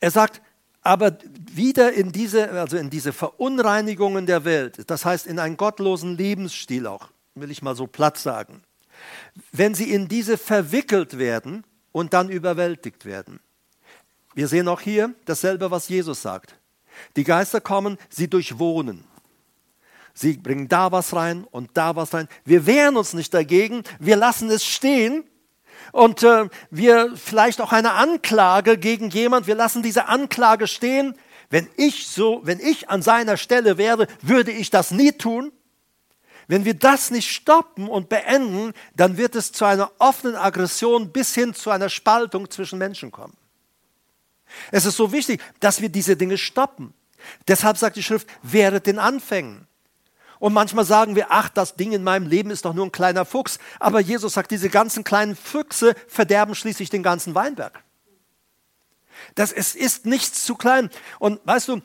Er 0.00 0.10
sagt, 0.10 0.42
aber 0.82 1.18
wieder 1.52 1.92
in 1.92 2.12
diese, 2.12 2.50
also 2.52 2.76
in 2.76 2.90
diese 2.90 3.12
Verunreinigungen 3.12 4.26
der 4.26 4.44
Welt, 4.44 4.88
das 4.90 5.04
heißt 5.04 5.26
in 5.26 5.38
einen 5.38 5.56
gottlosen 5.56 6.16
Lebensstil 6.16 6.86
auch, 6.86 7.08
will 7.34 7.50
ich 7.50 7.62
mal 7.62 7.74
so 7.74 7.86
platt 7.86 8.16
sagen 8.16 8.62
wenn 9.52 9.74
sie 9.74 9.92
in 9.92 10.08
diese 10.08 10.38
verwickelt 10.38 11.18
werden 11.18 11.64
und 11.92 12.12
dann 12.14 12.28
überwältigt 12.28 13.04
werden. 13.04 13.40
Wir 14.34 14.48
sehen 14.48 14.68
auch 14.68 14.80
hier 14.80 15.14
dasselbe, 15.24 15.70
was 15.70 15.88
Jesus 15.88 16.22
sagt. 16.22 16.56
Die 17.16 17.24
Geister 17.24 17.60
kommen, 17.60 17.98
sie 18.08 18.28
durchwohnen. 18.28 19.04
Sie 20.14 20.36
bringen 20.36 20.68
da 20.68 20.90
was 20.90 21.14
rein 21.14 21.44
und 21.44 21.70
da 21.74 21.94
was 21.94 22.12
rein. 22.12 22.28
Wir 22.44 22.66
wehren 22.66 22.96
uns 22.96 23.14
nicht 23.14 23.32
dagegen, 23.32 23.82
wir 24.00 24.16
lassen 24.16 24.50
es 24.50 24.64
stehen 24.64 25.24
und 25.92 26.22
äh, 26.22 26.48
wir 26.70 27.16
vielleicht 27.16 27.60
auch 27.60 27.72
eine 27.72 27.92
Anklage 27.92 28.78
gegen 28.78 29.10
jemand, 29.10 29.46
wir 29.46 29.54
lassen 29.54 29.82
diese 29.82 30.06
Anklage 30.06 30.66
stehen. 30.66 31.14
Wenn 31.50 31.68
ich 31.76 32.08
so, 32.08 32.40
wenn 32.44 32.60
ich 32.60 32.90
an 32.90 33.02
seiner 33.02 33.36
Stelle 33.36 33.78
wäre, 33.78 34.06
würde 34.20 34.52
ich 34.52 34.70
das 34.70 34.90
nie 34.90 35.12
tun. 35.12 35.52
Wenn 36.46 36.64
wir 36.64 36.74
das 36.74 37.10
nicht 37.10 37.30
stoppen 37.30 37.88
und 37.88 38.08
beenden, 38.08 38.72
dann 38.96 39.18
wird 39.18 39.34
es 39.34 39.52
zu 39.52 39.64
einer 39.64 39.90
offenen 39.98 40.36
Aggression 40.36 41.12
bis 41.12 41.34
hin 41.34 41.54
zu 41.54 41.70
einer 41.70 41.90
Spaltung 41.90 42.50
zwischen 42.50 42.78
Menschen 42.78 43.10
kommen. 43.10 43.36
Es 44.70 44.86
ist 44.86 44.96
so 44.96 45.12
wichtig, 45.12 45.42
dass 45.60 45.80
wir 45.80 45.90
diese 45.90 46.16
Dinge 46.16 46.38
stoppen. 46.38 46.94
Deshalb 47.46 47.76
sagt 47.76 47.96
die 47.96 48.02
Schrift, 48.02 48.26
wehret 48.42 48.86
den 48.86 48.98
Anfängen. 48.98 49.66
Und 50.38 50.52
manchmal 50.52 50.84
sagen 50.84 51.16
wir, 51.16 51.26
ach, 51.30 51.48
das 51.48 51.74
Ding 51.74 51.92
in 51.92 52.04
meinem 52.04 52.26
Leben 52.26 52.50
ist 52.50 52.64
doch 52.64 52.74
nur 52.74 52.86
ein 52.86 52.92
kleiner 52.92 53.24
Fuchs. 53.24 53.58
Aber 53.80 54.00
Jesus 54.00 54.34
sagt, 54.34 54.50
diese 54.50 54.68
ganzen 54.68 55.04
kleinen 55.04 55.36
Füchse 55.36 55.94
verderben 56.06 56.54
schließlich 56.54 56.90
den 56.90 57.02
ganzen 57.02 57.34
Weinberg. 57.34 57.82
Das 59.34 59.52
ist, 59.52 59.74
ist 59.74 60.06
nichts 60.06 60.44
zu 60.44 60.54
klein. 60.54 60.90
Und 61.18 61.40
weißt 61.44 61.68
du, 61.68 61.82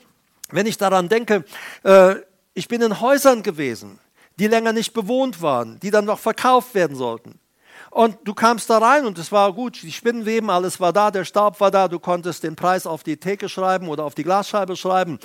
wenn 0.50 0.68
ich 0.68 0.78
daran 0.78 1.10
denke, 1.10 1.46
äh, 1.84 2.16
ich 2.54 2.68
bin 2.68 2.82
in 2.82 3.02
Häusern 3.02 3.42
gewesen, 3.42 4.00
die 4.38 4.48
länger 4.48 4.74
nicht 4.74 4.94
bewohnt 4.94 5.42
waren, 5.42 5.80
die 5.80 5.92
dann 5.92 6.06
noch 6.06 6.20
verkauft 6.20 6.76
werden 6.76 6.96
sollten. 6.96 7.40
Und 7.94 8.18
du 8.24 8.34
kamst 8.34 8.72
da 8.72 8.80
rein 8.80 9.06
und 9.06 9.20
es 9.20 9.32
war 9.32 9.54
gut, 9.54 9.80
die 9.84 9.92
Spinnenweben, 9.92 10.50
alles 10.50 10.80
war 10.80 10.92
da, 10.92 11.12
der 11.12 11.26
Staub 11.26 11.60
war 11.60 11.70
da, 11.70 11.88
du 11.88 12.00
konntest 12.00 12.42
den 12.42 12.56
Preis 12.56 12.88
auf 12.88 13.04
die 13.04 13.18
Theke 13.18 13.48
schreiben 13.50 13.88
oder 13.88 14.04
auf 14.04 14.16
die 14.16 14.24
Glasscheibe 14.24 14.76
schreiben. 14.76 15.20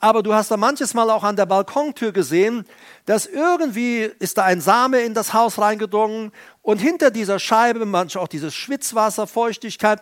Aber 0.00 0.22
du 0.22 0.32
hast 0.32 0.50
da 0.50 0.56
manches 0.56 0.94
Mal 0.94 1.10
auch 1.10 1.22
an 1.22 1.36
der 1.36 1.44
Balkontür 1.44 2.12
gesehen, 2.12 2.64
dass 3.04 3.26
irgendwie 3.26 4.10
ist 4.20 4.38
da 4.38 4.44
ein 4.44 4.62
Same 4.62 5.00
in 5.00 5.12
das 5.12 5.34
Haus 5.34 5.58
reingedrungen 5.58 6.32
und 6.62 6.78
hinter 6.78 7.10
dieser 7.10 7.38
Scheibe 7.38 7.84
manchmal 7.84 8.24
auch 8.24 8.28
dieses 8.28 8.54
Schwitzwasser, 8.54 9.26
Feuchtigkeit. 9.26 10.00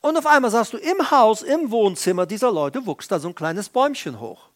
Und 0.00 0.16
auf 0.16 0.26
einmal 0.26 0.50
sagst 0.50 0.72
du, 0.72 0.76
im 0.76 1.12
Haus, 1.12 1.42
im 1.42 1.70
Wohnzimmer 1.70 2.26
dieser 2.26 2.50
Leute 2.50 2.84
wuchs 2.84 3.06
da 3.06 3.20
so 3.20 3.28
ein 3.28 3.36
kleines 3.36 3.68
Bäumchen 3.68 4.18
hoch. 4.18 4.48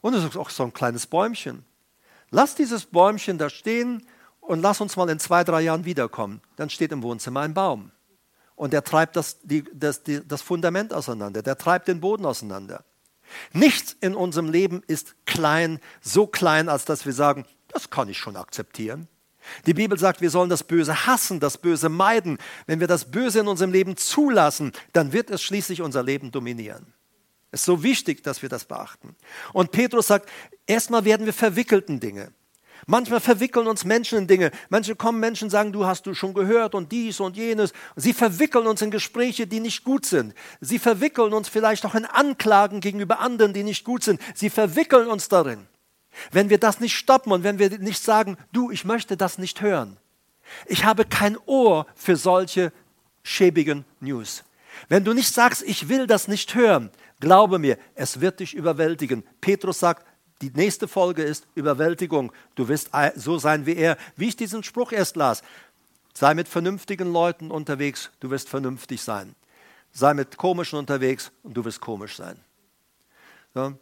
Und 0.00 0.14
du 0.14 0.20
sagst, 0.20 0.36
auch 0.36 0.50
so 0.50 0.64
ein 0.64 0.72
kleines 0.72 1.06
Bäumchen. 1.06 1.64
Lass 2.32 2.56
dieses 2.56 2.86
Bäumchen 2.86 3.38
da 3.38 3.48
stehen 3.48 4.04
und 4.46 4.62
lass 4.62 4.80
uns 4.80 4.96
mal 4.96 5.08
in 5.08 5.18
zwei, 5.18 5.44
drei 5.44 5.62
Jahren 5.62 5.84
wiederkommen. 5.84 6.40
Dann 6.56 6.70
steht 6.70 6.92
im 6.92 7.02
Wohnzimmer 7.02 7.40
ein 7.40 7.54
Baum. 7.54 7.90
Und 8.54 8.72
der 8.72 8.84
treibt 8.84 9.16
das, 9.16 9.40
die, 9.42 9.64
das, 9.74 10.02
die, 10.02 10.26
das 10.26 10.40
Fundament 10.40 10.94
auseinander, 10.94 11.42
der 11.42 11.58
treibt 11.58 11.88
den 11.88 12.00
Boden 12.00 12.24
auseinander. 12.24 12.84
Nichts 13.52 13.96
in 14.00 14.14
unserem 14.14 14.50
Leben 14.50 14.82
ist 14.86 15.14
klein, 15.26 15.80
so 16.00 16.26
klein, 16.26 16.68
als 16.68 16.84
dass 16.84 17.04
wir 17.04 17.12
sagen, 17.12 17.44
das 17.68 17.90
kann 17.90 18.08
ich 18.08 18.18
schon 18.18 18.36
akzeptieren. 18.36 19.08
Die 19.66 19.74
Bibel 19.74 19.98
sagt, 19.98 20.20
wir 20.20 20.30
sollen 20.30 20.48
das 20.48 20.64
Böse 20.64 21.06
hassen, 21.06 21.38
das 21.38 21.58
Böse 21.58 21.88
meiden. 21.88 22.38
Wenn 22.66 22.80
wir 22.80 22.86
das 22.86 23.10
Böse 23.10 23.40
in 23.40 23.48
unserem 23.48 23.72
Leben 23.72 23.96
zulassen, 23.96 24.72
dann 24.92 25.12
wird 25.12 25.30
es 25.30 25.42
schließlich 25.42 25.82
unser 25.82 26.02
Leben 26.02 26.30
dominieren. 26.30 26.92
Es 27.50 27.60
ist 27.60 27.66
so 27.66 27.82
wichtig, 27.82 28.22
dass 28.22 28.42
wir 28.42 28.48
das 28.48 28.64
beachten. 28.64 29.14
Und 29.52 29.70
Petrus 29.70 30.08
sagt, 30.08 30.28
erstmal 30.66 31.04
werden 31.04 31.26
wir 31.26 31.32
verwickelt 31.32 31.88
in 31.88 32.00
Dinge. 32.00 32.32
Manchmal 32.88 33.18
verwickeln 33.20 33.66
uns 33.66 33.84
Menschen 33.84 34.18
in 34.18 34.26
Dinge. 34.28 34.52
Manche 34.68 34.94
kommen 34.94 35.18
Menschen 35.18 35.50
sagen, 35.50 35.72
du 35.72 35.86
hast 35.86 36.06
du 36.06 36.14
schon 36.14 36.34
gehört 36.34 36.74
und 36.76 36.92
dies 36.92 37.18
und 37.18 37.36
jenes. 37.36 37.72
Sie 37.96 38.12
verwickeln 38.12 38.68
uns 38.68 38.80
in 38.80 38.92
Gespräche, 38.92 39.48
die 39.48 39.58
nicht 39.58 39.82
gut 39.82 40.06
sind. 40.06 40.34
Sie 40.60 40.78
verwickeln 40.78 41.32
uns 41.32 41.48
vielleicht 41.48 41.84
auch 41.84 41.96
in 41.96 42.04
Anklagen 42.04 42.80
gegenüber 42.80 43.18
anderen, 43.18 43.52
die 43.52 43.64
nicht 43.64 43.84
gut 43.84 44.04
sind. 44.04 44.20
Sie 44.34 44.50
verwickeln 44.50 45.08
uns 45.08 45.28
darin. 45.28 45.66
Wenn 46.30 46.48
wir 46.48 46.58
das 46.58 46.78
nicht 46.78 46.96
stoppen 46.96 47.32
und 47.32 47.42
wenn 47.42 47.58
wir 47.58 47.76
nicht 47.78 48.02
sagen, 48.02 48.36
du, 48.52 48.70
ich 48.70 48.84
möchte 48.84 49.16
das 49.16 49.36
nicht 49.36 49.60
hören. 49.60 49.96
Ich 50.66 50.84
habe 50.84 51.04
kein 51.04 51.36
Ohr 51.46 51.86
für 51.96 52.14
solche 52.14 52.72
schäbigen 53.24 53.84
News. 53.98 54.44
Wenn 54.88 55.04
du 55.04 55.12
nicht 55.12 55.34
sagst, 55.34 55.62
ich 55.62 55.88
will 55.88 56.06
das 56.06 56.28
nicht 56.28 56.54
hören, 56.54 56.90
Glaube 57.20 57.58
mir, 57.58 57.78
es 57.94 58.20
wird 58.20 58.40
dich 58.40 58.54
überwältigen. 58.54 59.24
Petrus 59.40 59.80
sagt, 59.80 60.06
die 60.42 60.50
nächste 60.50 60.88
Folge 60.88 61.22
ist 61.22 61.46
Überwältigung. 61.54 62.32
Du 62.54 62.68
wirst 62.68 62.90
so 63.14 63.38
sein 63.38 63.66
wie 63.66 63.76
er. 63.76 63.96
Wie 64.16 64.28
ich 64.28 64.36
diesen 64.36 64.62
Spruch 64.62 64.92
erst 64.92 65.16
las. 65.16 65.42
Sei 66.12 66.34
mit 66.34 66.48
vernünftigen 66.48 67.12
Leuten 67.12 67.50
unterwegs, 67.50 68.10
du 68.20 68.30
wirst 68.30 68.48
vernünftig 68.48 69.02
sein. 69.02 69.34
Sei 69.92 70.14
mit 70.14 70.36
komischen 70.36 70.78
unterwegs 70.78 71.30
und 71.42 71.54
du 71.54 71.64
wirst 71.64 71.80
komisch 71.80 72.16
sein. 72.16 72.38
So. 73.54 73.74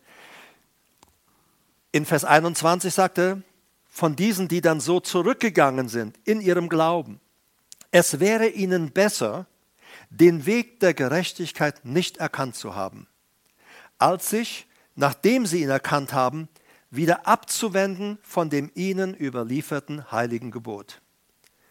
In 1.92 2.06
Vers 2.06 2.24
21 2.24 2.92
sagte, 2.92 3.42
von 3.88 4.16
diesen, 4.16 4.48
die 4.48 4.60
dann 4.60 4.80
so 4.80 4.98
zurückgegangen 4.98 5.88
sind 5.88 6.18
in 6.24 6.40
ihrem 6.40 6.68
Glauben, 6.68 7.20
es 7.92 8.18
wäre 8.18 8.48
ihnen 8.48 8.90
besser, 8.90 9.46
den 10.10 10.46
Weg 10.46 10.80
der 10.80 10.94
Gerechtigkeit 10.94 11.84
nicht 11.84 12.16
erkannt 12.16 12.56
zu 12.56 12.74
haben 12.74 13.06
als 13.98 14.28
sich, 14.30 14.66
nachdem 14.94 15.46
sie 15.46 15.62
ihn 15.62 15.70
erkannt 15.70 16.12
haben, 16.12 16.48
wieder 16.90 17.26
abzuwenden 17.26 18.18
von 18.22 18.50
dem 18.50 18.70
ihnen 18.74 19.14
überlieferten 19.14 20.10
heiligen 20.12 20.50
Gebot. 20.50 21.00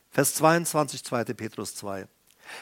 Vers 0.09 0.35
22, 0.35 1.03
2. 1.03 1.23
Petrus 1.25 1.75
2. 1.75 2.07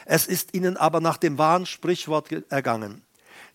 Es 0.04 0.26
ist 0.26 0.54
ihnen 0.54 0.76
aber 0.76 1.00
nach 1.00 1.16
dem 1.16 1.38
wahren 1.38 1.66
Sprichwort 1.66 2.30
ergangen. 2.50 3.02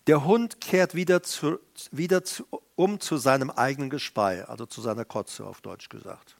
Der 0.07 0.25
Hund 0.25 0.61
kehrt 0.61 0.93
wieder, 0.93 1.23
zu, 1.23 1.59
wieder 1.91 2.23
zu, 2.23 2.45
um 2.75 2.99
zu 2.99 3.17
seinem 3.17 3.49
eigenen 3.49 3.89
Gespei, 3.89 4.45
also 4.45 4.65
zu 4.65 4.81
seiner 4.81 5.05
Kotze 5.05 5.45
auf 5.45 5.61
Deutsch 5.61 5.89
gesagt. 5.89 6.37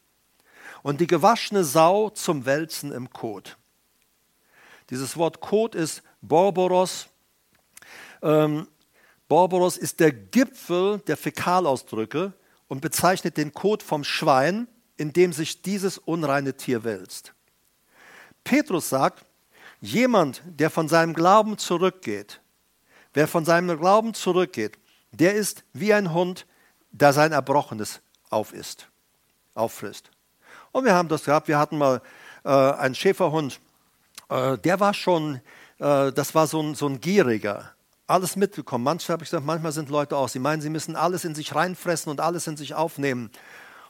und 0.84 1.01
die 1.01 1.07
gewaschene 1.07 1.63
Sau 1.63 2.09
zum 2.09 2.45
Wälzen 2.45 2.91
im 2.91 3.09
Kot. 3.09 3.57
Dieses 4.89 5.18
Wort 5.18 5.41
Kot 5.41 5.76
ist 5.76 6.03
Borboros. 6.22 7.07
Ähm, 8.22 8.68
Borboros 9.28 9.78
ist 9.78 9.99
der 9.99 10.11
Gipfel 10.11 10.99
der 10.99 11.17
Fäkalausdrücke 11.17 12.34
und 12.67 12.82
bezeichnet 12.82 13.38
den 13.38 13.53
Kot 13.53 13.84
vom 13.84 14.03
Schwein, 14.03 14.67
in 14.95 15.13
dem 15.13 15.34
sich 15.34 15.61
dieses 15.61 15.97
unreine 15.97 16.55
Tier 16.55 16.84
wälzt. 16.84 17.34
Petrus 18.43 18.89
sagt, 18.89 19.25
jemand, 19.82 20.41
der 20.45 20.69
von 20.69 20.88
seinem 20.88 21.13
Glauben 21.13 21.57
zurückgeht, 21.57 22.41
wer 23.13 23.28
von 23.28 23.45
seinem 23.45 23.78
Glauben 23.78 24.13
zurückgeht, 24.13 24.78
der 25.11 25.36
ist 25.36 25.63
wie 25.73 25.93
ein 25.93 26.13
Hund, 26.13 26.45
der 26.91 27.13
sein 27.13 27.32
Erbrochenes 27.32 28.01
aufisst, 28.30 28.88
auffrisst. 29.53 30.09
Und 30.71 30.86
wir 30.86 30.93
haben 30.93 31.09
das 31.09 31.23
gehabt, 31.25 31.47
wir 31.47 31.59
hatten 31.59 31.78
mal 31.78 32.01
äh, 32.43 32.49
einen 32.49 32.95
Schäferhund, 32.95 33.59
äh, 34.30 34.57
der 34.57 34.80
war 34.80 34.93
schon, 34.93 35.41
äh, 35.80 36.11
das 36.11 36.34
war 36.34 36.47
so 36.47 36.61
ein, 36.61 36.75
so 36.75 36.88
ein 36.88 36.99
gieriger, 37.01 37.71
alles 38.08 38.36
mitbekommen. 38.36 38.84
Manchmal 38.84 39.14
habe 39.14 39.24
ich 39.24 39.30
gesagt, 39.30 39.45
manchmal 39.45 39.74
sind 39.74 39.89
Leute 39.89 40.16
auch, 40.16 40.30
sie 40.30 40.39
meinen, 40.39 40.62
sie 40.62 40.70
müssen 40.70 40.95
alles 40.95 41.26
in 41.26 41.36
sich 41.36 41.53
reinfressen 41.53 42.10
und 42.10 42.22
alles 42.22 42.47
in 42.47 42.58
sich 42.58 42.74
aufnehmen. 42.74 43.30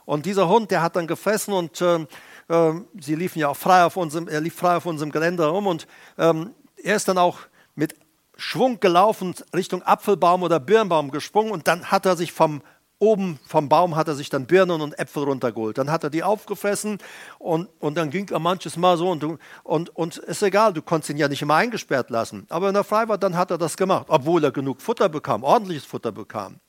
Und 0.04 0.26
dieser 0.26 0.48
Hund, 0.48 0.70
der 0.70 0.82
hat 0.82 0.96
dann 0.96 1.06
gefressen 1.06 1.54
und 1.54 1.80
äh, 1.80 2.06
äh, 2.48 2.80
sie 3.00 3.14
liefen 3.14 3.38
ja 3.38 3.48
auch 3.48 3.56
frei 3.56 3.84
auf 3.84 3.96
unserem, 3.96 4.26
er 4.26 4.40
lief 4.40 4.56
frei 4.56 4.76
auf 4.76 4.86
unserem 4.86 5.12
Gelände 5.12 5.44
herum 5.44 5.66
und 5.66 5.86
ähm, 6.16 6.54
er 6.82 6.96
ist 6.96 7.08
dann 7.08 7.18
auch 7.18 7.40
mit 7.74 7.94
Schwung 8.36 8.80
gelaufen 8.80 9.34
Richtung 9.54 9.82
Apfelbaum 9.82 10.42
oder 10.42 10.60
Birnbaum 10.60 11.10
gesprungen 11.10 11.50
und 11.50 11.68
dann 11.68 11.90
hat 11.90 12.06
er 12.06 12.16
sich 12.16 12.32
vom 12.32 12.62
oben 12.98 13.38
vom 13.46 13.68
Baum 13.68 13.96
hat 13.96 14.08
er 14.08 14.14
sich 14.14 14.28
dann 14.28 14.46
Birnen 14.46 14.80
und 14.80 14.98
Äpfel 14.98 15.24
runtergeholt. 15.24 15.78
Dann 15.78 15.90
hat 15.90 16.04
er 16.04 16.10
die 16.10 16.22
aufgefressen 16.22 16.98
und, 17.38 17.68
und 17.78 17.96
dann 17.96 18.10
ging 18.10 18.28
er 18.30 18.38
manches 18.38 18.76
Mal 18.76 18.96
so 18.96 19.10
und, 19.10 19.24
und, 19.62 19.96
und 19.96 20.16
ist 20.16 20.42
egal, 20.42 20.72
du 20.72 20.82
konntest 20.82 21.10
ihn 21.10 21.16
ja 21.16 21.28
nicht 21.28 21.42
immer 21.42 21.54
eingesperrt 21.54 22.10
lassen. 22.10 22.46
Aber 22.48 22.68
wenn 22.68 22.74
er 22.74 22.84
frei 22.84 23.08
war, 23.08 23.18
dann 23.18 23.36
hat 23.36 23.50
er 23.50 23.58
das 23.58 23.76
gemacht, 23.76 24.06
obwohl 24.08 24.42
er 24.42 24.50
genug 24.50 24.82
Futter 24.82 25.08
bekam, 25.08 25.44
ordentliches 25.44 25.84
Futter 25.84 26.12
bekam. 26.12 26.60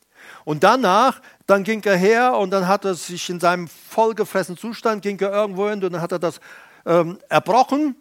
Und 0.43 0.63
danach, 0.63 1.21
dann 1.47 1.63
ging 1.63 1.81
er 1.83 1.95
her 1.95 2.37
und 2.37 2.51
dann 2.51 2.67
hat 2.67 2.85
er 2.85 2.93
sich 2.93 3.29
in 3.29 3.39
seinem 3.39 3.67
vollgefressenen 3.67 4.57
Zustand, 4.57 5.01
ging 5.01 5.19
er 5.19 5.31
irgendwo 5.31 5.69
hin 5.69 5.83
und 5.83 5.93
dann 5.93 6.01
hat 6.01 6.11
er 6.11 6.19
das 6.19 6.39
ähm, 6.85 7.19
erbrochen 7.29 7.95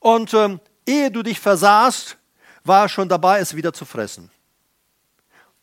und 0.00 0.34
ähm, 0.34 0.60
ehe 0.86 1.10
du 1.10 1.22
dich 1.22 1.38
versahst, 1.38 2.16
war 2.64 2.82
er 2.82 2.88
schon 2.88 3.08
dabei, 3.08 3.40
es 3.40 3.54
wieder 3.54 3.72
zu 3.72 3.84
fressen. 3.84 4.30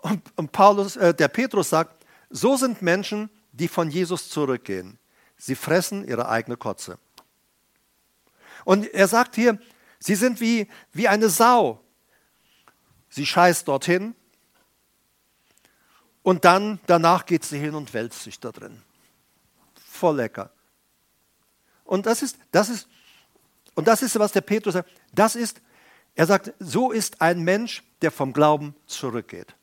Und, 0.02 0.22
und 0.38 0.52
Paulus, 0.52 0.96
äh, 0.96 1.14
der 1.14 1.28
Petrus 1.28 1.70
sagt, 1.70 2.06
so 2.30 2.56
sind 2.56 2.82
Menschen, 2.82 3.30
die 3.52 3.68
von 3.68 3.90
Jesus 3.90 4.30
zurückgehen. 4.30 4.98
Sie 5.38 5.56
fressen 5.56 6.08
ihre 6.08 6.30
eigene 6.30 6.58
Kotze. 6.58 6.98
Und 8.66 8.86
er 8.94 9.08
sagt 9.08 9.36
hier, 9.36 9.60
sie 10.00 10.16
sind 10.16 10.42
wie, 10.42 10.68
wie 10.92 11.08
eine 11.08 11.30
Sau. 11.30 11.82
Sie 13.10 13.26
scheißt 13.26 13.68
dorthin 13.68 14.16
und 16.22 16.46
dann 16.46 16.80
danach 16.86 17.26
geht 17.26 17.44
sie 17.44 17.58
hin 17.58 17.74
und 17.74 17.94
wälzt 17.94 18.24
sich 18.24 18.40
da 18.40 18.52
drin. 18.52 18.82
Voll 19.90 20.18
lecker. 20.18 20.52
Und 21.86 22.06
das 22.06 22.22
ist, 22.22 22.38
das 22.52 22.70
ist, 22.70 22.88
und 23.74 23.88
das 23.88 24.04
ist, 24.04 24.20
was 24.20 24.32
der 24.32 24.42
Petrus 24.42 24.74
sagt. 24.74 24.92
Das 25.14 25.36
ist, 25.36 25.62
er 26.14 26.28
sagt, 26.28 26.54
so 26.60 26.92
ist 26.92 27.22
ein 27.22 27.42
Mensch, 27.42 27.84
der 28.02 28.12
vom 28.12 28.34
Glauben 28.34 28.76
zurückgeht. 28.86 29.56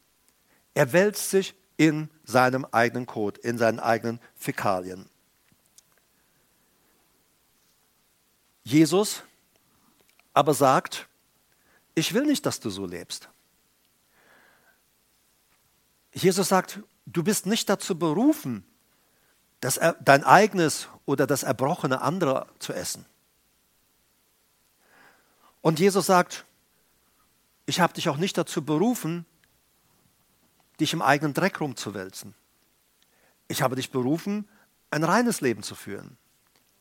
Er 0.77 0.93
wälzt 0.93 1.31
sich 1.31 1.55
in 1.79 2.11
seinem 2.25 2.67
eigenen 2.67 3.07
Kot, 3.07 3.39
in 3.39 3.57
seinen 3.57 3.81
eigenen 3.81 4.21
Fäkalien. 4.35 5.09
Jesus 8.63 9.23
aber 10.35 10.53
sagt, 10.53 11.09
ich 11.95 12.13
will 12.13 12.27
nicht, 12.27 12.45
dass 12.45 12.61
du 12.61 12.69
so 12.69 12.85
lebst. 12.85 13.31
Jesus 16.13 16.49
sagt, 16.49 16.81
du 17.07 17.25
bist 17.25 17.47
nicht 17.47 17.71
dazu 17.71 17.99
berufen, 17.99 18.63
das, 19.61 19.81
dein 20.01 20.25
eigenes 20.25 20.89
oder 21.07 21.27
das 21.27 21.43
Erbrochene 21.43 22.03
anderer 22.03 22.49
zu 22.59 22.75
essen. 22.75 23.07
Und 25.63 25.81
Jesus 25.81 26.05
sagt, 26.05 26.45
ich 27.65 27.81
habe 27.81 27.95
dich 27.95 28.11
auch 28.11 28.19
nicht 28.19 28.37
dazu 28.37 28.63
berufen, 28.63 29.25
dich 30.81 30.93
im 30.93 31.03
eigenen 31.03 31.35
Dreck 31.35 31.61
rumzuwälzen. 31.61 32.35
Ich 33.49 33.63
habe 33.63 33.77
dich 33.77 33.91
berufen, 33.91 34.49
ein 34.91 35.05
reines 35.05 35.41
Leben 35.41 35.63
zu 35.63 35.75
führen, 35.75 36.17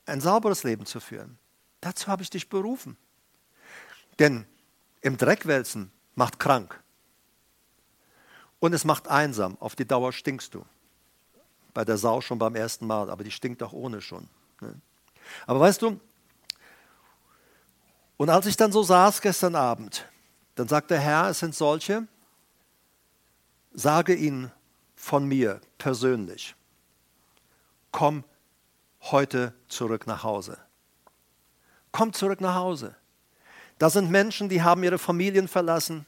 ein 0.05 0.21
sauberes 0.21 0.63
Leben 0.63 0.85
zu 0.85 0.99
führen. 0.99 1.37
Dazu 1.81 2.07
habe 2.07 2.23
ich 2.23 2.29
dich 2.29 2.49
berufen. 2.49 2.97
Denn 4.19 4.45
im 5.01 5.17
Dreck 5.17 5.45
wälzen 5.45 5.91
macht 6.15 6.39
krank. 6.39 6.81
Und 8.59 8.73
es 8.73 8.85
macht 8.85 9.07
einsam. 9.07 9.57
Auf 9.59 9.75
die 9.75 9.85
Dauer 9.85 10.11
stinkst 10.11 10.53
du. 10.53 10.65
Bei 11.73 11.85
der 11.85 11.97
Sau 11.97 12.21
schon 12.21 12.39
beim 12.39 12.55
ersten 12.55 12.87
Mal, 12.87 13.09
aber 13.09 13.23
die 13.23 13.31
stinkt 13.31 13.61
auch 13.61 13.73
ohne 13.73 14.01
schon. 14.01 14.27
Ne? 14.61 14.73
Aber 15.45 15.59
weißt 15.59 15.81
du, 15.81 15.99
und 18.17 18.29
als 18.29 18.45
ich 18.45 18.55
dann 18.55 18.71
so 18.71 18.81
saß 18.81 19.21
gestern 19.21 19.55
Abend, 19.55 20.05
dann 20.55 20.67
sagt 20.67 20.89
der 20.89 20.99
Herr, 20.99 21.29
es 21.29 21.39
sind 21.39 21.53
solche, 21.53 22.07
sage 23.76 24.15
ihnen 24.15 24.51
von 24.95 25.28
mir 25.28 25.61
persönlich, 25.78 26.55
komm 27.91 28.23
heute 29.01 29.53
zurück 29.67 30.07
nach 30.07 30.23
Hause. 30.23 30.57
Komm 31.91 32.13
zurück 32.13 32.41
nach 32.41 32.55
Hause. 32.55 32.95
Da 33.78 33.89
sind 33.89 34.09
Menschen, 34.09 34.49
die 34.49 34.61
haben 34.61 34.84
ihre 34.84 34.97
Familien 34.97 35.47
verlassen, 35.47 36.05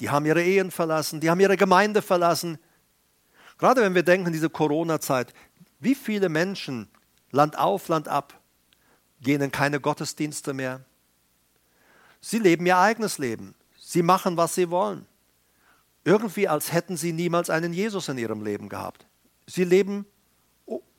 die 0.00 0.10
haben 0.10 0.24
ihre 0.24 0.42
Ehen 0.42 0.70
verlassen, 0.70 1.20
die 1.20 1.28
haben 1.28 1.40
ihre 1.40 1.56
Gemeinde 1.56 2.00
verlassen. 2.00 2.58
Gerade 3.58 3.82
wenn 3.82 3.94
wir 3.94 4.02
denken, 4.02 4.32
diese 4.32 4.50
Corona-Zeit, 4.50 5.34
wie 5.80 5.94
viele 5.94 6.28
Menschen, 6.28 6.88
Land 7.30 7.58
auf, 7.58 7.88
Land 7.88 8.08
ab, 8.08 8.40
gehen 9.20 9.40
in 9.40 9.52
keine 9.52 9.80
Gottesdienste 9.80 10.54
mehr. 10.54 10.80
Sie 12.20 12.38
leben 12.38 12.66
ihr 12.66 12.78
eigenes 12.78 13.18
Leben. 13.18 13.54
Sie 13.78 14.02
machen, 14.02 14.36
was 14.36 14.54
sie 14.54 14.70
wollen. 14.70 15.06
Irgendwie, 16.04 16.48
als 16.48 16.72
hätten 16.72 16.96
sie 16.96 17.12
niemals 17.12 17.50
einen 17.50 17.72
Jesus 17.72 18.08
in 18.08 18.18
ihrem 18.18 18.42
Leben 18.42 18.68
gehabt. 18.68 19.06
Sie 19.46 19.64
leben 19.64 20.06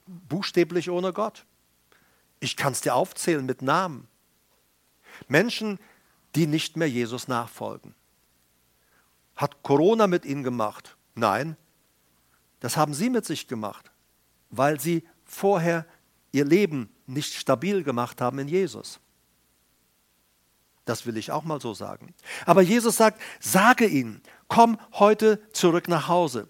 buchstäblich 0.06 0.89
ohne 0.89 1.14
Gott. 1.14 1.45
Ich 2.39 2.56
kann 2.58 2.74
es 2.74 2.82
dir 2.82 2.95
aufzählen 2.95 3.45
mit 3.45 3.62
Namen. 3.62 4.08
Menschen, 5.28 5.80
die 6.36 6.47
nicht 6.47 6.78
mehr 6.78 6.89
Jesus 6.89 7.28
nachfolgen. 7.28 7.93
Hat 9.36 9.64
Corona 9.64 10.08
mit 10.08 10.26
ihnen 10.26 10.43
gemacht? 10.43 10.95
Nein, 11.16 11.58
das 12.60 12.78
haben 12.78 12.93
sie 12.93 13.10
mit 13.10 13.26
sich 13.26 13.47
gemacht, 13.47 13.91
weil 14.49 14.80
sie 14.80 15.08
vorher 15.26 15.86
ihr 16.32 16.45
Leben 16.45 16.89
nicht 17.08 17.34
stabil 17.34 17.84
gemacht 17.84 18.22
haben 18.22 18.39
in 18.39 18.47
Jesus. 18.47 18.99
Das 20.86 21.06
will 21.06 21.18
ich 21.18 21.32
auch 21.32 21.43
mal 21.43 21.62
so 21.62 21.74
sagen. 21.74 22.14
Aber 22.45 22.62
Jesus 22.62 22.97
sagt, 22.97 23.22
sage 23.39 23.86
ihnen, 23.86 24.22
komm 24.48 24.80
heute 24.94 25.41
zurück 25.54 25.88
nach 25.88 26.08
Hause. 26.08 26.48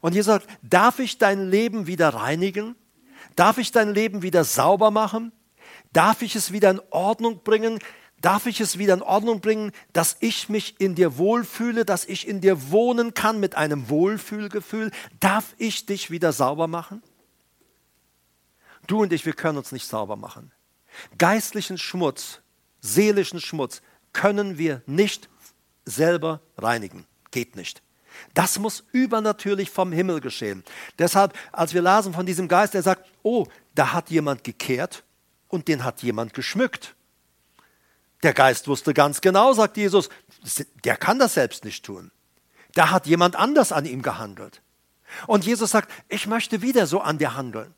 Und 0.00 0.14
Jesus 0.14 0.26
sagt, 0.26 0.48
darf 0.62 0.98
ich 0.98 1.18
dein 1.18 1.50
Leben 1.50 1.86
wieder 1.86 2.10
reinigen? 2.10 2.76
Darf 3.36 3.58
ich 3.58 3.72
dein 3.72 3.92
Leben 3.92 4.22
wieder 4.22 4.44
sauber 4.44 4.90
machen? 4.90 5.32
Darf 5.92 6.22
ich 6.22 6.36
es 6.36 6.52
wieder 6.52 6.70
in 6.70 6.80
Ordnung 6.90 7.42
bringen? 7.42 7.78
Darf 8.20 8.46
ich 8.46 8.60
es 8.60 8.78
wieder 8.78 8.94
in 8.94 9.02
Ordnung 9.02 9.40
bringen, 9.40 9.70
dass 9.92 10.16
ich 10.20 10.48
mich 10.48 10.80
in 10.80 10.94
dir 10.94 11.18
wohlfühle, 11.18 11.84
dass 11.84 12.04
ich 12.04 12.26
in 12.26 12.40
dir 12.40 12.70
wohnen 12.70 13.14
kann 13.14 13.38
mit 13.38 13.54
einem 13.54 13.88
Wohlfühlgefühl? 13.88 14.90
Darf 15.20 15.54
ich 15.58 15.86
dich 15.86 16.10
wieder 16.10 16.32
sauber 16.32 16.66
machen? 16.66 17.02
Du 18.88 19.02
und 19.02 19.12
ich, 19.12 19.24
wir 19.24 19.34
können 19.34 19.58
uns 19.58 19.70
nicht 19.70 19.86
sauber 19.86 20.16
machen. 20.16 20.50
Geistlichen 21.16 21.78
Schmutz, 21.78 22.40
seelischen 22.80 23.40
Schmutz 23.40 23.82
können 24.12 24.58
wir 24.58 24.82
nicht 24.86 25.28
selber 25.84 26.40
reinigen. 26.56 27.06
Geht 27.30 27.56
nicht. 27.56 27.82
Das 28.34 28.58
muss 28.58 28.84
übernatürlich 28.92 29.70
vom 29.70 29.92
Himmel 29.92 30.20
geschehen. 30.20 30.64
Deshalb, 30.98 31.34
als 31.52 31.74
wir 31.74 31.82
lasen 31.82 32.14
von 32.14 32.26
diesem 32.26 32.48
Geist, 32.48 32.74
der 32.74 32.82
sagt, 32.82 33.08
oh, 33.22 33.46
da 33.74 33.92
hat 33.92 34.10
jemand 34.10 34.44
gekehrt 34.44 35.04
und 35.48 35.68
den 35.68 35.84
hat 35.84 36.02
jemand 36.02 36.34
geschmückt. 36.34 36.94
Der 38.22 38.34
Geist 38.34 38.66
wusste 38.66 38.94
ganz 38.94 39.20
genau, 39.20 39.52
sagt 39.52 39.76
Jesus, 39.76 40.08
der 40.84 40.96
kann 40.96 41.18
das 41.18 41.34
selbst 41.34 41.64
nicht 41.64 41.84
tun. 41.84 42.10
Da 42.74 42.90
hat 42.90 43.06
jemand 43.06 43.36
anders 43.36 43.72
an 43.72 43.84
ihm 43.84 44.02
gehandelt. 44.02 44.62
Und 45.26 45.46
Jesus 45.46 45.70
sagt, 45.70 45.90
ich 46.08 46.26
möchte 46.26 46.60
wieder 46.60 46.86
so 46.86 47.00
an 47.00 47.18
dir 47.18 47.34
handeln. 47.34 47.74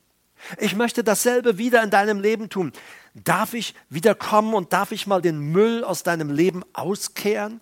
Ich 0.58 0.74
möchte 0.74 1.04
dasselbe 1.04 1.58
wieder 1.58 1.82
in 1.82 1.90
deinem 1.90 2.20
Leben 2.20 2.48
tun. 2.48 2.72
Darf 3.14 3.52
ich 3.54 3.74
wieder 3.90 4.14
kommen 4.14 4.54
und 4.54 4.72
darf 4.72 4.90
ich 4.90 5.06
mal 5.06 5.20
den 5.20 5.38
Müll 5.38 5.84
aus 5.84 6.02
deinem 6.02 6.30
Leben 6.30 6.64
auskehren? 6.72 7.60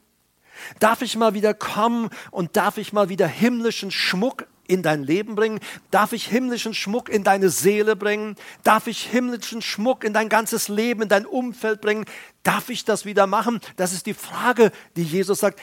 Darf 0.78 1.02
ich 1.02 1.16
mal 1.16 1.34
wieder 1.34 1.54
kommen 1.54 2.10
und 2.30 2.56
darf 2.56 2.78
ich 2.78 2.92
mal 2.92 3.08
wieder 3.08 3.26
himmlischen 3.26 3.90
Schmuck 3.90 4.46
in 4.66 4.82
dein 4.82 5.02
Leben 5.02 5.34
bringen? 5.34 5.60
Darf 5.90 6.12
ich 6.12 6.26
himmlischen 6.28 6.74
Schmuck 6.74 7.08
in 7.08 7.24
deine 7.24 7.50
Seele 7.50 7.96
bringen? 7.96 8.36
Darf 8.62 8.86
ich 8.86 9.04
himmlischen 9.06 9.62
Schmuck 9.62 10.04
in 10.04 10.12
dein 10.12 10.28
ganzes 10.28 10.68
Leben, 10.68 11.02
in 11.02 11.08
dein 11.08 11.26
Umfeld 11.26 11.80
bringen? 11.80 12.04
Darf 12.42 12.68
ich 12.68 12.84
das 12.84 13.04
wieder 13.04 13.26
machen? 13.26 13.60
Das 13.76 13.92
ist 13.92 14.06
die 14.06 14.14
Frage, 14.14 14.70
die 14.96 15.04
Jesus 15.04 15.40
sagt. 15.40 15.60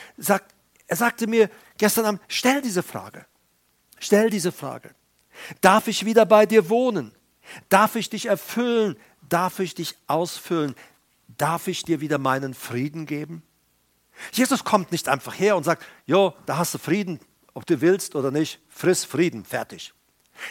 er 0.86 0.96
sagte 0.96 1.26
mir 1.26 1.48
gestern 1.78 2.04
Abend, 2.04 2.20
stell 2.28 2.60
diese 2.60 2.82
Frage. 2.82 3.24
Stell 3.98 4.28
diese 4.28 4.52
Frage. 4.52 4.90
Darf 5.60 5.88
ich 5.88 6.04
wieder 6.04 6.26
bei 6.26 6.44
dir 6.46 6.68
wohnen? 6.68 7.12
Darf 7.68 7.96
ich 7.96 8.10
dich 8.10 8.26
erfüllen? 8.26 8.96
Darf 9.28 9.60
ich 9.60 9.74
dich 9.74 9.96
ausfüllen? 10.06 10.74
Darf 11.38 11.68
ich 11.68 11.82
dir 11.82 12.00
wieder 12.00 12.18
meinen 12.18 12.54
Frieden 12.54 13.06
geben? 13.06 13.42
Jesus 14.32 14.64
kommt 14.64 14.92
nicht 14.92 15.08
einfach 15.08 15.38
her 15.38 15.56
und 15.56 15.64
sagt, 15.64 15.84
jo, 16.06 16.34
da 16.46 16.58
hast 16.58 16.74
du 16.74 16.78
Frieden, 16.78 17.20
ob 17.54 17.66
du 17.66 17.80
willst 17.80 18.14
oder 18.14 18.30
nicht, 18.30 18.60
friss 18.68 19.04
Frieden, 19.04 19.44
fertig. 19.44 19.92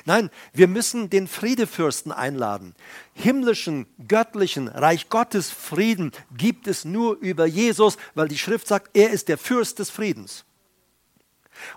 Nein, 0.05 0.31
wir 0.53 0.67
müssen 0.67 1.09
den 1.09 1.27
Friedefürsten 1.27 2.11
einladen. 2.11 2.75
Himmlischen, 3.13 3.85
göttlichen, 4.07 4.67
Reich 4.67 5.09
Gottes 5.09 5.51
Frieden 5.51 6.11
gibt 6.35 6.67
es 6.67 6.85
nur 6.85 7.17
über 7.19 7.45
Jesus, 7.45 7.97
weil 8.15 8.27
die 8.27 8.37
Schrift 8.37 8.67
sagt, 8.67 8.95
er 8.97 9.11
ist 9.11 9.27
der 9.27 9.37
Fürst 9.37 9.79
des 9.79 9.89
Friedens. 9.89 10.45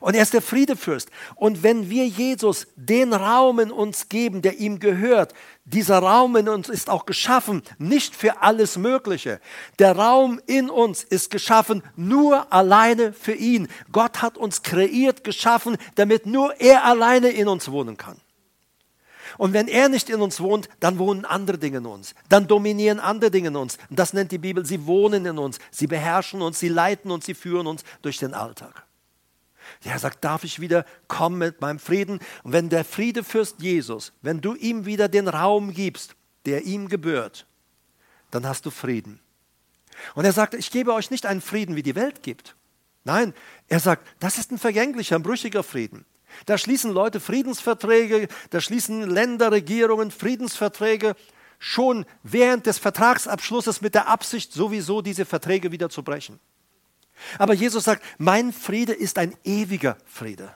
Und 0.00 0.14
er 0.14 0.22
ist 0.22 0.34
der 0.34 0.42
Friedefürst. 0.42 1.10
Und 1.34 1.62
wenn 1.62 1.90
wir 1.90 2.06
Jesus 2.06 2.66
den 2.76 3.12
Raum 3.12 3.58
in 3.58 3.70
uns 3.70 4.08
geben, 4.08 4.42
der 4.42 4.58
ihm 4.58 4.78
gehört, 4.78 5.34
dieser 5.64 5.98
Raum 5.98 6.36
in 6.36 6.48
uns 6.48 6.68
ist 6.68 6.88
auch 6.88 7.04
geschaffen, 7.04 7.62
nicht 7.78 8.16
für 8.16 8.42
alles 8.42 8.78
Mögliche. 8.78 9.40
Der 9.78 9.96
Raum 9.96 10.40
in 10.46 10.70
uns 10.70 11.04
ist 11.04 11.30
geschaffen 11.30 11.82
nur 11.96 12.52
alleine 12.52 13.12
für 13.12 13.34
ihn. 13.34 13.68
Gott 13.92 14.22
hat 14.22 14.38
uns 14.38 14.62
kreiert, 14.62 15.24
geschaffen, 15.24 15.76
damit 15.94 16.26
nur 16.26 16.60
er 16.60 16.84
alleine 16.84 17.28
in 17.28 17.48
uns 17.48 17.70
wohnen 17.70 17.96
kann. 17.96 18.18
Und 19.36 19.52
wenn 19.52 19.68
er 19.68 19.88
nicht 19.88 20.08
in 20.08 20.20
uns 20.20 20.40
wohnt, 20.40 20.68
dann 20.80 20.98
wohnen 20.98 21.24
andere 21.24 21.58
Dinge 21.58 21.78
in 21.78 21.86
uns. 21.86 22.14
Dann 22.28 22.48
dominieren 22.48 22.98
andere 22.98 23.30
Dinge 23.30 23.48
in 23.48 23.56
uns. 23.56 23.78
Und 23.90 23.98
das 23.98 24.12
nennt 24.12 24.32
die 24.32 24.38
Bibel, 24.38 24.64
sie 24.64 24.86
wohnen 24.86 25.26
in 25.26 25.38
uns. 25.38 25.58
Sie 25.70 25.86
beherrschen 25.86 26.40
uns, 26.40 26.58
sie 26.58 26.68
leiten 26.68 27.10
uns, 27.10 27.26
sie 27.26 27.34
führen 27.34 27.66
uns 27.66 27.84
durch 28.02 28.18
den 28.18 28.32
Alltag. 28.34 28.87
Er 29.84 29.98
sagt, 29.98 30.24
darf 30.24 30.44
ich 30.44 30.60
wieder 30.60 30.84
kommen 31.06 31.38
mit 31.38 31.60
meinem 31.60 31.78
Frieden? 31.78 32.20
Und 32.42 32.52
wenn 32.52 32.68
der 32.68 32.84
Friedefürst 32.84 33.60
Jesus, 33.60 34.12
wenn 34.22 34.40
du 34.40 34.54
ihm 34.54 34.86
wieder 34.86 35.08
den 35.08 35.28
Raum 35.28 35.72
gibst, 35.72 36.16
der 36.46 36.64
ihm 36.64 36.88
gebührt, 36.88 37.46
dann 38.30 38.46
hast 38.46 38.66
du 38.66 38.70
Frieden. 38.70 39.20
Und 40.14 40.24
er 40.24 40.32
sagt, 40.32 40.54
ich 40.54 40.70
gebe 40.70 40.92
euch 40.92 41.10
nicht 41.10 41.26
einen 41.26 41.40
Frieden, 41.40 41.76
wie 41.76 41.82
die 41.82 41.94
Welt 41.94 42.22
gibt. 42.22 42.56
Nein, 43.04 43.34
er 43.68 43.80
sagt, 43.80 44.06
das 44.20 44.38
ist 44.38 44.50
ein 44.52 44.58
vergänglicher, 44.58 45.16
ein 45.16 45.22
brüchiger 45.22 45.62
Frieden. 45.62 46.04
Da 46.46 46.58
schließen 46.58 46.92
Leute 46.92 47.20
Friedensverträge, 47.20 48.28
da 48.50 48.60
schließen 48.60 49.08
Länder, 49.08 49.50
Regierungen 49.50 50.10
Friedensverträge 50.10 51.14
schon 51.58 52.04
während 52.22 52.66
des 52.66 52.78
Vertragsabschlusses 52.78 53.80
mit 53.80 53.94
der 53.94 54.08
Absicht, 54.08 54.52
sowieso 54.52 55.02
diese 55.02 55.24
Verträge 55.24 55.72
wieder 55.72 55.88
zu 55.88 56.02
brechen. 56.02 56.38
Aber 57.38 57.54
Jesus 57.54 57.84
sagt, 57.84 58.02
mein 58.18 58.52
Friede 58.52 58.92
ist 58.92 59.18
ein 59.18 59.34
ewiger 59.44 59.98
Friede. 60.06 60.54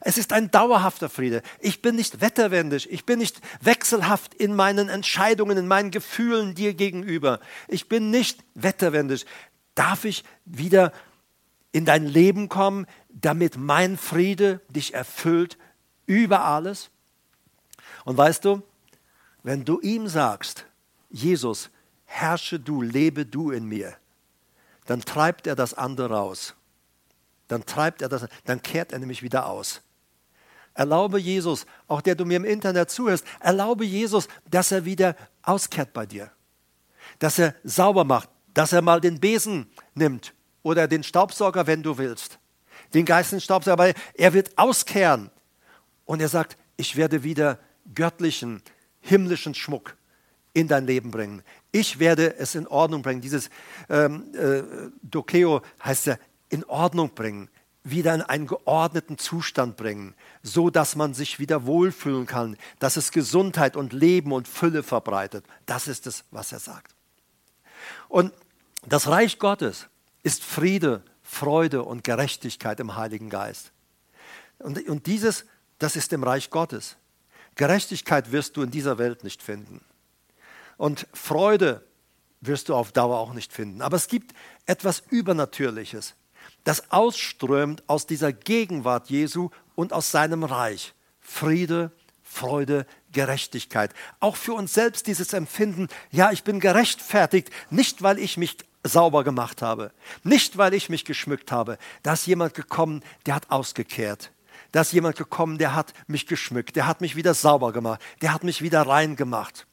Es 0.00 0.18
ist 0.18 0.32
ein 0.32 0.50
dauerhafter 0.50 1.08
Friede. 1.08 1.42
Ich 1.60 1.82
bin 1.82 1.96
nicht 1.96 2.20
wetterwendig. 2.20 2.90
Ich 2.90 3.04
bin 3.04 3.18
nicht 3.18 3.40
wechselhaft 3.60 4.34
in 4.34 4.54
meinen 4.54 4.88
Entscheidungen, 4.88 5.56
in 5.56 5.68
meinen 5.68 5.90
Gefühlen 5.90 6.54
dir 6.54 6.74
gegenüber. 6.74 7.40
Ich 7.68 7.88
bin 7.88 8.10
nicht 8.10 8.44
wetterwendig. 8.54 9.26
Darf 9.74 10.04
ich 10.04 10.24
wieder 10.44 10.92
in 11.72 11.84
dein 11.84 12.06
Leben 12.06 12.48
kommen, 12.48 12.86
damit 13.08 13.56
mein 13.56 13.96
Friede 13.96 14.60
dich 14.68 14.94
erfüllt 14.94 15.56
über 16.06 16.44
alles? 16.44 16.90
Und 18.04 18.16
weißt 18.16 18.44
du, 18.44 18.62
wenn 19.42 19.64
du 19.64 19.80
ihm 19.80 20.08
sagst, 20.08 20.66
Jesus, 21.10 21.70
herrsche 22.04 22.58
du, 22.58 22.82
lebe 22.82 23.26
du 23.26 23.50
in 23.50 23.66
mir, 23.66 23.96
dann 24.86 25.00
treibt 25.00 25.46
er 25.46 25.54
das 25.54 25.74
andere 25.74 26.14
raus. 26.14 26.54
Dann 27.48 27.64
treibt 27.64 28.02
er 28.02 28.08
das, 28.08 28.26
dann 28.44 28.62
kehrt 28.62 28.92
er 28.92 28.98
nämlich 28.98 29.22
wieder 29.22 29.46
aus. 29.46 29.82
Erlaube 30.74 31.18
Jesus, 31.18 31.64
auch 31.88 32.00
der 32.00 32.14
du 32.14 32.24
mir 32.24 32.36
im 32.36 32.44
Internet 32.44 32.90
zuhörst, 32.90 33.24
erlaube 33.40 33.84
Jesus, 33.84 34.28
dass 34.50 34.72
er 34.72 34.84
wieder 34.84 35.16
auskehrt 35.42 35.92
bei 35.92 36.04
dir. 36.04 36.30
Dass 37.18 37.38
er 37.38 37.54
sauber 37.64 38.04
macht, 38.04 38.28
dass 38.52 38.72
er 38.72 38.82
mal 38.82 39.00
den 39.00 39.20
Besen 39.20 39.70
nimmt 39.94 40.34
oder 40.62 40.86
den 40.86 41.02
Staubsauger, 41.02 41.66
wenn 41.66 41.82
du 41.82 41.96
willst. 41.96 42.38
Den 42.92 43.04
geistigen 43.04 43.40
Staubsauger, 43.40 43.84
aber 43.84 43.92
er 44.14 44.32
wird 44.34 44.56
auskehren. 44.58 45.30
Und 46.04 46.20
er 46.20 46.28
sagt, 46.28 46.56
ich 46.76 46.96
werde 46.96 47.22
wieder 47.22 47.58
göttlichen, 47.94 48.62
himmlischen 49.00 49.54
Schmuck 49.54 49.96
in 50.52 50.68
dein 50.68 50.86
Leben 50.86 51.10
bringen. 51.10 51.42
Ich 51.78 51.98
werde 51.98 52.38
es 52.38 52.54
in 52.54 52.66
Ordnung 52.66 53.02
bringen. 53.02 53.20
Dieses 53.20 53.50
ähm, 53.90 54.34
äh, 54.34 54.62
Dokeo 55.02 55.60
heißt 55.84 56.06
ja 56.06 56.16
in 56.48 56.64
Ordnung 56.64 57.14
bringen, 57.14 57.50
wieder 57.84 58.14
in 58.14 58.22
einen 58.22 58.46
geordneten 58.46 59.18
Zustand 59.18 59.76
bringen, 59.76 60.14
so 60.42 60.70
dass 60.70 60.96
man 60.96 61.12
sich 61.12 61.38
wieder 61.38 61.66
wohlfühlen 61.66 62.24
kann, 62.24 62.56
dass 62.78 62.96
es 62.96 63.12
Gesundheit 63.12 63.76
und 63.76 63.92
Leben 63.92 64.32
und 64.32 64.48
Fülle 64.48 64.82
verbreitet. 64.82 65.44
Das 65.66 65.86
ist 65.86 66.06
es, 66.06 66.24
was 66.30 66.50
er 66.50 66.60
sagt. 66.60 66.94
Und 68.08 68.32
das 68.86 69.08
Reich 69.08 69.38
Gottes 69.38 69.86
ist 70.22 70.42
Friede, 70.42 71.02
Freude 71.22 71.82
und 71.82 72.04
Gerechtigkeit 72.04 72.80
im 72.80 72.96
Heiligen 72.96 73.28
Geist. 73.28 73.70
Und, 74.60 74.88
und 74.88 75.06
dieses, 75.06 75.44
das 75.78 75.94
ist 75.94 76.10
im 76.14 76.24
Reich 76.24 76.48
Gottes. 76.48 76.96
Gerechtigkeit 77.54 78.32
wirst 78.32 78.56
du 78.56 78.62
in 78.62 78.70
dieser 78.70 78.96
Welt 78.96 79.24
nicht 79.24 79.42
finden. 79.42 79.84
Und 80.76 81.06
Freude 81.12 81.84
wirst 82.40 82.68
du 82.68 82.74
auf 82.74 82.92
Dauer 82.92 83.18
auch 83.18 83.32
nicht 83.32 83.52
finden. 83.52 83.82
Aber 83.82 83.96
es 83.96 84.08
gibt 84.08 84.34
etwas 84.66 85.02
Übernatürliches, 85.10 86.14
das 86.64 86.90
ausströmt 86.90 87.82
aus 87.86 88.06
dieser 88.06 88.32
Gegenwart 88.32 89.08
Jesu 89.10 89.50
und 89.74 89.92
aus 89.92 90.10
seinem 90.10 90.44
Reich. 90.44 90.94
Friede, 91.20 91.90
Freude, 92.22 92.86
Gerechtigkeit. 93.12 93.92
Auch 94.20 94.36
für 94.36 94.52
uns 94.52 94.74
selbst 94.74 95.06
dieses 95.06 95.32
Empfinden, 95.32 95.88
ja, 96.10 96.32
ich 96.32 96.44
bin 96.44 96.60
gerechtfertigt, 96.60 97.50
nicht 97.70 98.02
weil 98.02 98.18
ich 98.18 98.36
mich 98.36 98.58
sauber 98.84 99.24
gemacht 99.24 99.62
habe, 99.62 99.92
nicht 100.22 100.58
weil 100.58 100.74
ich 100.74 100.88
mich 100.88 101.04
geschmückt 101.04 101.50
habe. 101.50 101.78
Da 102.02 102.12
ist 102.12 102.26
jemand 102.26 102.54
gekommen, 102.54 103.02
der 103.24 103.36
hat 103.36 103.50
ausgekehrt. 103.50 104.32
Da 104.72 104.82
ist 104.82 104.92
jemand 104.92 105.16
gekommen, 105.16 105.58
der 105.58 105.74
hat 105.74 105.92
mich 106.06 106.26
geschmückt, 106.26 106.76
der 106.76 106.86
hat 106.86 107.00
mich 107.00 107.16
wieder 107.16 107.34
sauber 107.34 107.72
gemacht, 107.72 108.00
der 108.20 108.32
hat 108.34 108.44
mich 108.44 108.62
wieder 108.62 108.82
rein 108.82 109.16
gemacht. 109.16 109.66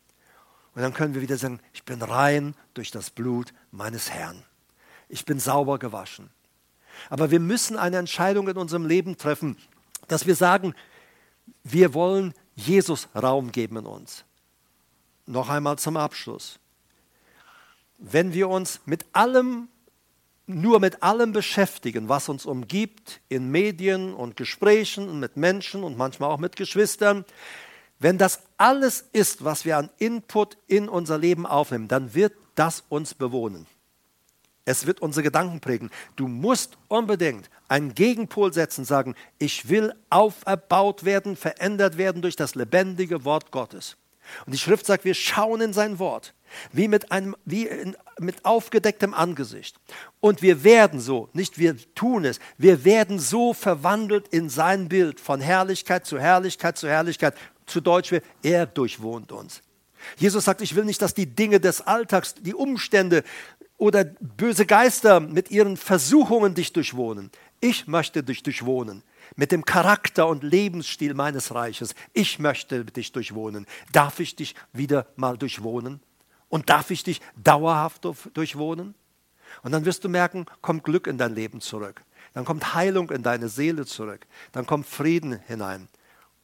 Und 0.76 0.82
dann 0.82 0.94
können 0.94 1.14
wir 1.14 1.22
wieder 1.22 1.38
sagen, 1.38 1.60
ich 1.74 1.84
bin 1.84 2.02
rein 2.02 2.56
durch 2.74 2.92
das 2.92 3.10
Blut 3.10 3.54
meines 3.72 4.10
Herrn. 4.10 4.44
Ich 5.08 5.26
bin 5.26 5.40
sauber 5.40 5.78
gewaschen. 5.78 6.30
Aber 7.10 7.32
wir 7.32 7.40
müssen 7.40 7.78
eine 7.78 7.98
Entscheidung 7.98 8.48
in 8.48 8.58
unserem 8.58 8.86
Leben 8.86 9.18
treffen, 9.18 9.58
dass 10.08 10.26
wir 10.26 10.36
sagen, 10.36 10.74
wir 11.64 11.94
wollen 11.94 12.34
Jesus 12.56 13.08
Raum 13.16 13.52
geben 13.52 13.78
in 13.78 13.86
uns. 13.86 14.26
Noch 15.26 15.50
einmal 15.50 15.78
zum 15.78 15.98
Abschluss. 15.98 16.60
Wenn 17.98 18.34
wir 18.34 18.50
uns 18.50 18.82
mit 18.86 19.06
allem, 19.14 19.70
nur 20.46 20.80
mit 20.80 21.04
allem 21.04 21.32
beschäftigen, 21.32 22.10
was 22.10 22.28
uns 22.28 22.46
umgibt, 22.46 23.22
in 23.30 23.50
Medien 23.50 24.14
und 24.14 24.36
Gesprächen 24.36 25.08
und 25.08 25.20
mit 25.20 25.38
Menschen 25.38 25.84
und 25.84 25.98
manchmal 25.98 26.30
auch 26.30 26.40
mit 26.40 26.56
Geschwistern, 26.56 27.24
wenn 28.04 28.18
das 28.18 28.42
alles 28.58 29.06
ist, 29.14 29.46
was 29.46 29.64
wir 29.64 29.78
an 29.78 29.90
Input 29.98 30.58
in 30.68 30.90
unser 30.90 31.18
Leben 31.18 31.46
aufnehmen, 31.46 31.88
dann 31.88 32.14
wird 32.14 32.34
das 32.54 32.84
uns 32.90 33.14
bewohnen. 33.14 33.66
Es 34.66 34.86
wird 34.86 35.02
unsere 35.02 35.24
Gedanken 35.24 35.62
prägen. 35.62 35.90
Du 36.18 36.28
musst 36.28 36.78
unbedingt 36.90 37.50
einen 37.70 37.96
Gegenpol 37.96 38.52
setzen, 38.52 38.84
sagen, 38.84 39.16
ich 39.40 39.70
will 39.70 39.94
auferbaut 40.10 41.06
werden, 41.06 41.38
verändert 41.38 41.98
werden 41.98 42.22
durch 42.22 42.36
das 42.36 42.56
lebendige 42.56 43.24
Wort 43.24 43.52
Gottes. 43.52 43.96
Und 44.46 44.54
die 44.54 44.60
Schrift 44.60 44.86
sagt, 44.86 45.06
wir 45.06 45.14
schauen 45.14 45.62
in 45.62 45.74
sein 45.74 46.00
Wort, 46.00 46.34
wie 46.72 46.88
mit, 46.88 47.12
einem, 47.12 47.36
wie 47.46 47.68
in, 47.68 47.96
mit 48.20 48.46
aufgedecktem 48.46 49.14
Angesicht. 49.14 49.78
Und 50.20 50.42
wir 50.42 50.64
werden 50.64 51.00
so, 51.00 51.30
nicht 51.34 51.58
wir 51.58 51.76
tun 51.96 52.26
es, 52.26 52.40
wir 52.58 52.86
werden 52.86 53.20
so 53.20 53.54
verwandelt 53.54 54.28
in 54.30 54.50
sein 54.50 54.88
Bild 54.88 55.20
von 55.20 55.42
Herrlichkeit 55.42 56.06
zu 56.06 56.20
Herrlichkeit 56.20 56.78
zu 56.78 56.88
Herrlichkeit, 56.88 57.36
zu 57.66 57.82
Deutsch 57.82 58.12
wäre, 58.12 58.24
er 58.42 58.66
durchwohnt 58.66 59.32
uns. 59.32 59.62
Jesus 60.18 60.46
sagt, 60.46 60.62
ich 60.62 60.76
will 60.76 60.86
nicht, 60.86 61.02
dass 61.02 61.14
die 61.14 61.28
Dinge 61.28 61.60
des 61.60 61.82
Alltags, 61.82 62.36
die 62.36 62.54
Umstände 62.54 63.24
oder 63.78 64.04
böse 64.04 64.66
Geister 64.66 65.20
mit 65.20 65.52
ihren 65.52 65.78
Versuchungen 65.78 66.56
dich 66.56 66.74
durchwohnen. 66.74 67.32
Ich 67.62 67.88
möchte 67.88 68.24
dich 68.24 68.44
durchwohnen 68.44 69.04
mit 69.36 69.52
dem 69.52 69.66
Charakter 69.66 70.28
und 70.28 70.44
Lebensstil 70.44 71.14
meines 71.14 71.54
Reiches. 71.54 71.96
Ich 72.14 72.40
möchte 72.40 72.86
dich 72.86 73.12
durchwohnen. 73.12 73.66
Darf 73.92 74.20
ich 74.20 74.36
dich 74.36 74.56
wieder 74.74 75.08
mal 75.16 75.38
durchwohnen? 75.38 76.02
Und 76.50 76.70
darf 76.70 76.92
ich 76.92 77.04
dich 77.04 77.20
dauerhaft 77.36 78.06
durchwohnen? 78.34 78.94
Und 79.64 79.72
dann 79.72 79.86
wirst 79.86 80.04
du 80.04 80.10
merken, 80.10 80.46
kommt 80.62 80.84
Glück 80.84 81.08
in 81.08 81.18
dein 81.18 81.34
Leben 81.34 81.62
zurück. 81.62 82.04
Dann 82.34 82.46
kommt 82.46 82.74
Heilung 82.74 83.10
in 83.12 83.24
deine 83.24 83.50
Seele 83.50 83.86
zurück. 83.86 84.28
Dann 84.52 84.66
kommt 84.66 84.86
Frieden 84.86 85.40
hinein. 85.48 85.88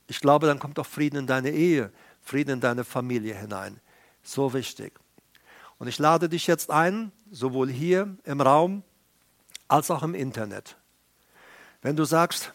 Ich 0.10 0.20
glaube, 0.20 0.48
dann 0.48 0.58
kommt 0.58 0.80
auch 0.80 0.88
Frieden 0.88 1.18
in 1.18 1.28
deine 1.28 1.52
Ehe, 1.52 1.92
Frieden 2.22 2.56
in 2.56 2.60
deine 2.60 2.84
Familie 2.84 3.36
hinein. 3.36 3.80
So 4.24 4.54
wichtig. 4.54 5.00
Und 5.78 5.88
ich 5.88 6.00
lade 6.00 6.28
dich 6.28 6.48
jetzt 6.48 6.72
ein, 6.72 7.12
sowohl 7.32 7.70
hier 7.70 8.18
im 8.24 8.42
Raum 8.42 8.84
als 9.68 9.92
auch 9.92 10.02
im 10.02 10.16
Internet. 10.16 10.78
Wenn 11.84 11.96
du 11.96 12.06
sagst, 12.06 12.54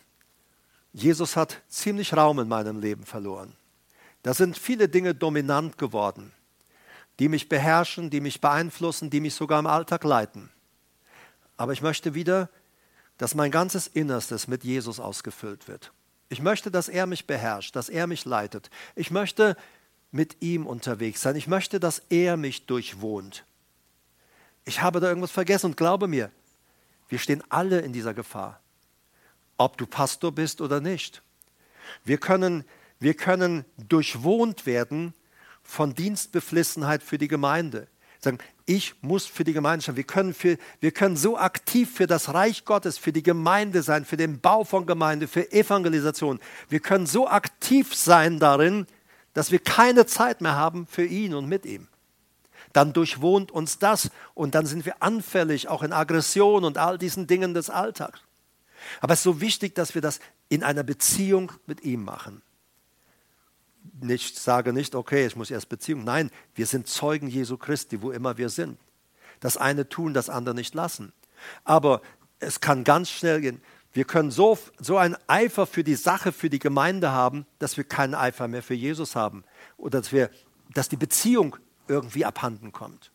Jesus 0.93 1.37
hat 1.37 1.63
ziemlich 1.69 2.13
Raum 2.15 2.41
in 2.41 2.49
meinem 2.49 2.81
Leben 2.81 3.05
verloren. 3.05 3.55
Da 4.25 4.35
sind 4.35 4.59
viele 4.59 4.89
Dinge 4.89 5.15
dominant 5.15 5.79
geworden, 5.79 6.33
die 7.21 7.29
mich 7.29 7.49
beherrschen, 7.49 8.11
die 8.11 8.21
mich 8.21 8.41
beeinflussen, 8.41 9.11
die 9.11 9.21
mich 9.21 9.35
sogar 9.35 9.61
im 9.61 9.67
Alltag 9.67 10.03
leiten. 10.03 10.51
Aber 11.57 11.73
ich 11.73 11.83
möchte 11.83 12.15
wieder, 12.15 12.49
dass 13.17 13.37
mein 13.37 13.53
ganzes 13.53 13.87
Innerstes 13.87 14.49
mit 14.49 14.65
Jesus 14.65 14.99
ausgefüllt 14.99 15.69
wird. 15.69 15.93
Ich 16.29 16.41
möchte, 16.41 16.71
dass 16.71 16.89
er 16.89 17.07
mich 17.07 17.27
beherrscht, 17.27 17.77
dass 17.77 17.89
er 17.89 18.07
mich 18.07 18.25
leitet. 18.25 18.71
Ich 18.95 19.11
möchte 19.11 19.57
mit 20.11 20.41
ihm 20.41 20.67
unterwegs 20.67 21.23
sein. 21.23 21.37
Ich 21.37 21.47
möchte, 21.47 21.81
dass 21.81 22.03
er 22.09 22.37
mich 22.37 22.67
durchwohnt. 22.67 23.45
Ich 24.65 24.81
habe 24.81 25.01
da 25.01 25.09
irgendwas 25.09 25.31
vergessen 25.31 25.67
und 25.67 25.77
glaube 25.77 26.09
mir, 26.09 26.31
wir 27.09 27.19
stehen 27.19 27.43
alle 27.49 27.81
in 27.81 27.93
dieser 27.93 28.15
Gefahr, 28.15 28.61
ob 29.57 29.77
du 29.77 29.87
Pastor 29.87 30.33
bist 30.33 30.61
oder 30.61 30.81
nicht. 30.81 31.23
Wir 32.05 32.19
können, 32.19 32.65
wir 32.99 33.15
können 33.15 33.65
durchwohnt 33.77 34.67
werden 34.67 35.15
von 35.63 35.95
Dienstbeflissenheit 35.95 37.03
für 37.03 37.19
die 37.19 37.29
Gemeinde. 37.29 37.89
Sagen, 38.25 38.39
ich 38.67 38.95
muss 39.03 39.27
für 39.27 39.45
die 39.45 39.53
Gemeinde 39.53 39.97
Wir 39.97 40.05
können, 40.05 40.35
für, 40.35 40.57
wir 40.81 40.91
können 40.91 41.17
so 41.17 41.39
aktiv 41.39 41.91
für 41.95 42.07
das 42.07 42.33
Reich 42.33 42.65
Gottes, 42.65 42.99
für 42.99 43.13
die 43.13 43.23
Gemeinde 43.23 43.83
sein, 43.83 44.05
für 44.05 44.17
den 44.17 44.41
Bau 44.41 44.65
von 44.65 44.87
Gemeinde, 44.87 45.29
für 45.29 45.53
Evangelisation. 45.53 46.41
Wir 46.69 46.81
können 46.81 47.07
so 47.07 47.29
aktiv 47.29 47.95
sein 47.95 48.39
darin, 48.39 48.87
dass 49.35 49.51
wir 49.51 49.59
keine 49.59 50.07
Zeit 50.07 50.41
mehr 50.41 50.55
haben 50.55 50.87
für 50.87 51.05
ihn 51.05 51.35
und 51.35 51.49
mit 51.49 51.67
ihm. 51.67 51.89
Dann 52.73 52.93
durchwohnt 52.93 53.53
uns 53.53 53.79
das 53.79 54.11
und 54.35 54.55
dann 54.55 54.67
sind 54.67 54.87
wir 54.87 55.03
anfällig 55.03 55.69
auch 55.69 55.83
in 55.83 55.93
Aggression 55.93 56.65
und 56.65 56.79
all 56.79 56.99
diesen 56.99 57.27
Dingen 57.27 57.55
des 57.55 57.71
Alltags. 57.71 58.21
Aber 59.01 59.13
es 59.13 59.21
ist 59.21 59.25
so 59.25 59.41
wichtig, 59.41 59.75
dass 59.75 59.95
wir 59.95 60.03
das 60.03 60.21
in 60.49 60.63
einer 60.63 60.83
Beziehung 60.83 61.53
mit 61.67 61.85
ihm 61.85 62.05
machen. 62.05 62.43
Ich 64.03 64.35
sage 64.35 64.73
nicht, 64.73 64.95
okay, 64.95 65.27
ich 65.27 65.37
muss 65.37 65.51
erst 65.51 65.69
Beziehung. 65.69 66.05
Nein, 66.05 66.31
wir 66.55 66.67
sind 66.67 66.89
Zeugen 66.89 67.29
Jesu 67.29 67.57
Christi, 67.57 68.03
wo 68.03 68.11
immer 68.11 68.39
wir 68.39 68.49
sind. 68.49 68.79
Das 69.41 69.57
eine 69.57 69.89
tun, 69.89 70.15
das 70.15 70.29
andere 70.29 70.55
nicht 70.55 70.75
lassen. 70.75 71.13
Aber 71.65 72.01
es 72.41 72.61
kann 72.61 72.85
ganz 72.85 73.11
schnell 73.11 73.41
gehen. 73.41 73.61
Wir 73.93 74.05
können 74.05 74.33
so, 74.33 74.59
so 74.81 74.99
einen 74.99 75.17
Eifer 75.29 75.67
für 75.67 75.85
die 75.85 75.95
Sache, 75.95 76.33
für 76.33 76.51
die 76.51 76.59
Gemeinde 76.59 77.13
haben, 77.13 77.47
dass 77.61 77.77
wir 77.77 77.85
keinen 77.85 78.15
Eifer 78.15 78.49
mehr 78.49 78.63
für 78.63 78.75
Jesus 78.75 79.15
haben. 79.15 79.45
Oder 79.77 80.01
dass, 80.01 80.13
wir, 80.13 80.31
dass 80.73 80.89
die 80.89 80.97
Beziehung 80.97 81.57
irgendwie 81.87 82.25
abhanden 82.25 82.73
kommt. 82.73 83.13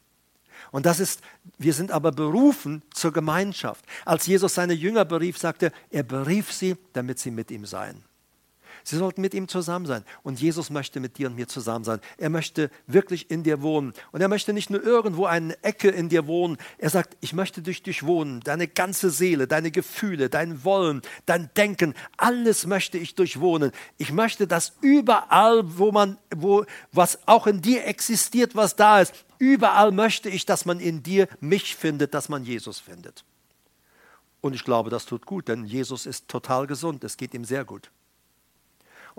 Und 0.72 0.86
das 0.86 1.00
ist, 1.00 1.22
wir 1.58 1.74
sind 1.74 1.92
aber 1.92 2.12
berufen 2.12 2.82
zur 2.94 3.12
Gemeinschaft. 3.12 3.84
Als 4.06 4.28
Jesus 4.28 4.54
seine 4.54 4.74
Jünger 4.74 5.06
berief, 5.06 5.38
sagte 5.38 5.72
er 5.90 6.04
berief 6.04 6.52
sie, 6.52 6.78
damit 6.94 7.20
sie 7.20 7.32
mit 7.32 7.52
ihm 7.52 7.66
seien. 7.66 8.04
Sie 8.84 8.98
sollten 8.98 9.22
mit 9.22 9.34
ihm 9.34 9.48
zusammen 9.48 9.86
sein. 9.86 10.04
Und 10.24 10.40
Jesus 10.40 10.70
möchte 10.70 11.00
mit 11.00 11.18
dir 11.18 11.28
und 11.28 11.36
mir 11.36 11.48
zusammen 11.48 11.86
sein. 11.86 12.00
Er 12.18 12.30
möchte 12.30 12.70
wirklich 12.88 13.30
in 13.32 13.44
dir 13.44 13.62
wohnen. 13.62 13.94
Und 14.12 14.22
er 14.22 14.28
möchte 14.28 14.54
nicht 14.54 14.70
nur 14.70 14.84
irgendwo 14.84 15.26
eine 15.26 15.62
Ecke 15.64 15.90
in 15.90 16.10
dir 16.10 16.28
wohnen. 16.28 16.58
Er 16.78 16.90
sagt, 16.90 17.18
ich 17.22 17.34
möchte 17.34 17.62
durch 17.62 17.84
dich 17.84 18.06
wohnen. 18.06 18.42
Deine 18.42 18.68
ganze 18.68 19.10
Seele, 19.10 19.48
deine 19.48 19.72
Gefühle, 19.72 20.30
dein 20.30 20.64
Wollen, 20.64 21.02
dein 21.26 21.50
Denken, 21.56 21.94
alles 22.18 22.66
möchte 22.66 22.98
ich 22.98 23.16
durchwohnen. 23.16 23.72
Ich 23.98 24.12
möchte, 24.12 24.48
dass 24.48 24.74
überall, 24.82 25.64
wo 25.78 25.92
man, 25.92 26.18
wo, 26.36 26.66
was 26.92 27.20
auch 27.28 27.48
in 27.48 27.62
dir 27.62 27.86
existiert, 27.86 28.56
was 28.56 28.76
da 28.76 29.02
ist, 29.02 29.14
überall 29.38 29.92
möchte 29.92 30.30
ich, 30.30 30.46
dass 30.46 30.66
man 30.66 30.80
in 30.80 31.04
dir 31.04 31.28
mich 31.40 31.76
findet, 31.76 32.14
dass 32.14 32.30
man 32.30 32.44
Jesus 32.44 32.80
findet. 32.80 33.24
Und 34.42 34.54
ich 34.54 34.64
glaube, 34.64 34.90
das 34.90 35.06
tut 35.06 35.26
gut, 35.26 35.48
denn 35.48 35.66
Jesus 35.66 36.06
ist 36.06 36.28
total 36.28 36.68
gesund. 36.68 37.04
Es 37.04 37.18
geht 37.18 37.34
ihm 37.34 37.44
sehr 37.44 37.66
gut. 37.66 37.92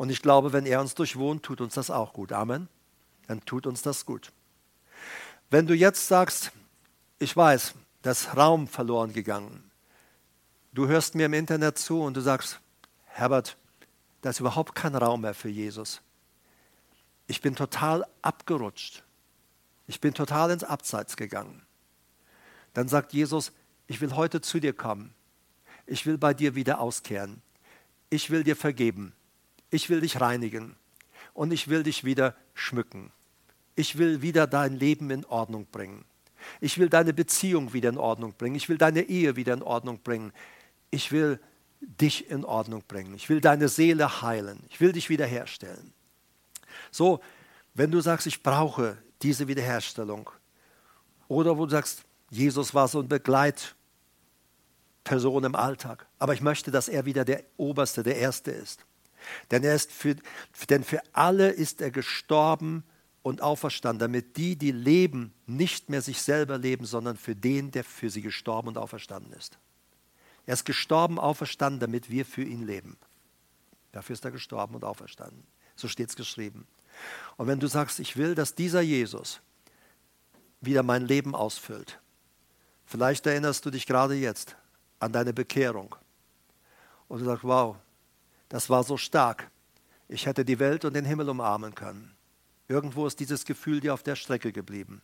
Und 0.00 0.08
ich 0.08 0.22
glaube, 0.22 0.54
wenn 0.54 0.64
er 0.64 0.80
uns 0.80 0.94
durchwohnt, 0.94 1.42
tut 1.42 1.60
uns 1.60 1.74
das 1.74 1.90
auch 1.90 2.14
gut. 2.14 2.32
Amen. 2.32 2.70
Dann 3.26 3.44
tut 3.44 3.66
uns 3.66 3.82
das 3.82 4.06
gut. 4.06 4.32
Wenn 5.50 5.66
du 5.66 5.74
jetzt 5.74 6.08
sagst, 6.08 6.52
ich 7.18 7.36
weiß, 7.36 7.74
das 8.00 8.34
Raum 8.34 8.66
verloren 8.66 9.12
gegangen. 9.12 9.70
Du 10.72 10.88
hörst 10.88 11.16
mir 11.16 11.26
im 11.26 11.34
Internet 11.34 11.76
zu 11.76 12.00
und 12.00 12.16
du 12.16 12.22
sagst, 12.22 12.60
Herbert, 13.08 13.58
da 14.22 14.30
ist 14.30 14.40
überhaupt 14.40 14.74
kein 14.74 14.94
Raum 14.94 15.20
mehr 15.20 15.34
für 15.34 15.50
Jesus. 15.50 16.00
Ich 17.26 17.42
bin 17.42 17.54
total 17.54 18.06
abgerutscht. 18.22 19.02
Ich 19.86 20.00
bin 20.00 20.14
total 20.14 20.50
ins 20.50 20.64
Abseits 20.64 21.14
gegangen. 21.18 21.60
Dann 22.72 22.88
sagt 22.88 23.12
Jesus, 23.12 23.52
ich 23.86 24.00
will 24.00 24.16
heute 24.16 24.40
zu 24.40 24.60
dir 24.60 24.72
kommen. 24.72 25.12
Ich 25.84 26.06
will 26.06 26.16
bei 26.16 26.32
dir 26.32 26.54
wieder 26.54 26.80
auskehren. 26.80 27.42
Ich 28.08 28.30
will 28.30 28.44
dir 28.44 28.56
vergeben 28.56 29.12
ich 29.70 29.90
will 29.90 30.00
dich 30.00 30.20
reinigen 30.20 30.76
und 31.34 31.52
ich 31.52 31.68
will 31.68 31.82
dich 31.82 32.04
wieder 32.04 32.34
schmücken. 32.54 33.12
Ich 33.76 33.98
will 33.98 34.22
wieder 34.22 34.46
dein 34.46 34.76
Leben 34.76 35.10
in 35.10 35.24
Ordnung 35.24 35.66
bringen. 35.70 36.04
Ich 36.60 36.78
will 36.78 36.88
deine 36.88 37.12
Beziehung 37.12 37.72
wieder 37.72 37.90
in 37.90 37.98
Ordnung 37.98 38.34
bringen. 38.34 38.56
Ich 38.56 38.68
will 38.68 38.78
deine 38.78 39.02
Ehe 39.02 39.36
wieder 39.36 39.54
in 39.54 39.62
Ordnung 39.62 40.00
bringen. 40.02 40.32
Ich 40.90 41.12
will 41.12 41.38
dich 41.80 42.30
in 42.30 42.44
Ordnung 42.44 42.82
bringen. 42.86 43.14
Ich 43.14 43.28
will 43.28 43.40
deine 43.40 43.68
Seele 43.68 44.22
heilen. 44.22 44.60
Ich 44.68 44.80
will 44.80 44.92
dich 44.92 45.08
wiederherstellen. 45.08 45.92
So, 46.90 47.20
wenn 47.74 47.90
du 47.90 48.00
sagst, 48.00 48.26
ich 48.26 48.42
brauche 48.42 48.98
diese 49.22 49.48
Wiederherstellung, 49.48 50.30
oder 51.28 51.56
wo 51.56 51.64
du 51.64 51.70
sagst, 51.70 52.04
Jesus 52.30 52.74
war 52.74 52.88
so 52.88 53.00
ein 53.00 53.08
Begleitperson 53.08 55.44
im 55.44 55.54
Alltag, 55.54 56.06
aber 56.18 56.34
ich 56.34 56.40
möchte, 56.40 56.72
dass 56.72 56.88
er 56.88 57.04
wieder 57.04 57.24
der 57.24 57.44
Oberste, 57.56 58.02
der 58.02 58.16
Erste 58.16 58.50
ist. 58.50 58.84
Denn, 59.50 59.64
er 59.64 59.74
ist 59.74 59.92
für, 59.92 60.16
denn 60.68 60.84
für 60.84 61.00
alle 61.12 61.50
ist 61.50 61.80
er 61.80 61.90
gestorben 61.90 62.84
und 63.22 63.42
auferstanden, 63.42 63.98
damit 63.98 64.36
die, 64.36 64.56
die 64.56 64.72
leben, 64.72 65.32
nicht 65.46 65.90
mehr 65.90 66.02
sich 66.02 66.22
selber 66.22 66.58
leben, 66.58 66.86
sondern 66.86 67.16
für 67.16 67.36
den, 67.36 67.70
der 67.70 67.84
für 67.84 68.10
sie 68.10 68.22
gestorben 68.22 68.68
und 68.68 68.78
auferstanden 68.78 69.32
ist. 69.32 69.58
Er 70.46 70.54
ist 70.54 70.64
gestorben, 70.64 71.18
auferstanden, 71.18 71.80
damit 71.80 72.10
wir 72.10 72.24
für 72.24 72.42
ihn 72.42 72.66
leben. 72.66 72.96
Dafür 73.92 74.14
ist 74.14 74.24
er 74.24 74.30
gestorben 74.30 74.74
und 74.74 74.84
auferstanden. 74.84 75.42
So 75.76 75.88
steht 75.88 76.08
es 76.08 76.16
geschrieben. 76.16 76.66
Und 77.36 77.46
wenn 77.46 77.60
du 77.60 77.66
sagst, 77.66 78.00
ich 78.00 78.16
will, 78.16 78.34
dass 78.34 78.54
dieser 78.54 78.80
Jesus 78.80 79.40
wieder 80.60 80.82
mein 80.82 81.06
Leben 81.06 81.34
ausfüllt, 81.34 82.00
vielleicht 82.86 83.26
erinnerst 83.26 83.64
du 83.64 83.70
dich 83.70 83.86
gerade 83.86 84.14
jetzt 84.14 84.56
an 84.98 85.12
deine 85.12 85.32
Bekehrung 85.32 85.94
und 87.08 87.20
du 87.20 87.24
sagst, 87.24 87.44
wow, 87.44 87.76
das 88.50 88.68
war 88.68 88.84
so 88.84 88.98
stark. 88.98 89.50
Ich 90.08 90.26
hätte 90.26 90.44
die 90.44 90.58
Welt 90.58 90.84
und 90.84 90.94
den 90.94 91.06
Himmel 91.06 91.30
umarmen 91.30 91.74
können. 91.74 92.14
Irgendwo 92.68 93.06
ist 93.06 93.18
dieses 93.18 93.46
Gefühl 93.46 93.80
dir 93.80 93.94
auf 93.94 94.02
der 94.02 94.16
Strecke 94.16 94.52
geblieben. 94.52 95.00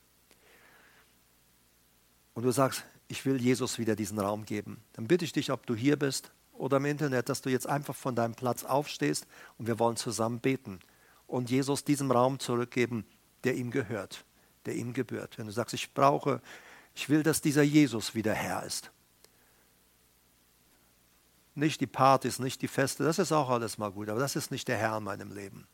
Und 2.35 2.43
du 2.43 2.51
sagst, 2.51 2.85
ich 3.09 3.25
will 3.25 3.41
Jesus 3.41 3.79
wieder 3.79 3.97
diesen 3.97 4.19
Raum 4.19 4.45
geben. 4.45 4.83
Dann 4.93 5.07
bitte 5.07 5.25
ich 5.25 5.33
dich, 5.33 5.51
ob 5.51 5.65
du 5.65 5.75
hier 5.75 5.97
bist 5.97 6.33
oder 6.53 6.79
im 6.79 6.85
Internet, 6.85 7.29
dass 7.29 7.41
du 7.41 7.49
jetzt 7.49 7.69
einfach 7.69 7.95
von 7.95 8.17
deinem 8.17 8.35
Platz 8.35 8.65
aufstehst 8.65 9.27
und 9.59 9.67
wir 9.67 9.79
wollen 9.79 9.97
zusammen 9.97 10.41
beten 10.41 10.81
und 11.27 11.49
Jesus 11.49 11.85
diesem 11.85 12.11
Raum 12.11 12.39
zurückgeben, 12.39 13.07
der 13.45 13.55
ihm 13.55 13.71
gehört, 13.71 14.25
der 14.67 14.75
ihm 14.75 14.93
gebührt. 14.93 15.39
Wenn 15.39 15.47
du 15.47 15.53
sagst, 15.53 15.75
ich 15.75 15.95
brauche, 15.95 16.43
ich 16.95 17.09
will, 17.09 17.23
dass 17.23 17.41
dieser 17.41 17.63
Jesus 17.63 18.15
wieder 18.15 18.35
Herr 18.35 18.65
ist, 18.65 18.91
nicht 21.57 21.81
die 21.81 21.87
Partys, 21.87 22.39
nicht 22.39 22.63
die 22.63 22.69
Feste, 22.69 23.05
das 23.05 23.19
ist 23.19 23.33
auch 23.33 23.49
alles 23.49 23.79
mal 23.79 23.91
gut, 23.91 24.09
aber 24.09 24.21
das 24.21 24.37
ist 24.37 24.51
nicht 24.51 24.69
der 24.69 24.77
Herr 24.77 24.99
in 24.99 25.05
meinem 25.05 25.33
Leben. 25.33 25.67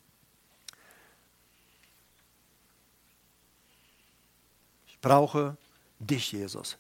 Ich 4.87 4.99
brauche 5.01 5.57
dich, 5.99 6.33
Jesus. 6.33 6.79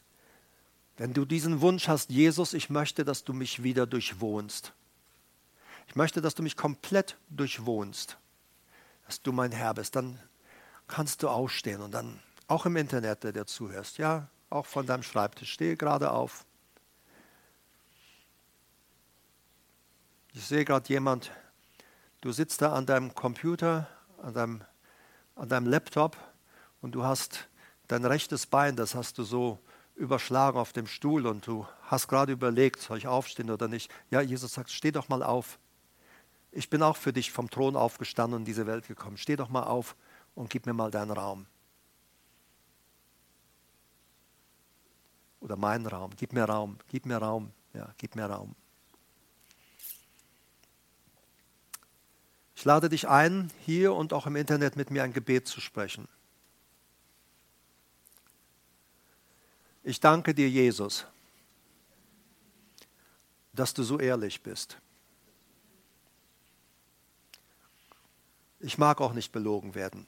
Wenn 0.96 1.14
du 1.14 1.24
diesen 1.24 1.60
Wunsch 1.60 1.88
hast, 1.88 2.10
Jesus, 2.10 2.54
ich 2.54 2.70
möchte, 2.70 3.04
dass 3.04 3.24
du 3.24 3.32
mich 3.32 3.62
wieder 3.62 3.86
durchwohnst. 3.86 4.72
Ich 5.88 5.96
möchte, 5.96 6.20
dass 6.20 6.34
du 6.34 6.42
mich 6.42 6.56
komplett 6.56 7.16
durchwohnst, 7.28 8.18
dass 9.06 9.20
du 9.20 9.32
mein 9.32 9.52
Herr 9.52 9.74
bist, 9.74 9.96
dann 9.96 10.18
kannst 10.86 11.22
du 11.22 11.28
aufstehen 11.28 11.80
und 11.80 11.92
dann 11.92 12.20
auch 12.46 12.66
im 12.66 12.76
Internet, 12.76 13.24
der 13.24 13.32
dir 13.32 13.46
zuhörst, 13.46 13.98
ja, 13.98 14.28
auch 14.50 14.66
von 14.66 14.86
deinem 14.86 15.02
Schreibtisch, 15.02 15.52
stehe 15.52 15.76
gerade 15.76 16.10
auf. 16.10 16.44
Ich 20.34 20.46
sehe 20.46 20.64
gerade 20.64 20.88
jemand, 20.88 21.30
du 22.22 22.32
sitzt 22.32 22.62
da 22.62 22.72
an 22.72 22.86
deinem 22.86 23.14
Computer, 23.14 23.86
an 24.22 24.32
deinem, 24.32 24.64
an 25.34 25.48
deinem 25.50 25.66
Laptop 25.66 26.16
und 26.80 26.92
du 26.92 27.04
hast 27.04 27.48
dein 27.86 28.06
rechtes 28.06 28.46
Bein, 28.46 28.74
das 28.74 28.94
hast 28.94 29.18
du 29.18 29.24
so 29.24 29.58
überschlagen 29.94 30.56
auf 30.56 30.72
dem 30.72 30.86
Stuhl 30.86 31.26
und 31.26 31.46
du 31.46 31.66
hast 31.82 32.08
gerade 32.08 32.32
überlegt, 32.32 32.80
soll 32.80 32.96
ich 32.96 33.06
aufstehen 33.06 33.50
oder 33.50 33.68
nicht. 33.68 33.92
Ja, 34.10 34.22
Jesus 34.22 34.54
sagt, 34.54 34.70
steh 34.70 34.90
doch 34.90 35.10
mal 35.10 35.22
auf. 35.22 35.58
Ich 36.50 36.70
bin 36.70 36.82
auch 36.82 36.96
für 36.96 37.12
dich 37.12 37.30
vom 37.30 37.50
Thron 37.50 37.76
aufgestanden 37.76 38.36
und 38.36 38.40
in 38.42 38.46
diese 38.46 38.66
Welt 38.66 38.88
gekommen. 38.88 39.18
Steh 39.18 39.36
doch 39.36 39.50
mal 39.50 39.64
auf 39.64 39.96
und 40.34 40.48
gib 40.48 40.64
mir 40.64 40.72
mal 40.72 40.90
deinen 40.90 41.10
Raum. 41.10 41.44
Oder 45.40 45.56
meinen 45.56 45.86
Raum. 45.86 46.12
Gib 46.16 46.32
mir 46.32 46.44
Raum, 46.44 46.78
gib 46.88 47.04
mir 47.04 47.18
Raum, 47.18 47.52
ja, 47.74 47.92
gib 47.98 48.16
mir 48.16 48.24
Raum. 48.24 48.54
Ich 52.62 52.64
lade 52.64 52.88
dich 52.88 53.08
ein, 53.08 53.50
hier 53.66 53.92
und 53.92 54.12
auch 54.12 54.28
im 54.28 54.36
Internet 54.36 54.76
mit 54.76 54.92
mir 54.92 55.02
ein 55.02 55.12
Gebet 55.12 55.48
zu 55.48 55.60
sprechen. 55.60 56.06
Ich 59.82 59.98
danke 59.98 60.32
dir, 60.32 60.48
Jesus, 60.48 61.04
dass 63.52 63.74
du 63.74 63.82
so 63.82 63.98
ehrlich 63.98 64.44
bist. 64.44 64.78
Ich 68.60 68.78
mag 68.78 69.00
auch 69.00 69.12
nicht 69.12 69.32
belogen 69.32 69.74
werden. 69.74 70.06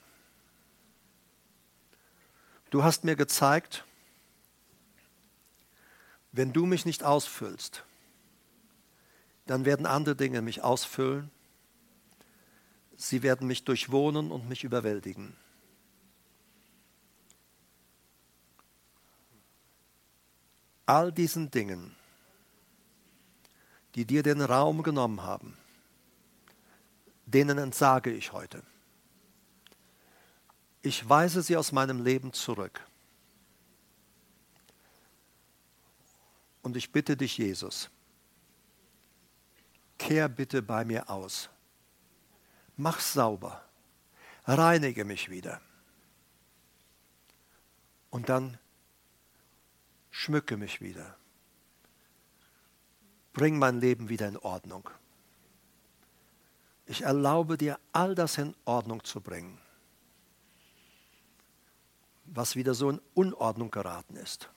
Du 2.70 2.84
hast 2.84 3.02
mir 3.02 3.16
gezeigt, 3.16 3.84
wenn 6.30 6.52
du 6.52 6.66
mich 6.66 6.86
nicht 6.86 7.02
ausfüllst, 7.02 7.82
dann 9.46 9.64
werden 9.64 9.86
andere 9.86 10.14
Dinge 10.14 10.40
mich 10.40 10.62
ausfüllen. 10.62 11.32
Sie 12.96 13.22
werden 13.22 13.46
mich 13.46 13.64
durchwohnen 13.64 14.30
und 14.30 14.48
mich 14.48 14.64
überwältigen. 14.64 15.36
all 20.86 21.12
diesen 21.12 21.50
Dingen, 21.50 21.94
die 23.94 24.04
dir 24.04 24.22
den 24.22 24.40
Raum 24.40 24.82
genommen 24.82 25.22
haben, 25.22 25.56
denen 27.26 27.58
entsage 27.58 28.10
ich 28.10 28.32
heute. 28.32 28.62
Ich 30.82 31.08
weise 31.08 31.42
sie 31.42 31.56
aus 31.56 31.72
meinem 31.72 32.02
Leben 32.02 32.32
zurück. 32.32 32.86
Und 36.62 36.76
ich 36.76 36.92
bitte 36.92 37.16
dich, 37.16 37.38
Jesus, 37.38 37.90
kehr 39.98 40.28
bitte 40.28 40.62
bei 40.62 40.84
mir 40.84 41.08
aus. 41.08 41.48
Mach 42.76 43.00
sauber. 43.00 43.64
Reinige 44.46 45.04
mich 45.04 45.30
wieder. 45.30 45.60
Und 48.10 48.28
dann 48.28 48.58
schmücke 50.10 50.56
mich 50.56 50.80
wieder. 50.80 51.16
Bring 53.32 53.58
mein 53.58 53.80
Leben 53.80 54.08
wieder 54.08 54.28
in 54.28 54.36
Ordnung. 54.36 54.88
Ich 56.86 57.02
erlaube 57.02 57.56
dir, 57.56 57.78
all 57.92 58.14
das 58.14 58.38
in 58.38 58.54
Ordnung 58.64 59.02
zu 59.02 59.20
bringen, 59.20 59.58
was 62.26 62.56
wieder 62.56 62.74
so 62.74 62.90
in 62.90 63.00
Unordnung 63.14 63.70
geraten 63.70 64.16
ist. 64.16 64.50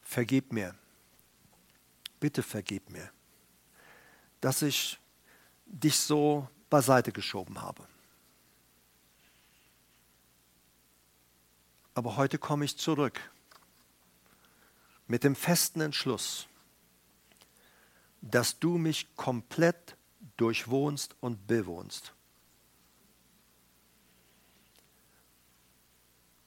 Vergib 0.00 0.52
mir. 0.52 0.74
Bitte 2.18 2.42
vergib 2.42 2.90
mir, 2.90 3.10
dass 4.42 4.60
ich 4.60 4.98
dich 5.64 5.96
so 5.96 6.46
beiseite 6.68 7.12
geschoben 7.12 7.62
habe. 7.62 7.86
Aber 11.94 12.16
heute 12.16 12.38
komme 12.38 12.64
ich 12.64 12.76
zurück 12.76 13.20
mit 15.06 15.24
dem 15.24 15.36
festen 15.36 15.80
Entschluss, 15.80 16.48
dass 18.20 18.58
du 18.58 18.78
mich 18.78 19.14
komplett 19.16 19.96
durchwohnst 20.36 21.14
und 21.20 21.46
bewohnst. 21.46 22.12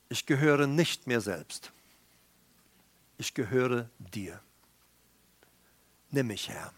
Ich 0.10 0.26
gehöre 0.26 0.68
nicht 0.68 1.08
mir 1.08 1.22
selbst. 1.22 1.72
Ich 3.18 3.34
gehöre 3.34 3.90
dir. 4.00 4.42
Nimm 6.12 6.28
mich, 6.28 6.50
Herr. 6.50 6.74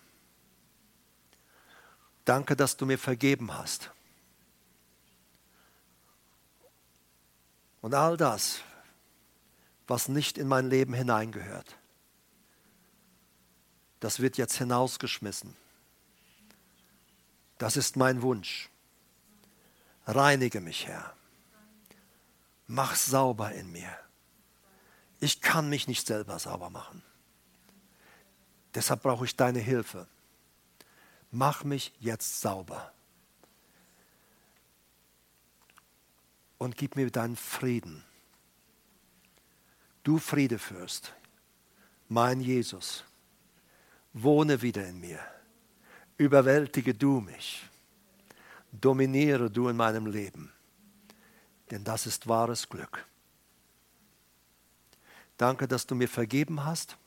Danke, 2.27 2.57
dass 2.57 2.75
du 2.75 2.85
mir 2.85 2.99
vergeben 2.99 3.53
hast. 3.53 3.89
Und 7.79 7.93
all 7.93 8.17
das, 8.17 8.59
was 9.87 10.09
nicht 10.09 10.37
in 10.37 10.45
mein 10.45 10.69
Leben 10.69 10.93
hineingehört, 10.93 11.77
das 14.01 14.19
wird 14.19 14.35
jetzt 14.35 14.57
hinausgeschmissen. 14.57 15.55
Das 17.59 17.77
ist 17.77 17.95
mein 17.95 18.21
Wunsch. 18.21 18.69
Reinige 20.05 20.59
mich, 20.59 20.85
Herr. 20.85 21.15
Mach 22.67 22.95
sauber 22.95 23.53
in 23.53 23.71
mir. 23.71 23.97
Ich 25.21 25.39
kann 25.39 25.69
mich 25.69 25.87
nicht 25.87 26.05
selber 26.05 26.37
sauber 26.39 26.69
machen. 26.69 27.01
Deshalb 28.75 29.03
brauche 29.03 29.23
ich 29.23 29.37
deine 29.37 29.59
Hilfe. 29.59 30.09
Mach 31.31 31.63
mich 31.63 31.93
jetzt 31.99 32.41
sauber. 32.41 32.93
und 36.57 36.77
gib 36.77 36.95
mir 36.95 37.11
deinen 37.11 37.35
Frieden. 37.35 38.03
Du 40.03 40.17
Friedefürst, 40.17 41.13
mein 42.07 42.39
Jesus, 42.39 43.03
wohne 44.13 44.61
wieder 44.61 44.87
in 44.87 44.99
mir. 44.99 45.19
Überwältige 46.17 46.93
du 46.93 47.19
mich. 47.19 47.69
Dominiere 48.71 49.51
du 49.51 49.67
in 49.67 49.75
meinem 49.75 50.05
Leben. 50.05 50.51
Denn 51.69 51.83
das 51.83 52.05
ist 52.07 52.27
wahres 52.27 52.69
Glück. 52.69 53.05
Danke, 55.37 55.67
dass 55.67 55.85
du 55.85 55.93
mir 55.93 56.07
vergeben 56.07 56.63
hast. 56.63 56.97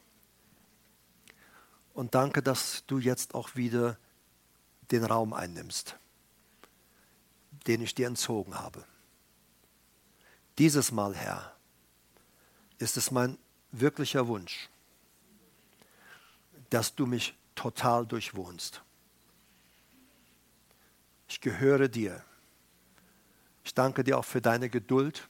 Und 1.95 2.15
danke, 2.15 2.43
dass 2.43 2.85
du 2.87 2.99
jetzt 2.99 3.35
auch 3.35 3.57
wieder 3.57 3.99
den 4.91 5.05
Raum 5.05 5.33
einnimmst, 5.33 5.97
den 7.67 7.81
ich 7.81 7.95
dir 7.95 8.07
entzogen 8.07 8.59
habe. 8.59 8.85
Dieses 10.59 10.93
Mal, 10.93 11.15
Herr, 11.15 11.55
ist 12.79 12.97
es 12.97 13.11
mein 13.11 13.39
wirklicher 13.73 14.27
Wunsch, 14.27 14.69
dass 16.71 16.95
du 16.95 17.07
mich 17.07 17.35
total 17.55 18.07
durchwohnst. 18.07 18.83
Ich 21.29 21.41
gehöre 21.41 21.89
dir. 21.89 22.25
Ich 23.65 23.75
danke 23.75 24.03
dir 24.03 24.19
auch 24.19 24.25
für 24.25 24.41
deine 24.41 24.69
Geduld. 24.69 25.29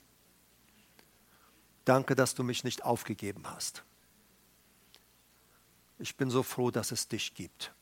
Danke, 1.85 2.15
dass 2.15 2.35
du 2.35 2.43
mich 2.43 2.65
nicht 2.65 2.85
aufgegeben 2.85 3.49
hast. 3.49 3.85
Ich 5.99 6.17
bin 6.17 6.31
so 6.31 6.43
froh, 6.43 6.71
dass 6.71 6.93
es 6.93 7.09
dich 7.09 7.35
gibt. 7.35 7.75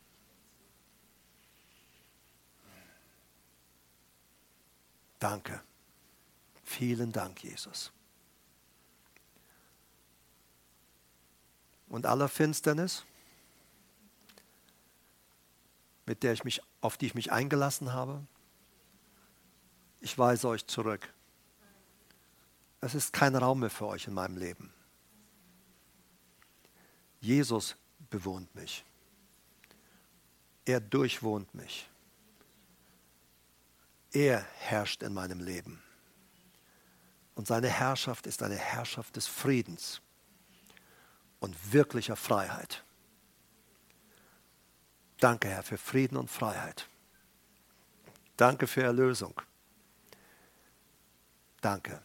Danke. 5.19 5.61
Vielen 6.64 7.12
Dank, 7.12 7.43
Jesus. 7.43 7.93
Und 11.89 12.07
aller 12.07 12.29
Finsternis, 12.29 13.05
mit 16.07 16.23
der 16.23 16.35
ich 16.35 16.45
mich, 16.45 16.62
auf 16.81 16.97
die 16.97 17.07
ich 17.07 17.14
mich 17.14 17.33
eingelassen 17.33 17.93
habe, 17.93 18.27
ich 20.01 20.16
weise 20.19 20.49
euch 20.49 20.66
zurück. 20.66 21.12
Es 22.81 22.95
ist 22.95 23.12
kein 23.12 23.35
Raum 23.35 23.61
mehr 23.61 23.71
für 23.71 23.87
euch 23.87 24.07
in 24.07 24.14
meinem 24.14 24.37
Leben. 24.37 24.73
Jesus 27.21 27.77
bewohnt 28.11 28.55
mich. 28.55 28.85
Er 30.64 30.81
durchwohnt 30.81 31.53
mich. 31.55 31.89
Er 34.12 34.46
herrscht 34.59 35.02
in 35.02 35.12
meinem 35.12 35.40
Leben. 35.40 35.82
Und 37.34 37.46
seine 37.46 37.68
Herrschaft 37.68 38.26
ist 38.26 38.42
eine 38.42 38.56
Herrschaft 38.56 39.16
des 39.16 39.26
Friedens 39.26 40.00
und 41.40 41.72
wirklicher 41.72 42.16
Freiheit. 42.16 42.84
Danke, 45.20 45.48
Herr, 45.48 45.62
für 45.62 45.78
Frieden 45.78 46.16
und 46.16 46.30
Freiheit. 46.30 46.88
Danke 48.36 48.66
für 48.66 48.82
Erlösung. 48.82 49.40
Danke. 51.61 52.00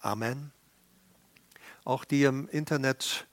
Amen. 0.00 0.52
Auch 1.84 2.04
die 2.04 2.24
im 2.24 2.48
Internet 2.48 3.27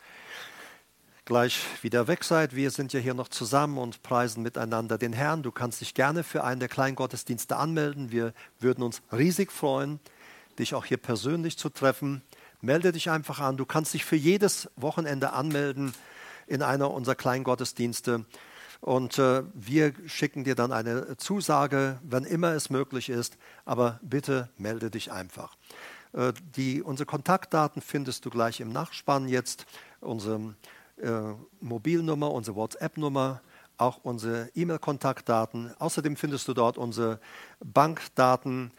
gleich 1.25 1.59
wieder 1.81 2.07
weg 2.07 2.23
seid. 2.23 2.55
Wir 2.55 2.71
sind 2.71 2.93
ja 2.93 2.99
hier 2.99 3.13
noch 3.13 3.27
zusammen 3.27 3.77
und 3.77 4.03
preisen 4.03 4.43
miteinander 4.43 4.97
den 4.97 5.13
Herrn. 5.13 5.43
Du 5.43 5.51
kannst 5.51 5.81
dich 5.81 5.93
gerne 5.93 6.23
für 6.23 6.43
einen 6.43 6.59
der 6.59 6.69
kleinen 6.69 6.95
Gottesdienste 6.95 7.57
anmelden. 7.57 8.11
Wir 8.11 8.33
würden 8.59 8.83
uns 8.83 9.01
riesig 9.11 9.51
freuen 9.51 9.99
dich 10.59 10.75
auch 10.75 10.85
hier 10.85 10.97
persönlich 10.97 11.57
zu 11.57 11.69
treffen, 11.69 12.21
melde 12.61 12.91
dich 12.91 13.09
einfach 13.09 13.39
an. 13.39 13.57
Du 13.57 13.65
kannst 13.65 13.93
dich 13.93 14.05
für 14.05 14.15
jedes 14.15 14.69
Wochenende 14.75 15.33
anmelden 15.33 15.93
in 16.47 16.61
einer 16.61 16.91
unserer 16.91 17.15
kleinen 17.15 17.43
Gottesdienste. 17.43 18.25
Und 18.81 19.17
äh, 19.17 19.43
wir 19.53 19.93
schicken 20.05 20.43
dir 20.43 20.55
dann 20.55 20.71
eine 20.71 21.17
Zusage, 21.17 21.99
wenn 22.03 22.23
immer 22.23 22.51
es 22.53 22.69
möglich 22.69 23.09
ist. 23.09 23.37
Aber 23.63 23.99
bitte 24.03 24.49
melde 24.57 24.91
dich 24.91 25.11
einfach. 25.11 25.55
Äh, 26.13 26.33
die, 26.55 26.83
unsere 26.83 27.07
Kontaktdaten 27.07 27.81
findest 27.81 28.25
du 28.25 28.29
gleich 28.29 28.59
im 28.59 28.71
Nachspann 28.71 29.27
jetzt. 29.27 29.65
Unsere 30.01 30.53
äh, 30.97 31.33
Mobilnummer, 31.59 32.31
unsere 32.31 32.55
WhatsApp-Nummer, 32.55 33.41
auch 33.77 33.99
unsere 34.03 34.49
E-Mail-Kontaktdaten. 34.55 35.73
Außerdem 35.79 36.15
findest 36.15 36.47
du 36.47 36.53
dort 36.53 36.77
unsere 36.77 37.19
Bankdaten, 37.59 38.71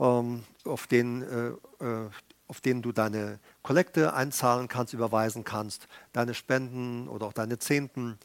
ähm, 0.00 0.44
auf, 0.64 0.86
denen, 0.86 1.22
äh, 1.22 1.84
äh, 1.84 2.10
auf 2.46 2.60
denen 2.60 2.82
du 2.82 2.92
deine 2.92 3.38
Kollekte 3.62 4.14
einzahlen 4.14 4.68
kannst, 4.68 4.94
überweisen 4.94 5.44
kannst, 5.44 5.88
deine 6.12 6.34
Spenden 6.34 7.08
oder 7.08 7.26
auch 7.26 7.32
deine 7.32 7.58
Zehnten. 7.58 8.18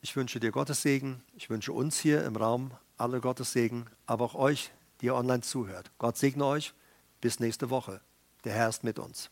Ich 0.00 0.16
wünsche 0.16 0.40
dir 0.40 0.50
Gottes 0.50 0.82
Segen. 0.82 1.22
Ich 1.36 1.50
wünsche 1.50 1.72
uns 1.72 1.98
hier 1.98 2.24
im 2.24 2.36
Raum 2.36 2.72
alle 2.96 3.20
Gottes 3.20 3.52
Segen, 3.52 3.86
aber 4.06 4.24
auch 4.24 4.34
euch, 4.34 4.70
die 5.00 5.06
ihr 5.06 5.14
online 5.14 5.42
zuhört. 5.42 5.90
Gott 5.98 6.16
segne 6.16 6.44
euch. 6.44 6.74
Bis 7.20 7.38
nächste 7.38 7.70
Woche. 7.70 8.00
Der 8.44 8.52
Herr 8.52 8.68
ist 8.68 8.82
mit 8.82 8.98
uns. 8.98 9.30